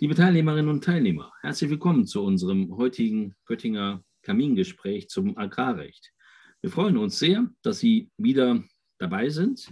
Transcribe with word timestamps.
Liebe 0.00 0.14
Teilnehmerinnen 0.14 0.70
und 0.70 0.84
Teilnehmer, 0.84 1.32
herzlich 1.40 1.70
willkommen 1.70 2.06
zu 2.06 2.22
unserem 2.22 2.76
heutigen 2.76 3.34
Göttinger 3.46 4.04
Kamingespräch 4.22 5.08
zum 5.08 5.36
Agrarrecht. 5.36 6.12
Wir 6.60 6.70
freuen 6.70 6.96
uns 6.96 7.18
sehr, 7.18 7.50
dass 7.62 7.80
Sie 7.80 8.08
wieder 8.16 8.62
dabei 8.98 9.28
sind. 9.28 9.68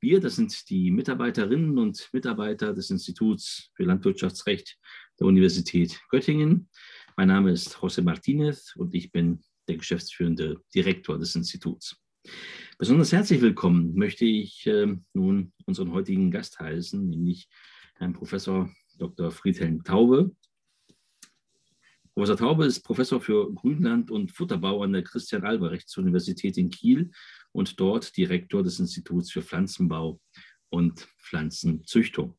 Wir, 0.00 0.20
das 0.20 0.36
sind 0.36 0.70
die 0.70 0.92
Mitarbeiterinnen 0.92 1.76
und 1.76 2.08
Mitarbeiter 2.12 2.72
des 2.72 2.90
Instituts 2.90 3.72
für 3.74 3.82
Landwirtschaftsrecht 3.82 4.78
der 5.18 5.26
Universität 5.26 6.00
Göttingen. 6.08 6.68
Mein 7.16 7.26
Name 7.26 7.50
ist 7.50 7.74
José 7.78 8.00
Martínez 8.00 8.76
und 8.76 8.94
ich 8.94 9.10
bin 9.10 9.42
der 9.66 9.76
geschäftsführende 9.76 10.62
Direktor 10.72 11.18
des 11.18 11.34
Instituts. 11.34 11.96
Besonders 12.78 13.10
herzlich 13.10 13.40
willkommen 13.40 13.96
möchte 13.96 14.24
ich 14.24 14.68
äh, 14.68 14.94
nun 15.14 15.52
unseren 15.66 15.90
heutigen 15.90 16.30
Gast 16.30 16.60
heißen, 16.60 17.10
nämlich 17.10 17.48
Herrn 17.96 18.12
Professor 18.12 18.70
Dr. 18.98 19.30
Friedhelm 19.30 19.82
Taube. 19.84 20.34
Professor 22.14 22.36
Taube 22.36 22.66
ist 22.66 22.82
Professor 22.82 23.20
für 23.20 23.52
Grünland 23.52 24.10
und 24.10 24.30
Futterbau 24.30 24.82
an 24.82 24.92
der 24.92 25.02
Christian-Albrechts-Universität 25.02 26.56
in 26.56 26.70
Kiel 26.70 27.10
und 27.52 27.80
dort 27.80 28.16
Direktor 28.16 28.62
des 28.62 28.78
Instituts 28.78 29.32
für 29.32 29.42
Pflanzenbau 29.42 30.20
und 30.68 31.08
Pflanzenzüchtung. 31.18 32.36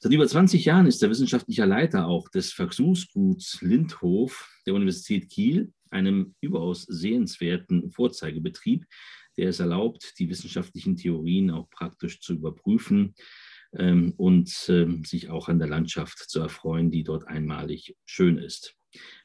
Seit 0.00 0.12
über 0.12 0.26
20 0.26 0.64
Jahren 0.64 0.86
ist 0.86 1.02
er 1.02 1.10
wissenschaftlicher 1.10 1.66
Leiter 1.66 2.06
auch 2.06 2.28
des 2.28 2.52
Versuchsguts 2.52 3.60
Lindhof 3.62 4.48
der 4.66 4.74
Universität 4.74 5.28
Kiel, 5.28 5.72
einem 5.90 6.34
überaus 6.40 6.82
sehenswerten 6.82 7.90
Vorzeigebetrieb, 7.90 8.86
der 9.36 9.48
es 9.48 9.60
erlaubt, 9.60 10.14
die 10.18 10.28
wissenschaftlichen 10.28 10.96
Theorien 10.96 11.50
auch 11.50 11.70
praktisch 11.70 12.20
zu 12.20 12.34
überprüfen, 12.34 13.14
und 13.72 14.66
ähm, 14.68 15.04
sich 15.04 15.28
auch 15.28 15.48
an 15.48 15.58
der 15.58 15.68
Landschaft 15.68 16.18
zu 16.30 16.40
erfreuen, 16.40 16.90
die 16.90 17.04
dort 17.04 17.26
einmalig 17.26 17.96
schön 18.06 18.38
ist. 18.38 18.74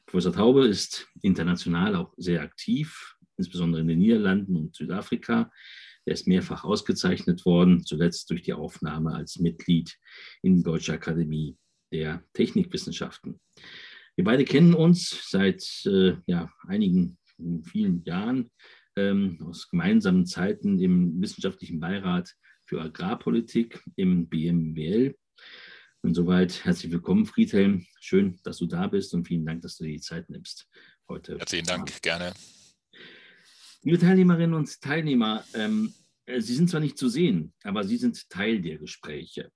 Professor 0.06 0.32
Taube 0.32 0.66
ist 0.66 1.08
international 1.22 1.96
auch 1.96 2.12
sehr 2.16 2.42
aktiv, 2.42 3.16
insbesondere 3.36 3.80
in 3.80 3.88
den 3.88 3.98
Niederlanden 3.98 4.56
und 4.56 4.76
Südafrika. 4.76 5.50
Er 6.04 6.12
ist 6.12 6.26
mehrfach 6.26 6.64
ausgezeichnet 6.64 7.46
worden, 7.46 7.84
zuletzt 7.86 8.28
durch 8.30 8.42
die 8.42 8.52
Aufnahme 8.52 9.14
als 9.14 9.38
Mitglied 9.38 9.96
in 10.42 10.56
die 10.56 10.62
Deutsche 10.62 10.92
Akademie 10.92 11.56
der 11.92 12.22
Technikwissenschaften. 12.34 13.40
Wir 14.16 14.24
beide 14.24 14.44
kennen 14.44 14.74
uns 14.74 15.30
seit 15.30 15.64
äh, 15.86 16.16
ja, 16.26 16.52
einigen 16.66 17.18
vielen 17.64 18.04
Jahren 18.04 18.50
ähm, 18.96 19.38
aus 19.44 19.68
gemeinsamen 19.70 20.26
Zeiten 20.26 20.78
im 20.78 21.20
wissenschaftlichen 21.20 21.80
Beirat 21.80 22.34
für 22.66 22.80
Agrarpolitik 22.80 23.82
im 23.96 24.28
BMWL. 24.28 25.16
Insoweit 26.02 26.64
herzlich 26.64 26.92
willkommen, 26.92 27.26
Friedhelm. 27.26 27.86
Schön, 28.00 28.38
dass 28.44 28.58
du 28.58 28.66
da 28.66 28.86
bist 28.86 29.14
und 29.14 29.26
vielen 29.26 29.46
Dank, 29.46 29.62
dass 29.62 29.76
du 29.76 29.84
dir 29.84 29.92
die 29.92 30.00
Zeit 30.00 30.28
nimmst 30.28 30.68
heute. 31.08 31.38
Herzlichen 31.38 31.66
Dank, 31.66 32.02
gerne. 32.02 32.32
Liebe 33.82 33.98
Teilnehmerinnen 33.98 34.54
und 34.54 34.80
Teilnehmer, 34.80 35.44
ähm, 35.54 35.92
äh, 36.02 36.03
Sie 36.26 36.54
sind 36.54 36.70
zwar 36.70 36.80
nicht 36.80 36.96
zu 36.96 37.08
sehen, 37.08 37.52
aber 37.64 37.84
Sie 37.84 37.98
sind 37.98 38.30
Teil 38.30 38.62
der 38.62 38.78
Gespräche. 38.78 39.50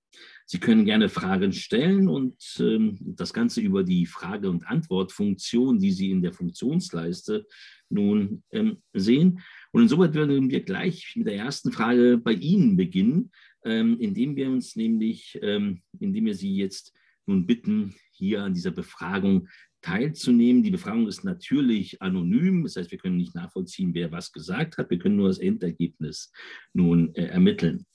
Sie 0.45 0.59
können 0.59 0.85
gerne 0.85 1.09
Fragen 1.09 1.53
stellen 1.53 2.09
und 2.09 2.37
ähm, 2.59 2.99
das 3.01 3.33
Ganze 3.33 3.63
über 3.63 3.85
die 3.85 4.05
Frage- 4.05 4.51
und 4.51 4.67
Antwortfunktion, 4.67 5.79
die 5.79 5.93
Sie 5.93 6.11
in 6.11 6.21
der 6.21 6.33
Funktionsleiste 6.35 7.47
nun 7.89 8.43
ähm, 8.51 8.83
sehen. 8.93 9.41
Und 9.73 9.83
insoweit 9.83 10.15
würden 10.15 10.51
wir 10.51 10.63
gleich 10.63 11.15
mit 11.17 11.27
der 11.27 11.37
ersten 11.37 11.73
Frage 11.73 12.19
bei 12.19 12.33
Ihnen 12.33 12.77
beginnen, 12.77 13.31
ähm, 13.65 13.99
indem 13.99 14.37
wir 14.37 14.51
uns 14.51 14.77
nämlich, 14.77 15.39
ähm, 15.43 15.83
indem 15.99 16.27
wir 16.27 16.35
Sie 16.35 16.55
jetzt 16.55 16.93
nun 17.29 17.47
bitten, 17.47 17.95
hier 18.13 18.43
an 18.43 18.55
dieser 18.55 18.71
Befragung 18.71 19.49
teilzunehmen. 19.81 20.63
Die 20.63 20.71
Befragung 20.71 21.07
ist 21.07 21.25
natürlich 21.25 22.03
anonym, 22.03 22.65
das 22.65 22.77
heißt, 22.77 22.91
wir 22.91 22.99
können 22.99 23.17
nicht 23.17 23.35
nachvollziehen, 23.35 23.95
wer 23.95 24.11
was 24.11 24.33
gesagt 24.33 24.79
hat. 24.79 24.91
Wir 24.91 24.99
können 24.99 25.17
nur 25.17 25.29
das 25.29 25.39
Endergebnis 25.39 26.33
nun 26.73 27.15
äh, 27.15 27.27
ermitteln. 27.27 27.87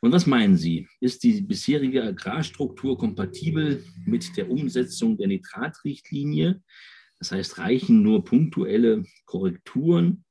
Und 0.00 0.12
was 0.12 0.26
meinen 0.26 0.56
Sie? 0.56 0.88
Ist 1.00 1.22
die 1.24 1.40
bisherige 1.40 2.04
Agrarstruktur 2.04 2.98
kompatibel 2.98 3.84
mit 4.04 4.36
der 4.36 4.50
Umsetzung 4.50 5.16
der 5.16 5.28
Nitratrichtlinie? 5.28 6.62
Das 7.18 7.32
heißt, 7.32 7.58
reichen 7.58 8.02
nur 8.02 8.24
punktuelle 8.24 9.04
Korrekturen 9.24 10.24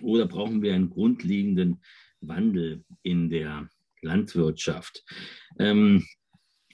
oder 0.00 0.26
brauchen 0.26 0.62
wir 0.62 0.74
einen 0.74 0.90
grundlegenden 0.90 1.82
Wandel 2.20 2.84
in 3.02 3.30
der 3.30 3.68
Landwirtschaft? 4.02 5.04
Ähm, 5.58 6.06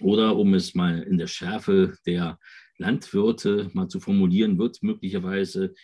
oder 0.00 0.36
um 0.36 0.54
es 0.54 0.74
mal 0.74 1.02
in 1.02 1.18
der 1.18 1.26
Schärfe 1.26 1.96
der 2.06 2.38
Landwirte 2.78 3.70
mal 3.72 3.88
zu 3.88 4.00
formulieren, 4.00 4.58
wird 4.58 4.82
möglicherweise 4.82 5.74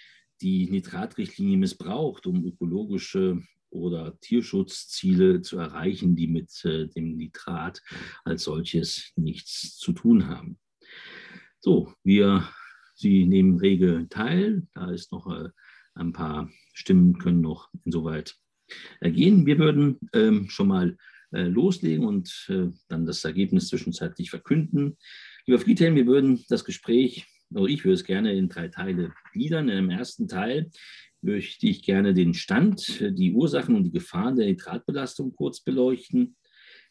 die 0.40 0.68
Nitratrichtlinie 0.68 1.56
missbraucht, 1.56 2.26
um 2.26 2.44
ökologische 2.44 3.42
oder 3.70 4.18
Tierschutzziele 4.20 5.40
zu 5.40 5.58
erreichen, 5.58 6.14
die 6.14 6.26
mit 6.26 6.64
äh, 6.64 6.88
dem 6.88 7.16
Nitrat 7.16 7.80
als 8.24 8.44
solches 8.44 9.12
nichts 9.16 9.78
zu 9.78 9.92
tun 9.92 10.28
haben. 10.28 10.58
So, 11.60 11.94
wir, 12.04 12.48
Sie 12.94 13.24
nehmen 13.24 13.56
rege 13.56 14.06
teil. 14.10 14.66
Da 14.74 14.90
ist 14.90 15.12
noch 15.12 15.26
äh, 15.26 15.48
ein 15.94 16.12
paar 16.12 16.50
Stimmen 16.74 17.18
können 17.18 17.40
noch 17.40 17.70
insoweit 17.84 18.36
ergehen. 19.00 19.46
Wir 19.46 19.58
würden 19.58 19.98
ähm, 20.12 20.48
schon 20.48 20.68
mal 20.68 20.96
loslegen 21.41 22.04
und 22.04 22.47
äh, 22.48 22.69
dann 22.88 23.06
das 23.06 23.25
Ergebnis 23.25 23.69
zwischenzeitlich 23.69 24.31
verkünden. 24.31 24.97
Lieber 25.47 25.59
Friedhelm, 25.59 25.94
wir 25.94 26.06
würden 26.06 26.44
das 26.48 26.65
Gespräch, 26.65 27.26
oder 27.54 27.66
ich 27.66 27.84
würde 27.84 27.94
es 27.94 28.04
gerne 28.04 28.32
in 28.32 28.48
drei 28.48 28.69
Teile 28.69 29.12
gliedern. 29.32 29.69
In 29.69 29.76
dem 29.76 29.91
ersten 29.91 30.28
Teil 30.28 30.70
möchte 31.20 31.66
ich 31.66 31.82
gerne 31.82 32.15
den 32.15 32.34
Stand, 32.34 33.00
die 33.00 33.32
Ursachen 33.32 33.75
und 33.75 33.84
die 33.84 33.93
Gefahren 33.93 34.37
der 34.37 34.47
Nitratbelastung 34.47 35.34
kurz 35.34 35.60
beleuchten. 35.60 36.37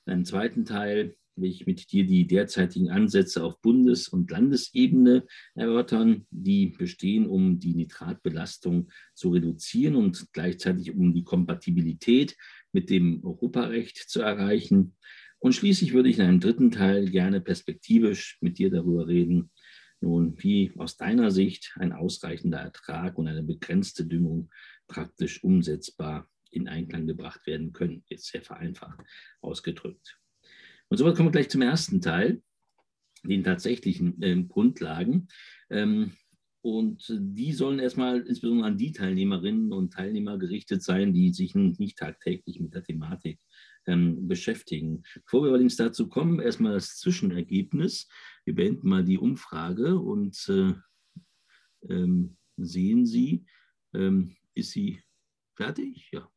In 0.05 0.13
einem 0.13 0.25
zweiten 0.25 0.65
Teil 0.65 1.15
will 1.35 1.49
ich 1.49 1.65
mit 1.65 1.91
dir 1.91 2.05
die 2.05 2.27
derzeitigen 2.27 2.89
Ansätze 2.89 3.43
auf 3.43 3.59
Bundes- 3.61 4.07
und 4.07 4.29
Landesebene 4.31 5.25
erörtern, 5.55 6.25
die 6.29 6.67
bestehen, 6.67 7.27
um 7.27 7.59
die 7.59 7.73
Nitratbelastung 7.73 8.89
zu 9.13 9.29
reduzieren 9.29 9.95
und 9.95 10.27
gleichzeitig 10.33 10.91
um 10.91 11.13
die 11.13 11.23
Kompatibilität 11.23 12.37
mit 12.71 12.89
dem 12.89 13.23
Europarecht 13.23 13.97
zu 13.97 14.21
erreichen. 14.21 14.95
Und 15.39 15.53
schließlich 15.53 15.93
würde 15.93 16.09
ich 16.09 16.19
in 16.19 16.25
einem 16.25 16.39
dritten 16.39 16.71
Teil 16.71 17.09
gerne 17.09 17.41
perspektivisch 17.41 18.37
mit 18.41 18.57
dir 18.59 18.69
darüber 18.69 19.07
reden, 19.07 19.49
nun, 20.03 20.35
wie 20.41 20.73
aus 20.77 20.97
deiner 20.97 21.29
Sicht 21.29 21.75
ein 21.79 21.93
ausreichender 21.93 22.57
Ertrag 22.57 23.19
und 23.19 23.27
eine 23.27 23.43
begrenzte 23.43 24.03
Düngung 24.03 24.49
praktisch 24.87 25.43
umsetzbar 25.43 26.27
in 26.49 26.67
Einklang 26.67 27.05
gebracht 27.05 27.45
werden 27.45 27.71
können, 27.71 28.03
jetzt 28.07 28.25
sehr 28.25 28.41
vereinfacht 28.41 28.99
ausgedrückt. 29.41 30.20
Und 30.91 30.97
somit 30.97 31.15
kommen 31.15 31.29
wir 31.29 31.31
gleich 31.31 31.47
zum 31.47 31.61
ersten 31.61 32.01
Teil, 32.01 32.41
den 33.23 33.45
tatsächlichen 33.45 34.21
äh, 34.21 34.43
Grundlagen. 34.43 35.29
Ähm, 35.69 36.11
und 36.59 37.05
die 37.17 37.53
sollen 37.53 37.79
erstmal 37.79 38.19
insbesondere 38.19 38.67
an 38.67 38.77
die 38.77 38.91
Teilnehmerinnen 38.91 39.71
und 39.71 39.93
Teilnehmer 39.93 40.37
gerichtet 40.37 40.83
sein, 40.83 41.13
die 41.13 41.31
sich 41.31 41.55
nicht 41.55 41.97
tagtäglich 41.97 42.59
mit 42.59 42.75
der 42.75 42.83
Thematik 42.83 43.39
ähm, 43.87 44.27
beschäftigen. 44.27 45.03
Bevor 45.23 45.43
wir 45.43 45.51
allerdings 45.51 45.77
dazu 45.77 46.09
kommen, 46.09 46.41
erstmal 46.41 46.73
das 46.73 46.97
Zwischenergebnis. 46.97 48.09
Wir 48.43 48.55
beenden 48.55 48.89
mal 48.89 49.05
die 49.05 49.17
Umfrage 49.17 49.97
und 49.97 50.45
äh, 50.49 50.73
ähm, 51.89 52.35
sehen 52.57 53.05
Sie, 53.05 53.45
ähm, 53.93 54.35
ist 54.55 54.71
sie 54.71 55.01
fertig? 55.55 56.09
Ja. 56.11 56.29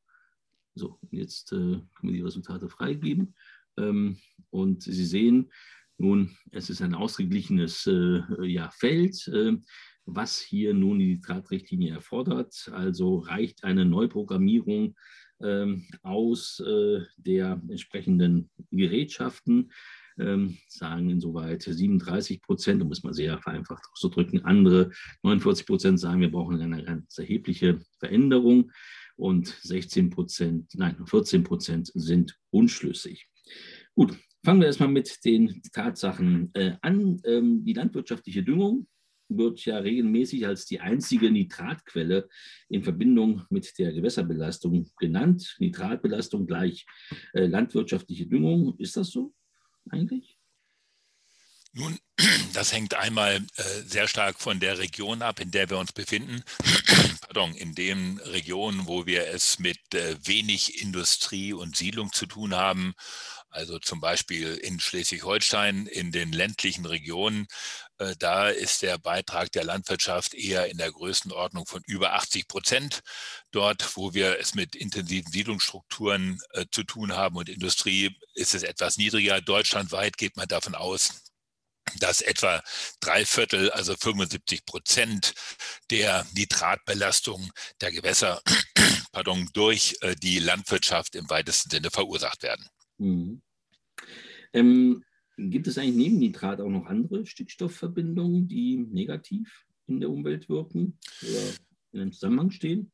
So, 0.76 1.00
jetzt 1.10 1.52
äh, 1.52 1.56
können 1.56 1.88
wir 2.02 2.12
die 2.12 2.22
Resultate 2.22 2.68
freigeben. 2.68 3.34
Ähm, 3.78 4.18
und 4.50 4.82
Sie 4.82 5.04
sehen 5.04 5.50
nun, 5.98 6.36
es 6.50 6.70
ist 6.70 6.82
ein 6.82 6.94
ausgeglichenes 6.94 7.86
äh, 7.86 8.20
ja, 8.44 8.70
Feld, 8.70 9.28
äh, 9.28 9.52
was 10.06 10.40
hier 10.40 10.74
nun 10.74 10.98
die 10.98 11.14
Nitratrichtlinie 11.14 11.92
erfordert. 11.94 12.70
Also 12.72 13.18
reicht 13.18 13.64
eine 13.64 13.84
Neuprogrammierung 13.84 14.96
ähm, 15.42 15.86
aus 16.02 16.60
äh, 16.60 17.00
der 17.16 17.60
entsprechenden 17.68 18.50
Gerätschaften. 18.70 19.72
Ähm, 20.16 20.58
sagen 20.68 21.10
insoweit 21.10 21.62
37 21.62 22.40
Prozent, 22.40 22.82
um 22.82 22.92
es 22.92 23.02
mal 23.02 23.14
sehr 23.14 23.38
vereinfacht 23.40 23.84
auszudrücken. 23.92 24.44
Andere 24.44 24.90
49 25.22 25.66
Prozent 25.66 25.98
sagen, 25.98 26.20
wir 26.20 26.30
brauchen 26.30 26.60
eine 26.60 26.84
ganz 26.84 27.18
erhebliche 27.18 27.80
Veränderung 27.98 28.70
und 29.16 29.48
16 29.62 30.10
Prozent, 30.10 30.72
nein, 30.74 31.04
14 31.04 31.42
Prozent 31.42 31.90
sind 31.94 32.38
unschlüssig. 32.50 33.28
Gut, 33.94 34.16
fangen 34.44 34.60
wir 34.60 34.66
erstmal 34.66 34.88
mit 34.88 35.24
den 35.24 35.62
Tatsachen 35.72 36.50
äh, 36.54 36.72
an. 36.82 37.20
Ähm, 37.24 37.64
die 37.64 37.72
landwirtschaftliche 37.72 38.42
Düngung 38.42 38.86
wird 39.28 39.64
ja 39.64 39.78
regelmäßig 39.78 40.46
als 40.46 40.66
die 40.66 40.80
einzige 40.80 41.30
Nitratquelle 41.30 42.28
in 42.68 42.82
Verbindung 42.82 43.42
mit 43.50 43.78
der 43.78 43.92
Gewässerbelastung 43.92 44.90
genannt. 44.98 45.56
Nitratbelastung 45.58 46.46
gleich 46.46 46.86
äh, 47.32 47.46
landwirtschaftliche 47.46 48.26
Düngung. 48.26 48.76
Ist 48.78 48.96
das 48.96 49.10
so 49.10 49.34
eigentlich? 49.90 50.33
Nun, 51.76 51.98
das 52.52 52.72
hängt 52.72 52.94
einmal 52.94 53.44
äh, 53.56 53.62
sehr 53.84 54.06
stark 54.06 54.38
von 54.38 54.60
der 54.60 54.78
Region 54.78 55.22
ab, 55.22 55.40
in 55.40 55.50
der 55.50 55.68
wir 55.68 55.78
uns 55.78 55.92
befinden. 55.92 56.44
Pardon, 57.20 57.52
in 57.56 57.74
den 57.74 58.20
Regionen, 58.20 58.86
wo 58.86 59.06
wir 59.06 59.26
es 59.26 59.58
mit 59.58 59.92
äh, 59.92 60.16
wenig 60.24 60.80
Industrie 60.80 61.52
und 61.52 61.76
Siedlung 61.76 62.12
zu 62.12 62.26
tun 62.26 62.54
haben, 62.54 62.94
also 63.50 63.80
zum 63.80 64.00
Beispiel 64.00 64.54
in 64.54 64.78
Schleswig-Holstein, 64.78 65.86
in 65.86 66.12
den 66.12 66.32
ländlichen 66.32 66.86
Regionen, 66.86 67.48
äh, 67.98 68.14
da 68.20 68.50
ist 68.50 68.82
der 68.82 68.98
Beitrag 68.98 69.50
der 69.50 69.64
Landwirtschaft 69.64 70.34
eher 70.34 70.66
in 70.70 70.78
der 70.78 70.92
Größenordnung 70.92 71.66
von 71.66 71.82
über 71.86 72.14
80 72.14 72.46
Prozent. 72.46 73.00
Dort, 73.50 73.96
wo 73.96 74.14
wir 74.14 74.38
es 74.38 74.54
mit 74.54 74.76
intensiven 74.76 75.32
Siedlungsstrukturen 75.32 76.38
zu 76.70 76.84
tun 76.84 77.12
haben 77.14 77.36
und 77.36 77.48
Industrie, 77.48 78.16
ist 78.34 78.54
es 78.54 78.62
etwas 78.62 78.96
niedriger. 78.96 79.40
Deutschlandweit 79.40 80.16
geht 80.16 80.36
man 80.36 80.48
davon 80.48 80.74
aus, 80.74 81.24
dass 82.00 82.20
etwa 82.20 82.62
drei 83.00 83.24
Viertel, 83.24 83.70
also 83.70 83.94
75 83.94 84.64
Prozent 84.64 85.34
der 85.90 86.26
Nitratbelastung 86.34 87.50
der 87.80 87.92
Gewässer 87.92 88.42
pardon, 89.12 89.48
durch 89.52 89.96
äh, 90.00 90.14
die 90.16 90.38
Landwirtschaft 90.38 91.14
im 91.14 91.28
weitesten 91.30 91.70
Sinne 91.70 91.90
verursacht 91.90 92.42
werden. 92.42 92.66
Mhm. 92.98 93.42
Ähm, 94.52 95.04
gibt 95.36 95.66
es 95.66 95.78
eigentlich 95.78 95.96
neben 95.96 96.18
Nitrat 96.18 96.60
auch 96.60 96.68
noch 96.68 96.86
andere 96.86 97.26
Stickstoffverbindungen, 97.26 98.48
die 98.48 98.76
negativ 98.76 99.64
in 99.86 100.00
der 100.00 100.10
Umwelt 100.10 100.48
wirken 100.48 100.98
oder 101.22 101.42
in 101.92 102.00
einem 102.00 102.12
Zusammenhang 102.12 102.50
stehen? 102.50 102.92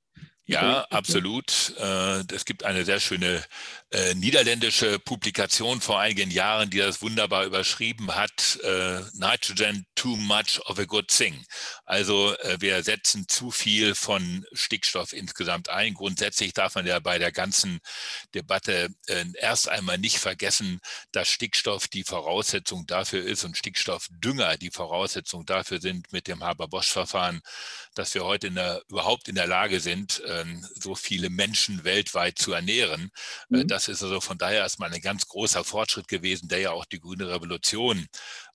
Ja, 0.50 0.84
absolut. 0.90 1.74
Äh, 1.78 2.24
es 2.34 2.44
gibt 2.44 2.64
eine 2.64 2.84
sehr 2.84 2.98
schöne 2.98 3.44
äh, 3.90 4.14
niederländische 4.14 4.98
Publikation 4.98 5.80
vor 5.80 6.00
einigen 6.00 6.30
Jahren, 6.30 6.70
die 6.70 6.78
das 6.78 7.02
wunderbar 7.02 7.44
überschrieben 7.44 8.14
hat. 8.14 8.58
Äh, 8.64 9.00
Nitrogen 9.14 9.86
too 9.94 10.16
much 10.16 10.60
of 10.66 10.78
a 10.78 10.84
good 10.84 11.08
thing. 11.08 11.44
Also 11.84 12.34
wir 12.58 12.82
setzen 12.82 13.28
zu 13.28 13.50
viel 13.50 13.94
von 13.94 14.46
Stickstoff 14.52 15.12
insgesamt 15.12 15.68
ein. 15.68 15.94
Grundsätzlich 15.94 16.54
darf 16.54 16.74
man 16.74 16.86
ja 16.86 17.00
bei 17.00 17.18
der 17.18 17.32
ganzen 17.32 17.80
Debatte 18.34 18.88
erst 19.34 19.68
einmal 19.68 19.98
nicht 19.98 20.18
vergessen, 20.18 20.80
dass 21.12 21.28
Stickstoff 21.28 21.88
die 21.88 22.04
Voraussetzung 22.04 22.86
dafür 22.86 23.22
ist 23.22 23.44
und 23.44 23.58
Stickstoffdünger 23.58 24.56
die 24.56 24.70
Voraussetzung 24.70 25.44
dafür 25.44 25.80
sind 25.80 26.12
mit 26.12 26.28
dem 26.28 26.42
Haber-Bosch-Verfahren, 26.42 27.42
dass 28.00 28.14
wir 28.14 28.24
heute 28.24 28.46
in 28.46 28.54
der, 28.54 28.82
überhaupt 28.88 29.28
in 29.28 29.34
der 29.34 29.46
Lage 29.46 29.78
sind, 29.78 30.22
ähm, 30.26 30.66
so 30.74 30.94
viele 30.94 31.28
Menschen 31.28 31.84
weltweit 31.84 32.38
zu 32.38 32.52
ernähren. 32.52 33.10
Äh, 33.50 33.58
mhm. 33.58 33.68
Das 33.68 33.88
ist 33.88 34.02
also 34.02 34.20
von 34.20 34.38
daher 34.38 34.60
erstmal 34.60 34.92
ein 34.92 35.00
ganz 35.02 35.28
großer 35.28 35.64
Fortschritt 35.64 36.08
gewesen, 36.08 36.48
der 36.48 36.60
ja 36.60 36.70
auch 36.72 36.86
die 36.86 37.00
grüne 37.00 37.28
Revolution 37.28 38.08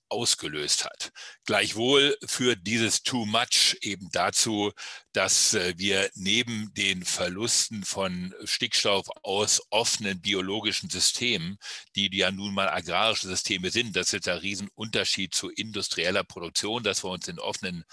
ausgelöst 0.08 0.84
hat. 0.84 1.12
Gleichwohl 1.44 2.16
führt 2.26 2.60
dieses 2.66 3.02
Too 3.02 3.26
Much 3.26 3.76
eben 3.82 4.08
dazu, 4.12 4.72
dass 5.12 5.54
äh, 5.54 5.74
wir 5.76 6.10
neben 6.14 6.72
den 6.74 7.04
Verlusten 7.04 7.84
von 7.84 8.34
Stickstoff 8.44 9.08
aus 9.22 9.62
offenen 9.70 10.20
biologischen 10.20 10.90
Systemen, 10.90 11.56
die 11.94 12.10
ja 12.12 12.30
nun 12.30 12.54
mal 12.54 12.68
agrarische 12.68 13.28
Systeme 13.28 13.70
sind, 13.70 13.96
das 13.96 14.12
ist 14.12 14.26
der 14.26 14.42
Riesenunterschied 14.42 15.34
zu 15.34 15.50
industrieller 15.50 16.24
Produktion, 16.24 16.82
dass 16.82 17.04
wir 17.04 17.10
uns 17.10 17.28
in 17.28 17.38
offenen 17.38 17.84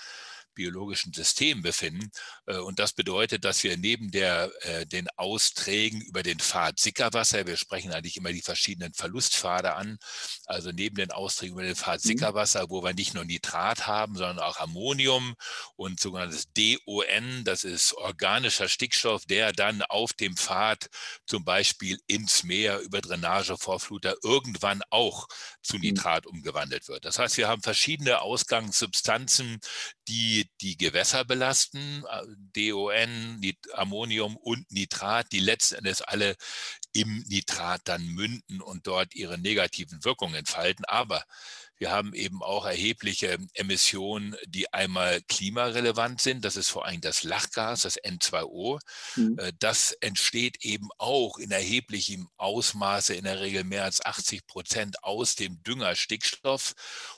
biologischen 0.54 1.14
System 1.14 1.62
befinden. 1.62 2.12
Äh, 2.46 2.58
und 2.58 2.80
das 2.80 2.94
bedeutet, 2.94 3.46
dass 3.46 3.64
wir 3.64 3.78
neben 3.78 4.12
der, 4.12 4.52
äh, 4.62 4.86
den 4.86 5.08
Austrägen 5.16 6.02
über 6.02 6.24
den 6.24 6.40
Pfad 6.40 6.80
Sickerwasser, 6.80 7.46
wir 7.48 7.58
sprechen 7.58 7.92
eigentlich 7.92 8.18
immer 8.18 8.32
die 8.32 8.42
verschiedenen 8.42 8.94
Verlustpfade 8.94 9.76
an, 9.76 9.98
also 10.46 10.72
neben 10.72 10.96
den 10.96 11.12
Austrägen 11.12 11.54
über 11.54 11.64
den 11.64 11.76
Pfad 11.76 12.04
mhm. 12.04 12.10
Sickerwasser, 12.10 12.70
wo 12.70 12.84
wir 12.84 12.94
nicht 12.94 13.14
nur 13.14 13.26
Nitrat 13.26 13.88
haben, 13.88 14.16
sondern 14.16 14.40
auch 14.40 14.60
Ammonium 14.60 15.36
und 15.76 16.00
sogenanntes 16.00 16.48
DON, 16.54 17.44
das 17.44 17.64
ist 17.64 17.94
organischer 17.94 18.68
Stickstoff, 18.68 19.26
der 19.26 19.54
dann 19.54 19.82
auf 19.84 20.14
dem 20.14 20.36
Pfad 20.38 20.90
zum 21.26 21.44
Beispiel 21.44 22.00
ins 22.08 22.44
Meer 22.44 22.80
über 22.80 23.02
Drainagevorfluter 23.02 24.16
irgendwann 24.24 24.82
auch 24.90 25.28
zu 25.62 25.76
mhm. 25.78 25.82
Nitrat 25.82 26.28
umgewandelt 26.28 26.88
wird. 26.88 27.06
Das 27.06 27.20
heißt, 27.20 27.38
wir 27.38 27.48
haben 27.48 27.62
verschiedene 27.62 28.22
Ausgangssubstanzen, 28.22 29.60
die 30.08 30.43
die 30.62 30.78
Gewässer 30.78 31.26
belasten, 31.26 32.04
äh, 32.10 32.24
DON, 32.54 33.42
Ammonium 33.74 34.38
und 34.38 34.72
Nitrat, 34.72 35.32
die 35.32 35.40
letzten 35.40 35.76
Endes 35.76 36.02
alle 36.02 36.36
im 36.94 37.24
Nitrat 37.28 37.82
dann 37.86 38.06
münden 38.06 38.62
und 38.62 38.88
dort 38.88 39.16
ihre 39.16 39.38
negativen 39.38 40.04
Wirkungen 40.04 40.36
entfalten. 40.36 40.86
Aber 40.86 41.24
wir 41.78 41.92
haben 41.92 42.14
eben 42.14 42.42
auch 42.42 42.66
erhebliche 42.66 43.38
Emissionen, 43.56 44.38
die 44.48 44.72
einmal 44.72 45.22
klimarelevant 45.24 46.22
sind. 46.22 46.46
Das 46.46 46.56
ist 46.56 46.70
vor 46.70 46.86
allem 46.86 47.02
das 47.02 47.24
Lachgas, 47.24 47.82
das 47.82 48.02
N2O. 48.02 48.80
Mhm. 49.16 49.38
Äh, 49.38 49.52
das 49.60 49.92
entsteht 50.00 50.64
eben 50.64 50.88
auch 50.98 51.38
in 51.40 51.52
erheblichem 51.52 52.30
Ausmaße, 52.38 53.16
in 53.16 53.26
der 53.26 53.42
Regel 53.42 53.64
mehr 53.64 53.84
als 53.84 54.06
80 54.06 54.48
Prozent 54.48 55.04
aus 55.04 55.36
dem 55.36 55.62
Dünger 55.64 55.96
Stickstoff. 55.96 56.74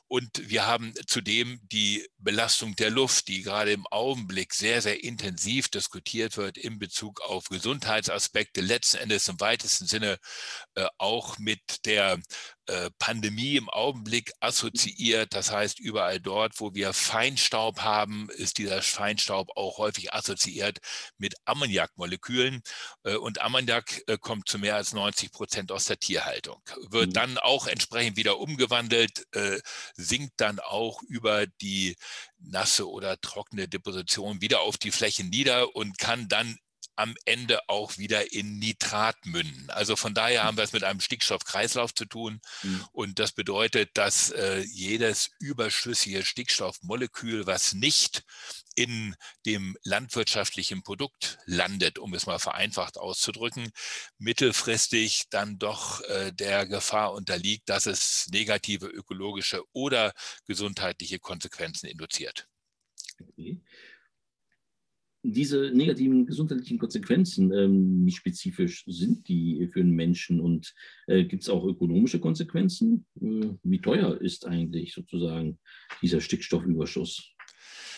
Und 0.08 0.50
wir 0.50 0.68
haben 0.68 0.94
zudem 1.08 1.60
die 1.64 2.08
Belastung 2.18 2.76
der 2.76 2.92
Luft, 2.92 3.28
die 3.28 3.42
gerade 3.42 3.72
im 3.72 3.88
Augenblick 3.88 4.54
sehr, 4.54 4.82
sehr 4.82 5.04
intensiv 5.04 5.70
diskutiert 5.70 6.38
wird 6.38 6.58
in 6.58 6.78
Bezug 6.80 7.22
auf 7.22 7.46
Gesundheitsaspekte, 7.46 8.62
letzten 8.62 8.98
Endes 8.98 9.28
im 9.28 9.40
weitesten 9.40 9.88
Sinne 9.88 10.18
äh, 10.76 10.86
auch 10.98 11.38
mit 11.40 11.86
der 11.86 12.20
äh, 12.68 12.90
Pandemie 12.98 13.58
im 13.58 13.70
Augenblick 13.70 14.32
assoziiert. 14.40 15.36
Das 15.36 15.52
heißt, 15.52 15.80
überall 15.80 16.20
dort, 16.20 16.60
wo 16.60 16.74
wir 16.74 16.94
Feinstaub 16.94 17.82
haben, 17.82 18.28
ist 18.32 18.58
dieser 18.58 18.82
Feinstaub 18.82 19.50
auch 19.56 19.78
häufig 19.78 20.14
assoziiert 20.14 20.80
mit 21.20 21.36
Ammoniakmolekülen. 21.46 22.64
Äh, 23.04 23.18
und 23.18 23.40
Ammoniak 23.42 24.02
äh, 24.08 24.18
kommt 24.18 24.50
zu 24.50 24.58
mehr 24.58 24.76
als 24.76 24.94
90 24.94 25.32
Prozent 25.32 25.72
aus 25.72 25.86
der 25.86 26.00
Tierhaltung. 26.00 26.60
Wird 26.90 27.10
mhm. 27.10 27.14
dann 27.14 27.38
auch 27.38 27.68
entsprechend 27.68 28.18
wieder 28.18 28.40
umgewandelt, 28.40 29.28
sinkt 30.06 30.34
dann 30.38 30.60
auch 30.60 31.02
über 31.04 31.48
die 31.48 31.96
nasse 32.38 32.90
oder 32.90 33.20
trockene 33.20 33.68
Deposition 33.68 34.42
wieder 34.42 34.62
auf 34.62 34.78
die 34.78 34.92
Fläche 34.92 35.24
nieder 35.24 35.76
und 35.76 35.98
kann 35.98 36.28
dann 36.28 36.58
am 36.96 37.16
Ende 37.26 37.68
auch 37.68 37.98
wieder 37.98 38.32
in 38.32 38.60
Nitrat 38.60 39.26
münden. 39.26 39.70
Also 39.70 39.96
von 39.96 40.14
daher 40.14 40.44
haben 40.44 40.58
wir 40.58 40.64
es 40.64 40.74
mit 40.74 40.84
einem 40.84 41.02
Stickstoffkreislauf 41.02 41.94
zu 41.94 42.06
tun. 42.06 42.42
Mhm. 42.64 42.86
Und 42.92 43.20
das 43.20 43.32
bedeutet, 43.32 43.92
dass 43.94 44.32
äh, 44.32 44.62
jedes 44.62 45.32
überschüssige 45.40 46.24
Stickstoffmolekül, 46.24 47.46
was 47.46 47.74
nicht 47.74 48.24
in 48.76 49.16
dem 49.46 49.78
landwirtschaftlichen 49.84 50.84
Produkt 50.84 51.38
landet, 51.46 51.98
um 51.98 52.14
es 52.14 52.26
mal 52.26 52.40
vereinfacht 52.40 52.98
auszudrücken, 52.98 53.72
mittelfristig 54.18 55.26
dann 55.30 55.58
doch 55.58 56.02
äh, 56.02 56.32
der 56.34 56.66
Gefahr 56.66 57.14
unterliegt, 57.14 57.70
dass 57.70 57.86
es 57.86 58.28
negative 58.32 58.88
ökologische 58.88 59.64
oder 59.74 60.14
gesundheitliche 60.46 61.20
Konsequenzen 61.20 61.88
induziert. 61.88 62.48
Okay 63.20 63.62
diese 65.32 65.72
negativen 65.74 66.26
gesundheitlichen 66.26 66.80
Konsequenzen, 66.80 67.52
ähm, 67.52 68.06
wie 68.06 68.12
spezifisch 68.12 68.84
sind 68.88 69.28
die 69.28 69.70
für 69.72 69.80
den 69.80 69.92
Menschen 69.92 70.40
und 70.40 70.74
äh, 71.08 71.24
gibt 71.24 71.44
es 71.44 71.50
auch 71.50 71.66
ökonomische 71.66 72.20
Konsequenzen? 72.20 73.06
Äh, 73.22 73.50
wie 73.64 73.82
teuer 73.82 74.20
ist 74.22 74.46
eigentlich 74.46 74.94
sozusagen 74.94 75.60
dieser 76.02 76.22
Stickstoffüberschuss 76.22 77.32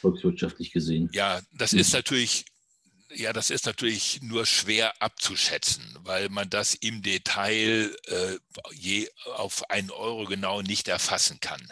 volkswirtschaftlich 0.01 0.71
gesehen? 0.71 1.09
Ja, 1.13 1.41
das 1.57 1.73
ist 1.73 1.93
natürlich 1.93 2.45
ja, 3.13 3.31
das 3.31 3.49
ist 3.49 3.65
natürlich 3.65 4.21
nur 4.21 4.45
schwer 4.45 5.01
abzuschätzen, 5.01 5.97
weil 6.01 6.29
man 6.29 6.49
das 6.49 6.73
im 6.73 7.01
Detail 7.01 7.95
äh, 8.05 8.37
je 8.73 9.09
auf 9.35 9.69
einen 9.69 9.91
Euro 9.91 10.25
genau 10.25 10.61
nicht 10.61 10.87
erfassen 10.87 11.39
kann. 11.39 11.65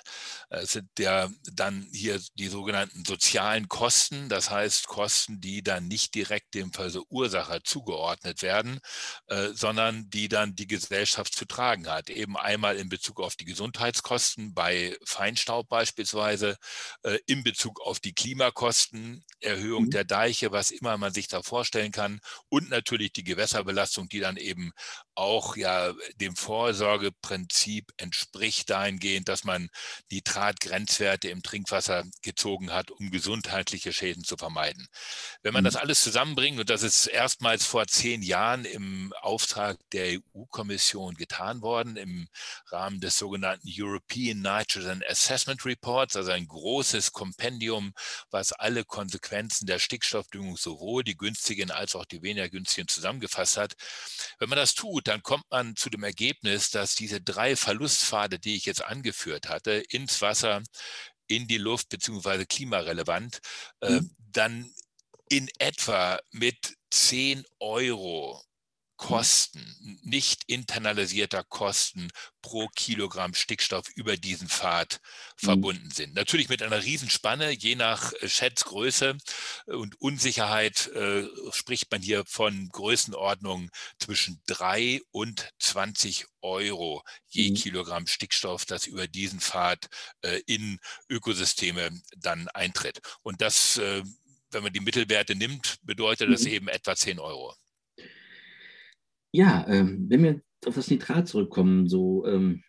Es 0.50 0.74
sind 0.74 0.88
ja 0.98 1.30
dann 1.54 1.88
hier 1.92 2.22
die 2.36 2.48
sogenannten 2.48 3.04
sozialen 3.04 3.68
Kosten, 3.68 4.30
das 4.30 4.50
heißt 4.50 4.88
Kosten, 4.88 5.42
die 5.42 5.64
dann 5.64 5.88
nicht 5.88 6.16
direkt 6.16 6.54
dem 6.54 6.72
Verursacher 6.72 7.64
zugeordnet 7.64 8.42
werden, 8.42 8.80
äh, 9.28 9.50
sondern 9.54 10.10
die 10.10 10.30
dann 10.30 10.56
die 10.56 10.68
Gesellschaft 10.68 11.34
zu 11.34 11.46
tragen 11.46 11.88
hat. 11.88 12.10
Eben 12.10 12.38
einmal 12.38 12.78
in 12.78 12.90
Bezug 12.90 13.20
auf 13.20 13.36
die 13.36 13.46
Gesundheitskosten 13.46 14.54
bei 14.54 14.96
Feinstaub 15.04 15.68
beispielsweise, 15.68 16.58
äh, 17.04 17.18
in 17.26 17.44
Bezug 17.44 17.82
auf 17.82 18.00
die 18.00 18.14
Klimakosten, 18.14 19.26
Erhöhung 19.42 19.86
mhm. 19.86 19.92
der 19.92 20.06
Deiche, 20.06 20.52
was 20.52 20.72
immer 20.72 20.98
man 20.98 21.14
sich 21.14 21.25
da 21.28 21.42
vorstellen 21.42 21.92
kann. 21.92 22.20
Und 22.50 22.70
natürlich 22.70 23.14
die 23.14 23.24
Gewässerbelastung, 23.24 24.10
die 24.10 24.20
dann 24.20 24.38
eben 24.38 24.72
auch 25.16 25.56
ja 25.56 25.94
dem 26.16 26.36
Vorsorgeprinzip 26.36 27.92
entspricht 27.98 28.70
dahingehend, 28.70 29.30
dass 29.30 29.44
man 29.44 29.70
Nitratgrenzwerte 30.12 31.30
im 31.30 31.42
Trinkwasser 31.42 32.04
gezogen 32.22 32.72
hat, 32.72 32.92
um 32.92 33.12
gesundheitliche 33.12 33.94
Schäden 33.94 34.24
zu 34.24 34.38
vermeiden. 34.38 34.88
Wenn 35.42 35.54
man 35.54 35.64
das 35.64 35.76
mhm. 35.76 35.82
alles 35.82 36.04
zusammenbringt, 36.04 36.60
und 36.60 36.70
das 36.70 36.84
ist 36.84 37.08
erstmals 37.08 37.66
vor 37.66 37.88
zehn 37.88 38.22
Jahren 38.22 38.66
im 38.66 39.14
Auftrag 39.22 39.78
der 39.92 40.20
EU-Kommission 40.20 41.16
getan 41.16 41.62
worden, 41.62 41.96
im 41.96 42.28
Rahmen 42.68 43.00
des 43.00 43.18
sogenannten 43.18 43.70
European 43.72 44.42
Nitrogen 44.42 45.04
Assessment 45.08 45.66
Reports, 45.66 46.16
also 46.16 46.32
ein 46.32 46.48
großes 46.48 47.14
Kompendium, 47.14 47.94
was 48.32 48.52
alle 48.52 48.84
Konsequenzen 48.84 49.66
der 49.66 49.80
Stickstoffdüngung, 49.80 50.58
sowohl 50.58 51.04
die 51.04 51.18
günstigen 51.18 51.72
als 51.72 51.96
auch 51.96 52.06
die 52.06 52.22
weniger 52.22 52.50
günstigen, 52.50 52.88
zusammengefasst 52.88 53.58
hat. 53.58 53.76
Wenn 54.40 54.50
man 54.50 54.58
das 54.58 54.74
tut, 54.74 55.05
dann 55.08 55.24
kommt 55.24 55.46
man 55.50 55.76
zu 55.76 55.90
dem 55.90 56.04
Ergebnis, 56.04 56.72
dass 56.72 56.96
diese 56.96 57.22
drei 57.22 57.56
Verlustpfade, 57.56 58.40
die 58.40 58.56
ich 58.56 58.66
jetzt 58.66 58.84
angeführt 58.84 59.50
hatte, 59.50 59.84
ins 59.90 60.22
Wasser, 60.22 60.62
in 61.28 61.48
die 61.48 61.58
Luft 61.58 61.90
beziehungsweise 61.90 62.46
klimarelevant, 62.46 63.40
äh, 63.82 64.02
mhm. 64.02 64.16
dann 64.18 64.72
in 65.30 65.50
etwa 65.60 66.20
mit 66.32 66.76
10 66.92 67.44
Euro 67.60 68.44
Kosten, 68.98 70.00
nicht 70.04 70.44
internalisierter 70.48 71.44
Kosten 71.44 72.10
pro 72.42 72.68
Kilogramm 72.70 73.34
Stickstoff 73.34 73.90
über 73.96 74.18
diesen 74.18 74.48
Pfad 74.48 75.02
mhm. 75.42 75.46
verbunden 75.46 75.92
sind. 75.92 76.14
Natürlich 76.14 76.48
mit 76.48 76.62
einer 76.62 76.84
Riesenspanne, 76.84 77.52
je 77.52 77.76
nach 77.76 78.14
äh, 78.14 78.30
Schätzgröße 78.30 79.18
und 79.66 80.00
Unsicherheit 80.00 80.88
äh, 80.88 81.28
spricht 81.52 81.92
man 81.92 82.02
hier 82.02 82.24
von 82.26 82.70
Größenordnungen 82.70 83.70
zwischen 84.00 84.42
3 84.48 85.02
und 85.12 85.50
20 85.60 86.26
Euro 86.42 87.04
je 87.28 87.50
mhm. 87.50 87.56
Kilogramm 87.56 88.08
Stickstoff, 88.08 88.66
das 88.66 88.88
über 88.88 89.08
diesen 89.08 89.40
Pfad 89.42 89.90
äh, 90.22 90.42
in 90.46 90.80
Ökosysteme 91.10 91.90
dann 92.18 92.48
eintritt. 92.50 93.02
Und 93.24 93.42
das, 93.42 93.78
äh, 93.78 94.04
wenn 94.52 94.64
man 94.64 94.74
die 94.74 94.80
Mittelwerte 94.80 95.36
nimmt, 95.36 95.78
bedeutet 95.84 96.32
das 96.32 96.44
mhm. 96.44 96.52
eben 96.52 96.68
etwa 96.68 96.96
10 96.96 97.20
Euro. 97.20 97.56
Ja, 99.36 99.66
ähm, 99.68 100.06
wenn 100.08 100.24
wir 100.24 100.42
auf 100.66 100.76
das 100.76 100.90
Nitrat 100.90 101.28
zurückkommen, 101.28 101.90
so 101.90 102.26
ähm, 102.26 102.64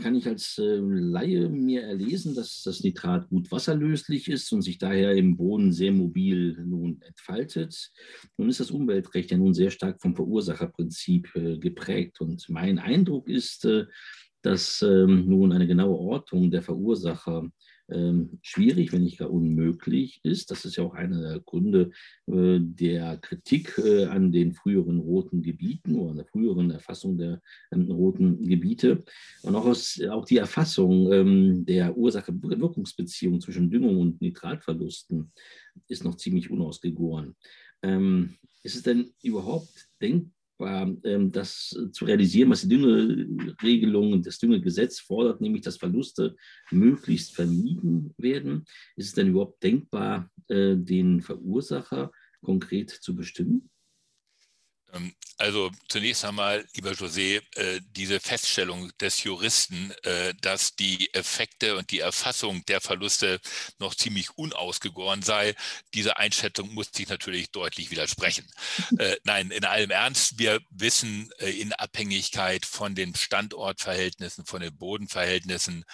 kann 0.00 0.14
ich 0.14 0.28
als 0.28 0.56
äh, 0.56 0.76
Laie 0.76 1.48
mir 1.48 1.82
erlesen, 1.82 2.36
dass 2.36 2.62
das 2.62 2.84
Nitrat 2.84 3.28
gut 3.28 3.50
wasserlöslich 3.50 4.28
ist 4.28 4.52
und 4.52 4.62
sich 4.62 4.78
daher 4.78 5.16
im 5.16 5.36
Boden 5.36 5.72
sehr 5.72 5.90
mobil 5.90 6.56
nun 6.64 7.02
entfaltet. 7.02 7.90
Nun 8.36 8.48
ist 8.48 8.60
das 8.60 8.70
Umweltrecht 8.70 9.32
ja 9.32 9.36
nun 9.36 9.52
sehr 9.52 9.72
stark 9.72 10.00
vom 10.00 10.14
Verursacherprinzip 10.14 11.34
äh, 11.34 11.58
geprägt. 11.58 12.20
Und 12.20 12.48
mein 12.48 12.78
Eindruck 12.78 13.28
ist, 13.28 13.64
äh, 13.64 13.86
dass 14.42 14.80
ähm, 14.80 15.28
nun 15.28 15.52
eine 15.52 15.66
genaue 15.66 15.98
Ortung 15.98 16.52
der 16.52 16.62
Verursacher 16.62 17.38
ähm, 17.40 17.52
schwierig, 18.42 18.92
wenn 18.92 19.02
nicht 19.02 19.18
gar 19.18 19.30
unmöglich 19.30 20.20
ist. 20.22 20.50
Das 20.50 20.64
ist 20.64 20.76
ja 20.76 20.84
auch 20.84 20.94
einer 20.94 21.20
der 21.20 21.40
Gründe 21.40 21.90
äh, 22.26 22.58
der 22.60 23.18
Kritik 23.18 23.78
äh, 23.78 24.06
an 24.06 24.32
den 24.32 24.54
früheren 24.54 24.98
roten 24.98 25.42
Gebieten 25.42 25.96
oder 25.96 26.10
an 26.12 26.16
der 26.16 26.26
früheren 26.26 26.70
Erfassung 26.70 27.18
der 27.18 27.42
ähm, 27.70 27.90
roten 27.90 28.46
Gebiete. 28.46 29.04
Und 29.42 29.56
auch, 29.56 29.66
aus, 29.66 30.00
auch 30.10 30.24
die 30.24 30.38
Erfassung 30.38 31.12
ähm, 31.12 31.66
der 31.66 31.96
Ursache-Wirkungsbeziehung 31.96 33.40
zwischen 33.40 33.70
Düngung 33.70 33.98
und 33.98 34.20
Nitratverlusten 34.20 35.32
ist 35.88 36.04
noch 36.04 36.16
ziemlich 36.16 36.50
unausgegoren. 36.50 37.36
Ähm, 37.82 38.36
ist 38.62 38.76
es 38.76 38.82
denn 38.82 39.10
überhaupt 39.22 39.88
denkbar, 40.00 40.41
war, 40.62 40.90
ähm, 41.04 41.32
das 41.32 41.76
zu 41.92 42.04
realisieren, 42.04 42.50
was 42.50 42.62
die 42.62 42.68
Düngeregelung 42.68 44.12
und 44.12 44.26
das 44.26 44.38
Düngegesetz 44.38 45.00
fordert, 45.00 45.40
nämlich 45.40 45.62
dass 45.62 45.76
Verluste 45.76 46.36
möglichst 46.70 47.34
vermieden 47.34 48.14
werden. 48.16 48.64
Ist 48.96 49.08
es 49.08 49.14
denn 49.14 49.28
überhaupt 49.28 49.62
denkbar, 49.62 50.30
äh, 50.48 50.76
den 50.76 51.20
Verursacher 51.20 52.12
konkret 52.40 52.90
zu 52.90 53.14
bestimmen? 53.14 53.68
Ähm, 54.92 55.14
also 55.38 55.70
zunächst 55.88 56.24
einmal, 56.24 56.66
lieber 56.74 56.92
José, 56.92 57.42
äh, 57.56 57.80
diese 57.90 58.20
Feststellung 58.20 58.92
des 58.98 59.24
Juristen, 59.24 59.92
äh, 60.04 60.34
dass 60.40 60.76
die 60.76 61.12
Effekte 61.14 61.76
und 61.76 61.90
die 61.90 62.00
Erfassung 62.00 62.64
der 62.66 62.80
Verluste 62.80 63.40
noch 63.78 63.94
ziemlich 63.94 64.30
unausgegoren 64.36 65.22
sei, 65.22 65.54
diese 65.94 66.16
Einschätzung 66.18 66.72
muss 66.74 66.90
sich 66.92 67.08
natürlich 67.08 67.50
deutlich 67.50 67.90
widersprechen. 67.90 68.46
Äh, 68.98 69.16
nein, 69.24 69.50
in 69.50 69.64
allem 69.64 69.90
Ernst, 69.90 70.38
wir 70.38 70.60
wissen 70.70 71.30
in 71.38 71.72
Abhängigkeit 71.72 72.66
von 72.66 72.94
den 72.94 73.14
Standortverhältnissen, 73.14 74.44
von 74.44 74.60
den 74.60 74.76
Bodenverhältnissen, 74.76 75.84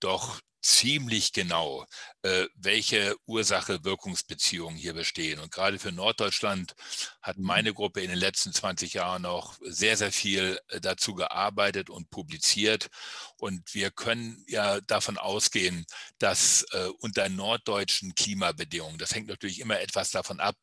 doch 0.00 0.40
ziemlich 0.60 1.32
genau, 1.32 1.86
äh, 2.22 2.46
welche 2.56 3.14
Ursache-Wirkungsbeziehungen 3.26 4.76
hier 4.76 4.94
bestehen. 4.94 5.38
Und 5.38 5.52
gerade 5.52 5.78
für 5.78 5.92
Norddeutschland 5.92 6.74
hat 7.22 7.38
mhm. 7.38 7.44
meine 7.44 7.74
Gruppe 7.74 8.00
in 8.00 8.08
den 8.08 8.18
letzten 8.18 8.52
20 8.52 8.94
Jahren 8.94 9.22
noch 9.22 9.54
sehr, 9.62 9.96
sehr 9.96 10.10
viel 10.10 10.58
äh, 10.68 10.80
dazu 10.80 11.14
gearbeitet 11.14 11.88
und 11.88 12.10
publiziert. 12.10 12.88
Und 13.36 13.74
wir 13.74 13.90
können 13.90 14.44
ja 14.48 14.80
davon 14.80 15.18
ausgehen, 15.18 15.86
dass 16.18 16.64
äh, 16.72 16.88
unter 16.98 17.28
norddeutschen 17.28 18.14
Klimabedingungen, 18.14 18.98
das 18.98 19.14
hängt 19.14 19.28
natürlich 19.28 19.60
immer 19.60 19.80
etwas 19.80 20.10
davon 20.10 20.40
ab, 20.40 20.56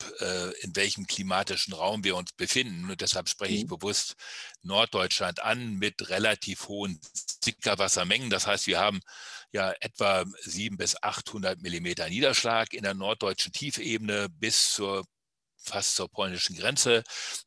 in 0.62 0.76
welchem 0.76 1.06
klimatischen 1.08 1.74
Raum 1.74 2.04
wir 2.04 2.16
uns 2.16 2.32
befinden. 2.34 2.90
Und 2.90 3.02
deshalb 3.02 3.30
spreche 3.30 3.54
ich 3.54 3.64
mhm. 3.64 3.70
bewusst 3.70 4.16
Norddeutschland 4.62 5.42
an 5.42 5.76
mit 5.76 6.10
relativ 6.10 6.68
hohen 6.68 7.00
Sickerwassermengen. 7.44 8.30
Das 8.30 8.48
heißt, 8.48 8.68
wir 8.68 8.80
haben 8.80 9.02
ja 9.54 9.74
etwa 9.80 10.26
700 10.42 10.78
bis 10.78 11.02
800 11.02 11.62
Millimeter 11.62 12.10
Niederschlag 12.10 12.74
in 12.74 12.84
der 12.84 12.94
norddeutschen 12.96 13.54
Tiefebene 13.54 14.28
bis 14.30 14.74
zur 14.74 15.06
fast 15.64 15.96
zur 15.96 16.10
polnischen 16.10 16.58
Grenze, 16.58 17.04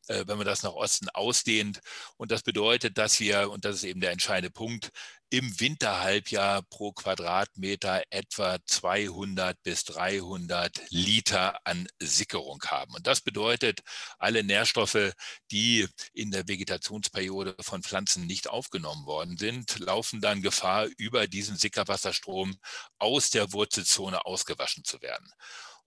äh, 0.07 0.23
wenn 0.27 0.37
man 0.37 0.45
das 0.45 0.63
nach 0.63 0.73
Osten 0.73 1.09
ausdehnt. 1.09 1.81
Und 2.17 2.31
das 2.31 2.41
bedeutet, 2.41 2.97
dass 2.97 3.19
wir, 3.19 3.51
und 3.51 3.65
das 3.65 3.77
ist 3.77 3.83
eben 3.83 4.01
der 4.01 4.11
entscheidende 4.11 4.51
Punkt, 4.51 4.89
im 5.29 5.59
Winterhalbjahr 5.59 6.61
pro 6.63 6.93
Quadratmeter 6.93 8.03
etwa 8.09 8.57
200 8.65 9.61
bis 9.61 9.83
300 9.85 10.81
Liter 10.89 11.59
an 11.65 11.87
Sickerung 11.99 12.61
haben. 12.65 12.93
Und 12.95 13.07
das 13.07 13.21
bedeutet, 13.21 13.81
alle 14.19 14.43
Nährstoffe, 14.43 15.13
die 15.51 15.87
in 16.13 16.31
der 16.31 16.47
Vegetationsperiode 16.47 17.55
von 17.59 17.83
Pflanzen 17.83 18.25
nicht 18.25 18.49
aufgenommen 18.49 19.05
worden 19.05 19.37
sind, 19.37 19.79
laufen 19.79 20.21
dann 20.21 20.41
Gefahr, 20.41 20.87
über 20.97 21.27
diesen 21.27 21.57
Sickerwasserstrom 21.57 22.57
aus 22.97 23.29
der 23.29 23.51
Wurzelzone 23.51 24.25
ausgewaschen 24.25 24.83
zu 24.83 25.01
werden. 25.01 25.29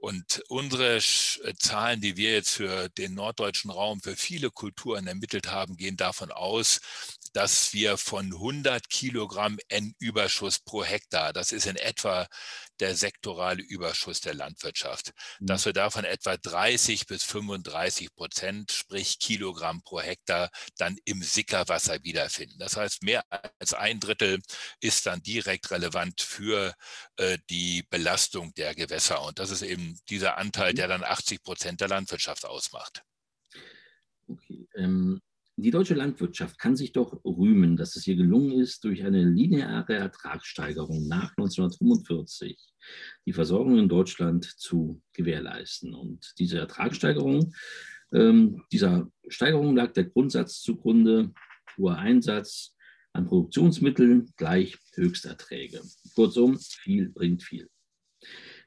Und 0.01 0.43
unsere 0.49 0.97
äh, 0.97 1.55
Zahlen, 1.59 2.01
die 2.01 2.17
wir 2.17 2.33
jetzt 2.33 2.55
für 2.55 2.89
den 2.89 3.13
norddeutschen 3.13 3.71
Raum 3.71 4.01
für 4.01 4.17
viele 4.17 4.51
Kulturen 4.51 5.07
ermittelt 5.07 5.51
haben, 5.51 5.77
gehen 5.77 5.99
davon 5.99 6.33
aus, 6.33 6.81
dass 7.33 7.73
wir 7.73 7.97
von 7.97 8.27
100 8.27 8.89
Kilogramm 8.89 9.59
N-Überschuss 9.69 10.59
pro 10.59 10.85
Hektar, 10.85 11.33
das 11.33 11.53
ist 11.53 11.67
in 11.67 11.77
etwa 11.77 12.27
der 12.81 12.97
sektorale 12.97 13.63
Überschuss 13.63 14.21
der 14.21 14.35
Landwirtschaft, 14.35 15.13
mhm. 15.39 15.47
dass 15.47 15.65
wir 15.65 15.73
davon 15.73 16.05
etwa 16.05 16.37
30 16.37 17.07
bis 17.07 17.23
35 17.25 18.15
Prozent, 18.15 18.73
sprich 18.73 19.19
Kilogramm 19.19 19.83
pro 19.83 20.01
Hektar, 20.01 20.51
dann 20.79 20.97
im 21.05 21.23
Sickerwasser 21.23 22.03
wiederfinden. 22.03 22.59
Das 22.59 22.77
heißt, 22.77 23.03
mehr 23.03 23.23
als 23.59 23.75
ein 23.75 24.01
Drittel 24.01 24.41
ist 24.81 25.07
dann 25.07 25.23
direkt 25.23 25.71
relevant 25.71 26.21
für 26.21 26.75
äh, 27.17 27.39
die 27.51 27.85
Belastung 27.91 28.55
der 28.55 28.75
Gewässer. 28.75 29.23
Und 29.23 29.39
das 29.39 29.51
ist 29.51 29.63
eben 29.63 29.99
dieser 30.09 30.39
Anteil, 30.39 30.73
mhm. 30.73 30.77
der 30.77 30.89
dann 30.89 31.05
80 31.05 31.43
Prozent 31.43 31.81
der 31.81 31.89
Landwirtschaft 31.89 32.45
ausmacht. 32.45 33.03
Okay. 34.27 34.69
Ähm, 34.77 35.21
die 35.63 35.71
deutsche 35.71 35.95
Landwirtschaft 35.95 36.59
kann 36.59 36.77
sich 36.77 36.93
doch 36.93 37.25
rühmen, 37.25 37.77
dass 37.77 37.97
es 37.97 38.07
ihr 38.07 38.17
gelungen 38.17 38.53
ist, 38.53 38.85
durch 38.85 39.05
eine 39.05 39.25
lineare 39.25 39.95
Ertragssteigerung 39.95 41.07
nach 41.09 41.31
1945 41.37 42.59
die 43.27 43.33
Versorgung 43.33 43.79
in 43.79 43.89
Deutschland 43.89 44.45
zu 44.45 45.03
gewährleisten. 45.13 45.95
Und 45.95 46.35
diese 46.39 46.59
Ertragssteigerung, 46.59 47.55
ähm, 48.13 48.65
dieser 48.73 49.11
Steigerung 49.29 49.77
lag 49.77 49.93
der 49.93 50.05
Grundsatz 50.05 50.61
zugrunde, 50.61 51.33
hoher 51.77 51.99
Einsatz 51.99 52.75
an 53.13 53.27
Produktionsmitteln 53.27 54.33
gleich 54.37 54.79
Höchsterträge. 54.95 55.81
Kurzum, 56.15 56.59
viel 56.59 57.09
bringt 57.11 57.43
viel. 57.43 57.69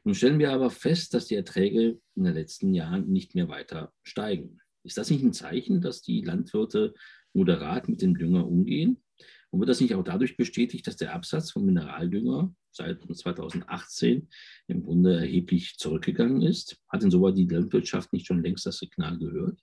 Nun 0.04 0.16
stellen 0.16 0.40
wir 0.40 0.52
aber 0.52 0.70
fest, 0.70 1.14
dass 1.14 1.28
die 1.28 1.36
Erträge 1.36 2.00
in 2.16 2.24
den 2.24 2.34
letzten 2.34 2.74
Jahren 2.74 3.10
nicht 3.10 3.36
mehr 3.36 3.48
weiter 3.48 3.94
steigen. 4.04 4.60
Ist 4.84 4.98
das 4.98 5.10
nicht 5.10 5.24
ein 5.24 5.34
Zeichen, 5.34 5.82
dass 5.82 6.02
die 6.02 6.22
Landwirte 6.22 6.94
moderat 7.34 7.88
mit 7.88 8.02
dem 8.02 8.18
Dünger 8.18 8.48
umgehen? 8.48 9.02
Und 9.50 9.60
wird 9.60 9.70
das 9.70 9.82
nicht 9.82 9.94
auch 9.94 10.04
dadurch 10.04 10.36
bestätigt, 10.36 10.88
dass 10.88 10.98
der 10.98 11.13
Absatz 11.13 11.52
von 11.52 11.66
Mineraldünger 11.66 12.54
seit 12.72 13.02
2018 13.02 14.28
im 14.68 14.84
Grunde 14.84 15.18
erheblich 15.18 15.75
zurückgegangen 15.78 16.42
ist? 16.42 16.78
Hat 16.90 17.04
insoweit 17.04 17.38
die 17.38 17.48
Landwirtschaft 17.48 18.12
nicht 18.13 18.25
schon 18.25 18.44
längst 18.44 18.66
das 18.66 18.80
Signal 18.80 19.20
gehört? 19.20 19.60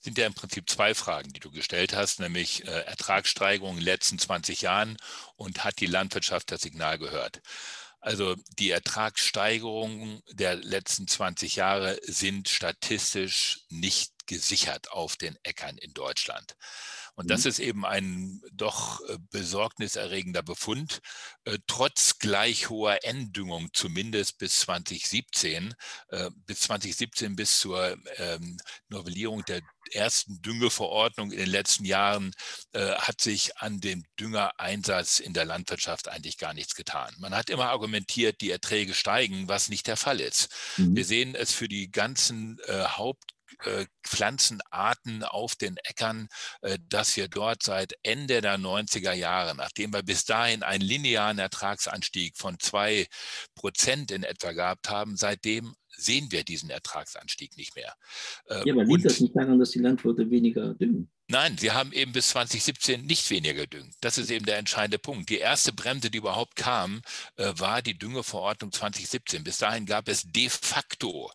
sind 0.00 0.18
ja 0.18 0.26
im 0.26 0.34
Prinzip 0.34 0.68
zwei 0.70 0.94
Fragen, 0.94 1.32
die 1.32 1.40
du 1.40 1.50
gestellt 1.50 1.94
hast, 1.94 2.20
nämlich 2.20 2.66
äh, 2.66 2.82
Ertragssteigerung 2.82 3.72
in 3.72 3.78
den 3.78 3.84
letzten 3.84 4.18
20 4.18 4.62
Jahren 4.62 4.96
und 5.36 5.64
hat 5.64 5.80
die 5.80 5.86
Landwirtschaft 5.86 6.52
das 6.52 6.62
Signal 6.62 6.98
gehört. 6.98 7.40
Also 8.00 8.36
die 8.58 8.70
Ertragssteigerungen 8.70 10.22
der 10.30 10.54
letzten 10.54 11.08
20 11.08 11.56
Jahre 11.56 11.98
sind 12.02 12.48
statistisch 12.48 13.64
nicht 13.70 14.12
gesichert 14.26 14.92
auf 14.92 15.16
den 15.16 15.36
Äckern 15.42 15.78
in 15.78 15.94
Deutschland. 15.94 16.54
Und 17.18 17.30
das 17.30 17.44
mhm. 17.44 17.48
ist 17.48 17.58
eben 17.58 17.84
ein 17.84 18.40
doch 18.52 19.00
äh, 19.08 19.18
besorgniserregender 19.32 20.44
Befund. 20.44 21.00
Äh, 21.44 21.58
trotz 21.66 22.20
gleich 22.20 22.70
hoher 22.70 23.00
Enddüngung, 23.02 23.70
zumindest 23.72 24.38
bis 24.38 24.60
2017, 24.60 25.74
äh, 26.10 26.30
bis 26.46 26.60
2017 26.60 27.34
bis 27.34 27.58
zur 27.58 27.96
ähm, 28.18 28.56
Novellierung 28.88 29.44
der 29.46 29.62
ersten 29.90 30.40
Düngeverordnung 30.42 31.32
in 31.32 31.38
den 31.38 31.48
letzten 31.48 31.86
Jahren 31.86 32.34
hat 32.74 33.22
sich 33.22 33.56
an 33.56 33.80
dem 33.80 34.04
Düngereinsatz 34.20 35.18
in 35.18 35.32
der 35.32 35.46
Landwirtschaft 35.46 36.08
eigentlich 36.08 36.36
gar 36.36 36.52
nichts 36.52 36.74
getan. 36.74 37.14
Man 37.20 37.34
hat 37.34 37.48
immer 37.48 37.70
argumentiert, 37.70 38.42
die 38.42 38.50
Erträge 38.50 38.92
steigen, 38.92 39.48
was 39.48 39.70
nicht 39.70 39.86
der 39.86 39.96
Fall 39.96 40.20
ist. 40.20 40.50
Mhm. 40.76 40.94
Wir 40.94 41.06
sehen 41.06 41.34
es 41.34 41.54
für 41.54 41.68
die 41.68 41.90
ganzen 41.90 42.58
Haupt 42.68 43.32
Pflanzenarten 44.04 45.24
auf 45.24 45.56
den 45.56 45.76
Äckern, 45.78 46.28
äh, 46.62 46.78
dass 46.88 47.16
wir 47.16 47.28
dort 47.28 47.62
seit 47.62 47.94
Ende 48.02 48.40
der 48.40 48.58
90er 48.58 49.12
Jahre, 49.12 49.54
nachdem 49.54 49.92
wir 49.92 50.02
bis 50.02 50.24
dahin 50.24 50.62
einen 50.62 50.82
linearen 50.82 51.38
Ertragsanstieg 51.38 52.36
von 52.36 52.58
zwei 52.58 53.06
Prozent 53.54 54.10
in 54.10 54.22
etwa 54.22 54.52
gehabt 54.52 54.88
haben, 54.88 55.16
seitdem 55.16 55.74
sehen 55.90 56.30
wir 56.30 56.44
diesen 56.44 56.70
Ertragsanstieg 56.70 57.56
nicht 57.56 57.74
mehr. 57.74 57.94
Äh, 58.46 58.68
ja, 58.68 58.74
aber 58.74 58.84
liegt 58.84 59.04
das 59.04 59.20
nicht 59.20 59.34
daran, 59.34 59.58
dass 59.58 59.70
die 59.70 59.80
Landwirte 59.80 60.30
weniger 60.30 60.74
düngen? 60.74 61.10
Nein, 61.26 61.58
sie 61.58 61.72
haben 61.72 61.92
eben 61.92 62.12
bis 62.12 62.28
2017 62.28 63.04
nicht 63.04 63.28
weniger 63.30 63.66
gedüngt. 63.66 63.94
Das 64.00 64.16
ist 64.16 64.30
eben 64.30 64.46
der 64.46 64.58
entscheidende 64.58 64.98
Punkt. 64.98 65.28
Die 65.28 65.38
erste 65.38 65.72
Bremse, 65.74 66.10
die 66.10 66.18
überhaupt 66.18 66.56
kam, 66.56 67.02
war 67.36 67.82
die 67.82 67.98
Düngeverordnung 67.98 68.72
2017. 68.72 69.44
Bis 69.44 69.58
dahin 69.58 69.84
gab 69.84 70.08
es 70.08 70.22
de 70.22 70.48
facto 70.48 71.30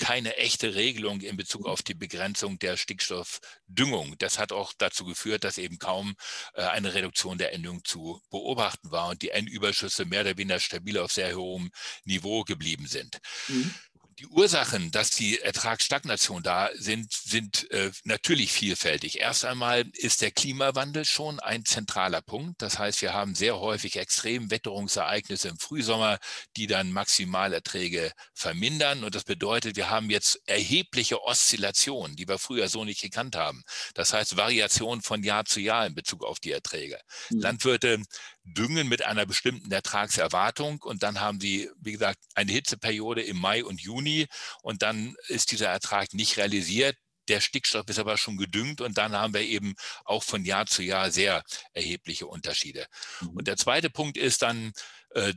keine 0.00 0.36
echte 0.36 0.74
Regelung 0.74 1.20
in 1.20 1.36
Bezug 1.36 1.66
auf 1.66 1.82
die 1.82 1.94
Begrenzung 1.94 2.58
der 2.58 2.76
Stickstoffdüngung. 2.76 4.16
Das 4.18 4.38
hat 4.38 4.50
auch 4.50 4.72
dazu 4.76 5.04
geführt, 5.04 5.44
dass 5.44 5.58
eben 5.58 5.78
kaum 5.78 6.16
äh, 6.54 6.62
eine 6.62 6.94
Reduktion 6.94 7.38
der 7.38 7.52
Endung 7.52 7.84
zu 7.84 8.20
beobachten 8.30 8.90
war 8.90 9.10
und 9.10 9.22
die 9.22 9.30
Endüberschüsse 9.30 10.06
mehr 10.06 10.22
oder 10.22 10.38
weniger 10.38 10.58
stabil 10.58 10.98
auf 10.98 11.12
sehr 11.12 11.36
hohem 11.36 11.70
Niveau 12.04 12.42
geblieben 12.42 12.86
sind. 12.86 13.20
Mhm 13.46 13.74
die 14.20 14.26
Ursachen, 14.26 14.90
dass 14.90 15.10
die 15.10 15.40
Ertragsstagnation 15.40 16.42
da 16.42 16.68
sind, 16.74 17.10
sind 17.10 17.70
äh, 17.70 17.90
natürlich 18.04 18.52
vielfältig. 18.52 19.18
Erst 19.18 19.46
einmal 19.46 19.84
ist 19.94 20.20
der 20.20 20.30
Klimawandel 20.30 21.06
schon 21.06 21.40
ein 21.40 21.64
zentraler 21.64 22.20
Punkt. 22.20 22.60
Das 22.60 22.78
heißt, 22.78 23.00
wir 23.00 23.14
haben 23.14 23.34
sehr 23.34 23.58
häufig 23.58 23.96
extrem 23.96 24.50
Wetterungsereignisse 24.50 25.48
im 25.48 25.58
Frühsommer, 25.58 26.18
die 26.58 26.66
dann 26.66 26.92
Maximalerträge 26.92 28.12
vermindern. 28.34 29.04
Und 29.04 29.14
das 29.14 29.24
bedeutet, 29.24 29.76
wir 29.76 29.88
haben 29.88 30.10
jetzt 30.10 30.38
erhebliche 30.44 31.22
Oszillationen, 31.22 32.14
die 32.14 32.28
wir 32.28 32.38
früher 32.38 32.68
so 32.68 32.84
nicht 32.84 33.00
gekannt 33.00 33.36
haben. 33.36 33.62
Das 33.94 34.12
heißt, 34.12 34.36
Variationen 34.36 35.00
von 35.00 35.22
Jahr 35.22 35.46
zu 35.46 35.60
Jahr 35.60 35.86
in 35.86 35.94
Bezug 35.94 36.24
auf 36.24 36.40
die 36.40 36.52
Erträge. 36.52 37.00
Mhm. 37.30 37.40
Landwirte 37.40 38.02
düngen 38.52 38.88
mit 38.88 39.02
einer 39.02 39.26
bestimmten 39.26 39.70
Ertragserwartung 39.70 40.80
und 40.82 41.02
dann 41.02 41.20
haben 41.20 41.40
sie, 41.40 41.70
wie 41.80 41.92
gesagt, 41.92 42.18
eine 42.34 42.52
Hitzeperiode 42.52 43.22
im 43.22 43.38
Mai 43.38 43.64
und 43.64 43.80
Juni 43.80 44.26
und 44.62 44.82
dann 44.82 45.14
ist 45.28 45.52
dieser 45.52 45.68
Ertrag 45.68 46.14
nicht 46.14 46.36
realisiert. 46.36 46.96
Der 47.28 47.40
Stickstoff 47.40 47.88
ist 47.88 47.98
aber 47.98 48.16
schon 48.16 48.36
gedüngt 48.36 48.80
und 48.80 48.98
dann 48.98 49.12
haben 49.12 49.34
wir 49.34 49.42
eben 49.42 49.74
auch 50.04 50.22
von 50.22 50.44
Jahr 50.44 50.66
zu 50.66 50.82
Jahr 50.82 51.10
sehr 51.10 51.44
erhebliche 51.72 52.26
Unterschiede. 52.26 52.86
Mhm. 53.20 53.28
Und 53.28 53.46
der 53.48 53.56
zweite 53.56 53.90
Punkt 53.90 54.16
ist 54.16 54.42
dann 54.42 54.72
äh, 55.14 55.32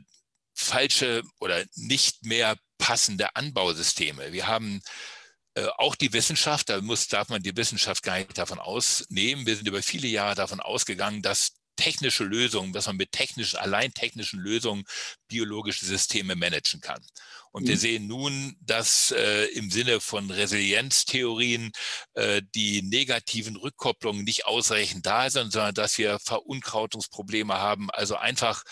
falsche 0.54 1.22
oder 1.40 1.64
nicht 1.74 2.24
mehr 2.24 2.56
passende 2.78 3.34
Anbausysteme. 3.36 4.32
Wir 4.32 4.46
haben 4.46 4.80
äh, 5.54 5.66
auch 5.76 5.94
die 5.94 6.12
Wissenschaft, 6.12 6.68
da 6.68 6.80
muss, 6.80 7.08
darf 7.08 7.28
man 7.28 7.42
die 7.42 7.56
Wissenschaft 7.56 8.02
gar 8.02 8.18
nicht 8.18 8.36
davon 8.36 8.58
ausnehmen. 8.58 9.46
Wir 9.46 9.56
sind 9.56 9.68
über 9.68 9.82
viele 9.82 10.08
Jahre 10.08 10.34
davon 10.34 10.60
ausgegangen, 10.60 11.22
dass 11.22 11.52
technische 11.76 12.24
Lösungen, 12.24 12.72
dass 12.72 12.86
man 12.86 12.96
mit 12.96 13.12
technischen, 13.12 13.58
allein 13.58 13.92
technischen 13.92 14.40
Lösungen 14.40 14.84
biologische 15.28 15.84
Systeme 15.84 16.36
managen 16.36 16.80
kann. 16.80 17.04
Und 17.54 17.64
mhm. 17.64 17.68
wir 17.68 17.78
sehen 17.78 18.08
nun, 18.08 18.56
dass 18.60 19.12
äh, 19.12 19.44
im 19.54 19.70
Sinne 19.70 20.00
von 20.00 20.28
Resilienztheorien 20.28 21.70
äh, 22.14 22.42
die 22.52 22.82
negativen 22.82 23.54
Rückkopplungen 23.54 24.24
nicht 24.24 24.46
ausreichend 24.46 25.06
da 25.06 25.30
sind, 25.30 25.52
sondern 25.52 25.74
dass 25.74 25.96
wir 25.96 26.18
Verunkrautungsprobleme 26.18 27.54
haben, 27.54 27.90
also 27.92 28.16
einfach 28.16 28.64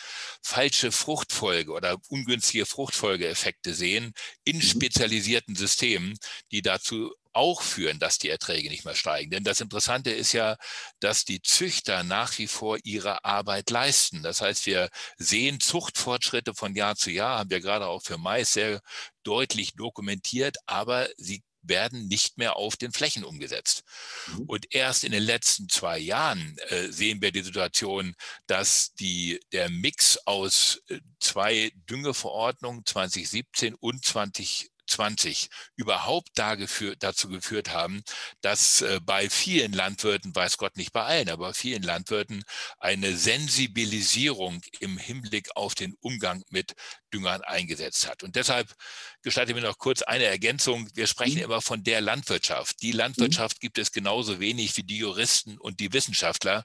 falsche 0.42 0.90
Fruchtfolge 0.90 1.70
oder 1.70 1.96
ungünstige 2.08 2.66
Fruchtfolgeeffekte 2.66 3.72
sehen 3.72 4.14
in 4.42 4.56
mhm. 4.56 4.62
spezialisierten 4.62 5.54
Systemen, 5.54 6.18
die 6.50 6.60
dazu 6.62 7.14
auch 7.32 7.62
führen, 7.62 7.98
dass 7.98 8.18
die 8.18 8.28
Erträge 8.28 8.68
nicht 8.68 8.84
mehr 8.84 8.94
steigen. 8.94 9.30
Denn 9.30 9.44
das 9.44 9.60
Interessante 9.60 10.10
ist 10.10 10.32
ja, 10.32 10.56
dass 11.00 11.24
die 11.24 11.42
Züchter 11.42 12.02
nach 12.02 12.38
wie 12.38 12.46
vor 12.46 12.78
ihre 12.84 13.24
Arbeit 13.24 13.70
leisten. 13.70 14.22
Das 14.22 14.40
heißt, 14.40 14.66
wir 14.66 14.88
sehen 15.16 15.60
Zuchtfortschritte 15.60 16.54
von 16.54 16.74
Jahr 16.74 16.96
zu 16.96 17.10
Jahr, 17.10 17.38
haben 17.38 17.50
wir 17.50 17.60
gerade 17.60 17.86
auch 17.86 18.02
für 18.02 18.18
Mais 18.18 18.52
sehr 18.52 18.80
deutlich 19.22 19.74
dokumentiert, 19.74 20.56
aber 20.66 21.08
sie 21.16 21.42
werden 21.62 22.08
nicht 22.08 22.38
mehr 22.38 22.56
auf 22.56 22.76
den 22.76 22.92
Flächen 22.92 23.24
umgesetzt. 23.24 23.84
Mhm. 24.26 24.42
Und 24.46 24.74
erst 24.74 25.04
in 25.04 25.12
den 25.12 25.22
letzten 25.22 25.68
zwei 25.68 25.98
Jahren 25.98 26.56
äh, 26.68 26.88
sehen 26.90 27.22
wir 27.22 27.32
die 27.32 27.42
Situation, 27.42 28.14
dass 28.46 28.92
die, 28.94 29.40
der 29.52 29.70
Mix 29.70 30.18
aus 30.26 30.82
äh, 30.88 30.98
zwei 31.20 31.72
Düngeverordnungen 31.88 32.84
2017 32.84 33.74
und 33.74 34.04
20 34.04 34.71
20 34.86 35.48
überhaupt 35.76 36.30
dazu 36.34 37.28
geführt 37.28 37.72
haben, 37.72 38.02
dass 38.40 38.80
äh, 38.80 39.00
bei 39.02 39.30
vielen 39.30 39.72
Landwirten, 39.72 40.34
weiß 40.34 40.56
Gott 40.58 40.76
nicht 40.76 40.92
bei 40.92 41.02
allen, 41.04 41.28
aber 41.28 41.54
vielen 41.54 41.82
Landwirten 41.82 42.44
eine 42.78 43.16
Sensibilisierung 43.16 44.60
im 44.80 44.98
Hinblick 44.98 45.50
auf 45.56 45.74
den 45.74 45.94
Umgang 46.00 46.42
mit 46.50 46.74
Düngern 47.12 47.42
eingesetzt 47.42 48.08
hat. 48.08 48.22
Und 48.22 48.36
deshalb 48.36 48.74
gestatte 49.22 49.54
mir 49.54 49.60
noch 49.60 49.78
kurz 49.78 50.02
eine 50.02 50.24
Ergänzung. 50.24 50.88
Wir 50.94 51.06
sprechen 51.06 51.38
mhm. 51.38 51.44
immer 51.44 51.60
von 51.60 51.84
der 51.84 52.00
Landwirtschaft. 52.00 52.82
Die 52.82 52.92
Landwirtschaft 52.92 53.58
mhm. 53.58 53.60
gibt 53.60 53.78
es 53.78 53.92
genauso 53.92 54.40
wenig 54.40 54.76
wie 54.76 54.82
die 54.82 54.98
Juristen 54.98 55.58
und 55.58 55.80
die 55.80 55.92
Wissenschaftler. 55.92 56.64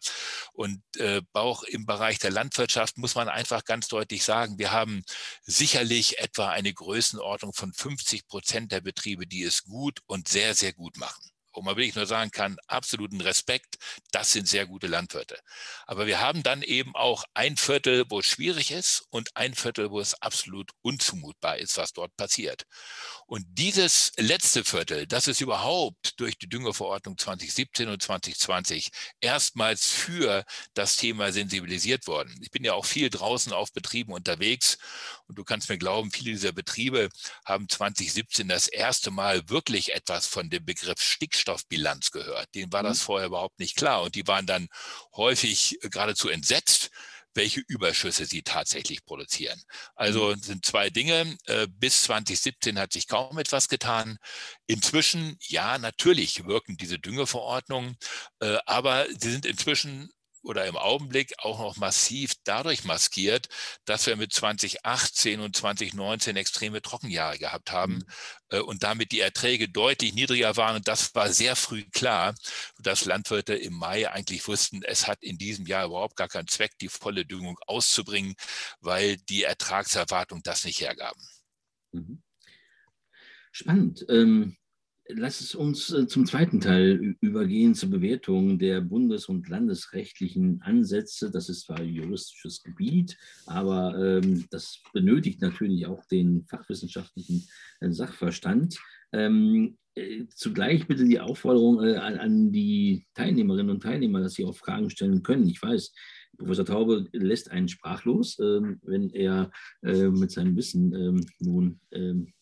Und 0.53 0.81
äh, 0.97 1.21
auch 1.33 1.63
im 1.63 1.85
Bereich 1.85 2.19
der 2.19 2.31
Landwirtschaft 2.31 2.97
muss 2.97 3.15
man 3.15 3.29
einfach 3.29 3.63
ganz 3.65 3.87
deutlich 3.87 4.23
sagen, 4.23 4.57
wir 4.57 4.71
haben 4.71 5.03
sicherlich 5.43 6.19
etwa 6.19 6.49
eine 6.49 6.73
Größenordnung 6.73 7.53
von 7.53 7.73
50 7.73 8.27
Prozent 8.27 8.71
der 8.71 8.81
Betriebe, 8.81 9.27
die 9.27 9.43
es 9.43 9.63
gut 9.63 9.99
und 10.05 10.27
sehr, 10.27 10.55
sehr 10.55 10.73
gut 10.73 10.97
machen 10.97 11.29
wo 11.57 11.63
man 11.63 11.75
wirklich 11.75 11.95
nur 11.95 12.05
sagen 12.05 12.29
kann, 12.29 12.57
absoluten 12.67 13.19
Respekt, 13.19 13.77
das 14.11 14.31
sind 14.31 14.47
sehr 14.47 14.67
gute 14.67 14.85
Landwirte. 14.85 15.39
Aber 15.87 16.05
wir 16.05 16.21
haben 16.21 16.43
dann 16.43 16.61
eben 16.61 16.95
auch 16.95 17.23
ein 17.33 17.57
Viertel, 17.57 18.05
wo 18.09 18.19
es 18.19 18.27
schwierig 18.27 18.69
ist 18.69 19.05
und 19.09 19.35
ein 19.35 19.55
Viertel, 19.55 19.89
wo 19.89 19.99
es 19.99 20.13
absolut 20.21 20.69
unzumutbar 20.83 21.57
ist, 21.57 21.75
was 21.77 21.93
dort 21.93 22.15
passiert. 22.15 22.65
Und 23.25 23.43
dieses 23.49 24.11
letzte 24.17 24.63
Viertel, 24.63 25.07
das 25.07 25.27
ist 25.27 25.41
überhaupt 25.41 26.19
durch 26.19 26.37
die 26.37 26.47
Düngeverordnung 26.47 27.17
2017 27.17 27.89
und 27.89 28.03
2020 28.03 28.91
erstmals 29.19 29.89
für 29.89 30.45
das 30.75 30.95
Thema 30.95 31.31
sensibilisiert 31.31 32.05
worden. 32.05 32.39
Ich 32.43 32.51
bin 32.51 32.63
ja 32.63 32.73
auch 32.73 32.85
viel 32.85 33.09
draußen 33.09 33.51
auf 33.51 33.73
Betrieben 33.73 34.13
unterwegs 34.13 34.77
und 35.27 35.37
du 35.37 35.43
kannst 35.43 35.69
mir 35.69 35.77
glauben, 35.77 36.11
viele 36.11 36.31
dieser 36.31 36.51
Betriebe 36.51 37.09
haben 37.45 37.67
2017 37.67 38.47
das 38.47 38.67
erste 38.67 39.11
Mal 39.11 39.49
wirklich 39.49 39.93
etwas 39.93 40.27
von 40.27 40.49
dem 40.49 40.65
Begriff 40.65 41.01
Stickstoff 41.01 41.57
Stickstoffbilanz 41.57 42.11
gehört. 42.11 42.53
Denen 42.55 42.71
war 42.71 42.83
das 42.83 42.99
mhm. 42.99 43.03
vorher 43.03 43.27
überhaupt 43.27 43.59
nicht 43.59 43.75
klar. 43.75 44.03
Und 44.03 44.15
die 44.15 44.27
waren 44.27 44.45
dann 44.45 44.67
häufig 45.15 45.77
äh, 45.83 45.89
geradezu 45.89 46.29
entsetzt, 46.29 46.89
welche 47.33 47.61
Überschüsse 47.67 48.25
sie 48.25 48.41
tatsächlich 48.41 49.05
produzieren. 49.05 49.61
Also 49.95 50.35
mhm. 50.35 50.41
sind 50.41 50.65
zwei 50.65 50.89
Dinge. 50.89 51.37
Äh, 51.45 51.67
bis 51.69 52.03
2017 52.03 52.79
hat 52.79 52.93
sich 52.93 53.07
kaum 53.07 53.37
etwas 53.37 53.67
getan. 53.67 54.17
Inzwischen, 54.65 55.37
ja, 55.41 55.77
natürlich 55.77 56.45
wirken 56.45 56.77
diese 56.77 56.99
Düngeverordnungen, 56.99 57.97
äh, 58.39 58.57
aber 58.65 59.05
sie 59.17 59.31
sind 59.31 59.45
inzwischen 59.45 60.11
oder 60.43 60.65
im 60.65 60.77
Augenblick 60.77 61.33
auch 61.39 61.59
noch 61.59 61.77
massiv 61.77 62.33
dadurch 62.43 62.83
maskiert, 62.83 63.47
dass 63.85 64.05
wir 64.05 64.15
mit 64.15 64.33
2018 64.33 65.39
und 65.39 65.55
2019 65.55 66.35
extreme 66.37 66.81
Trockenjahre 66.81 67.37
gehabt 67.37 67.71
haben 67.71 67.95
mhm. 67.95 68.05
Äh, 68.49 68.59
und 68.59 68.83
damit 68.83 69.11
die 69.11 69.19
Erträge 69.19 69.67
deutlich 69.67 70.13
niedriger 70.13 70.55
waren. 70.55 70.77
Und 70.77 70.87
das 70.87 71.13
war 71.15 71.31
sehr 71.33 71.55
früh 71.55 71.83
klar, 71.91 72.33
dass 72.79 73.05
Landwirte 73.05 73.55
im 73.55 73.73
Mai 73.73 74.09
eigentlich 74.09 74.47
wussten, 74.47 74.83
es 74.83 75.07
hat 75.07 75.21
in 75.21 75.37
diesem 75.37 75.65
Jahr 75.65 75.85
überhaupt 75.85 76.15
gar 76.15 76.29
keinen 76.29 76.47
Zweck, 76.47 76.71
die 76.79 76.89
volle 76.89 77.25
Düngung 77.25 77.57
auszubringen, 77.67 78.35
weil 78.79 79.17
die 79.17 79.43
Ertragserwartung 79.43 80.41
das 80.43 80.63
nicht 80.63 80.79
hergaben. 80.79 81.21
Mhm. 81.91 82.23
Spannend. 83.51 84.05
Ähm 84.09 84.57
lass 85.09 85.41
es 85.41 85.55
uns 85.55 85.91
äh, 85.91 86.07
zum 86.07 86.25
zweiten 86.25 86.59
Teil 86.59 87.15
übergehen, 87.21 87.75
zur 87.75 87.89
Bewertung 87.89 88.59
der 88.59 88.81
bundes- 88.81 89.27
und 89.27 89.47
landesrechtlichen 89.49 90.61
Ansätze. 90.61 91.31
Das 91.31 91.49
ist 91.49 91.65
zwar 91.65 91.81
juristisches 91.81 92.63
Gebiet, 92.63 93.17
aber 93.45 93.95
ähm, 93.97 94.45
das 94.49 94.81
benötigt 94.93 95.41
natürlich 95.41 95.85
auch 95.85 96.03
den 96.05 96.45
fachwissenschaftlichen 96.47 97.47
äh, 97.79 97.91
Sachverstand. 97.91 98.79
Ähm, 99.13 99.77
äh, 99.95 100.25
zugleich 100.29 100.87
bitte 100.87 101.05
die 101.05 101.19
Aufforderung 101.19 101.83
äh, 101.83 101.95
an, 101.95 102.17
an, 102.17 102.51
die 102.51 103.05
Teilnehmerinnen 103.13 103.71
und 103.71 103.83
Teilnehmer, 103.83 104.21
dass 104.21 104.33
sie 104.33 104.45
auch 104.45 104.55
Fragen 104.55 104.89
stellen 104.89 105.23
können. 105.23 105.47
Ich 105.47 105.61
weiß, 105.61 105.93
Professor 106.37 106.65
Taube 106.65 107.07
lässt 107.13 107.49
einen 107.51 107.67
sprachlos, 107.67 108.37
ähm, 108.39 108.79
wenn 108.83 109.09
er 109.09 109.51
äh, 109.81 110.09
mit 110.09 110.31
seinem 110.31 110.55
Wissen 110.55 110.93
ähm, 110.93 111.25
nun 111.39 111.79
ähm, 111.91 112.33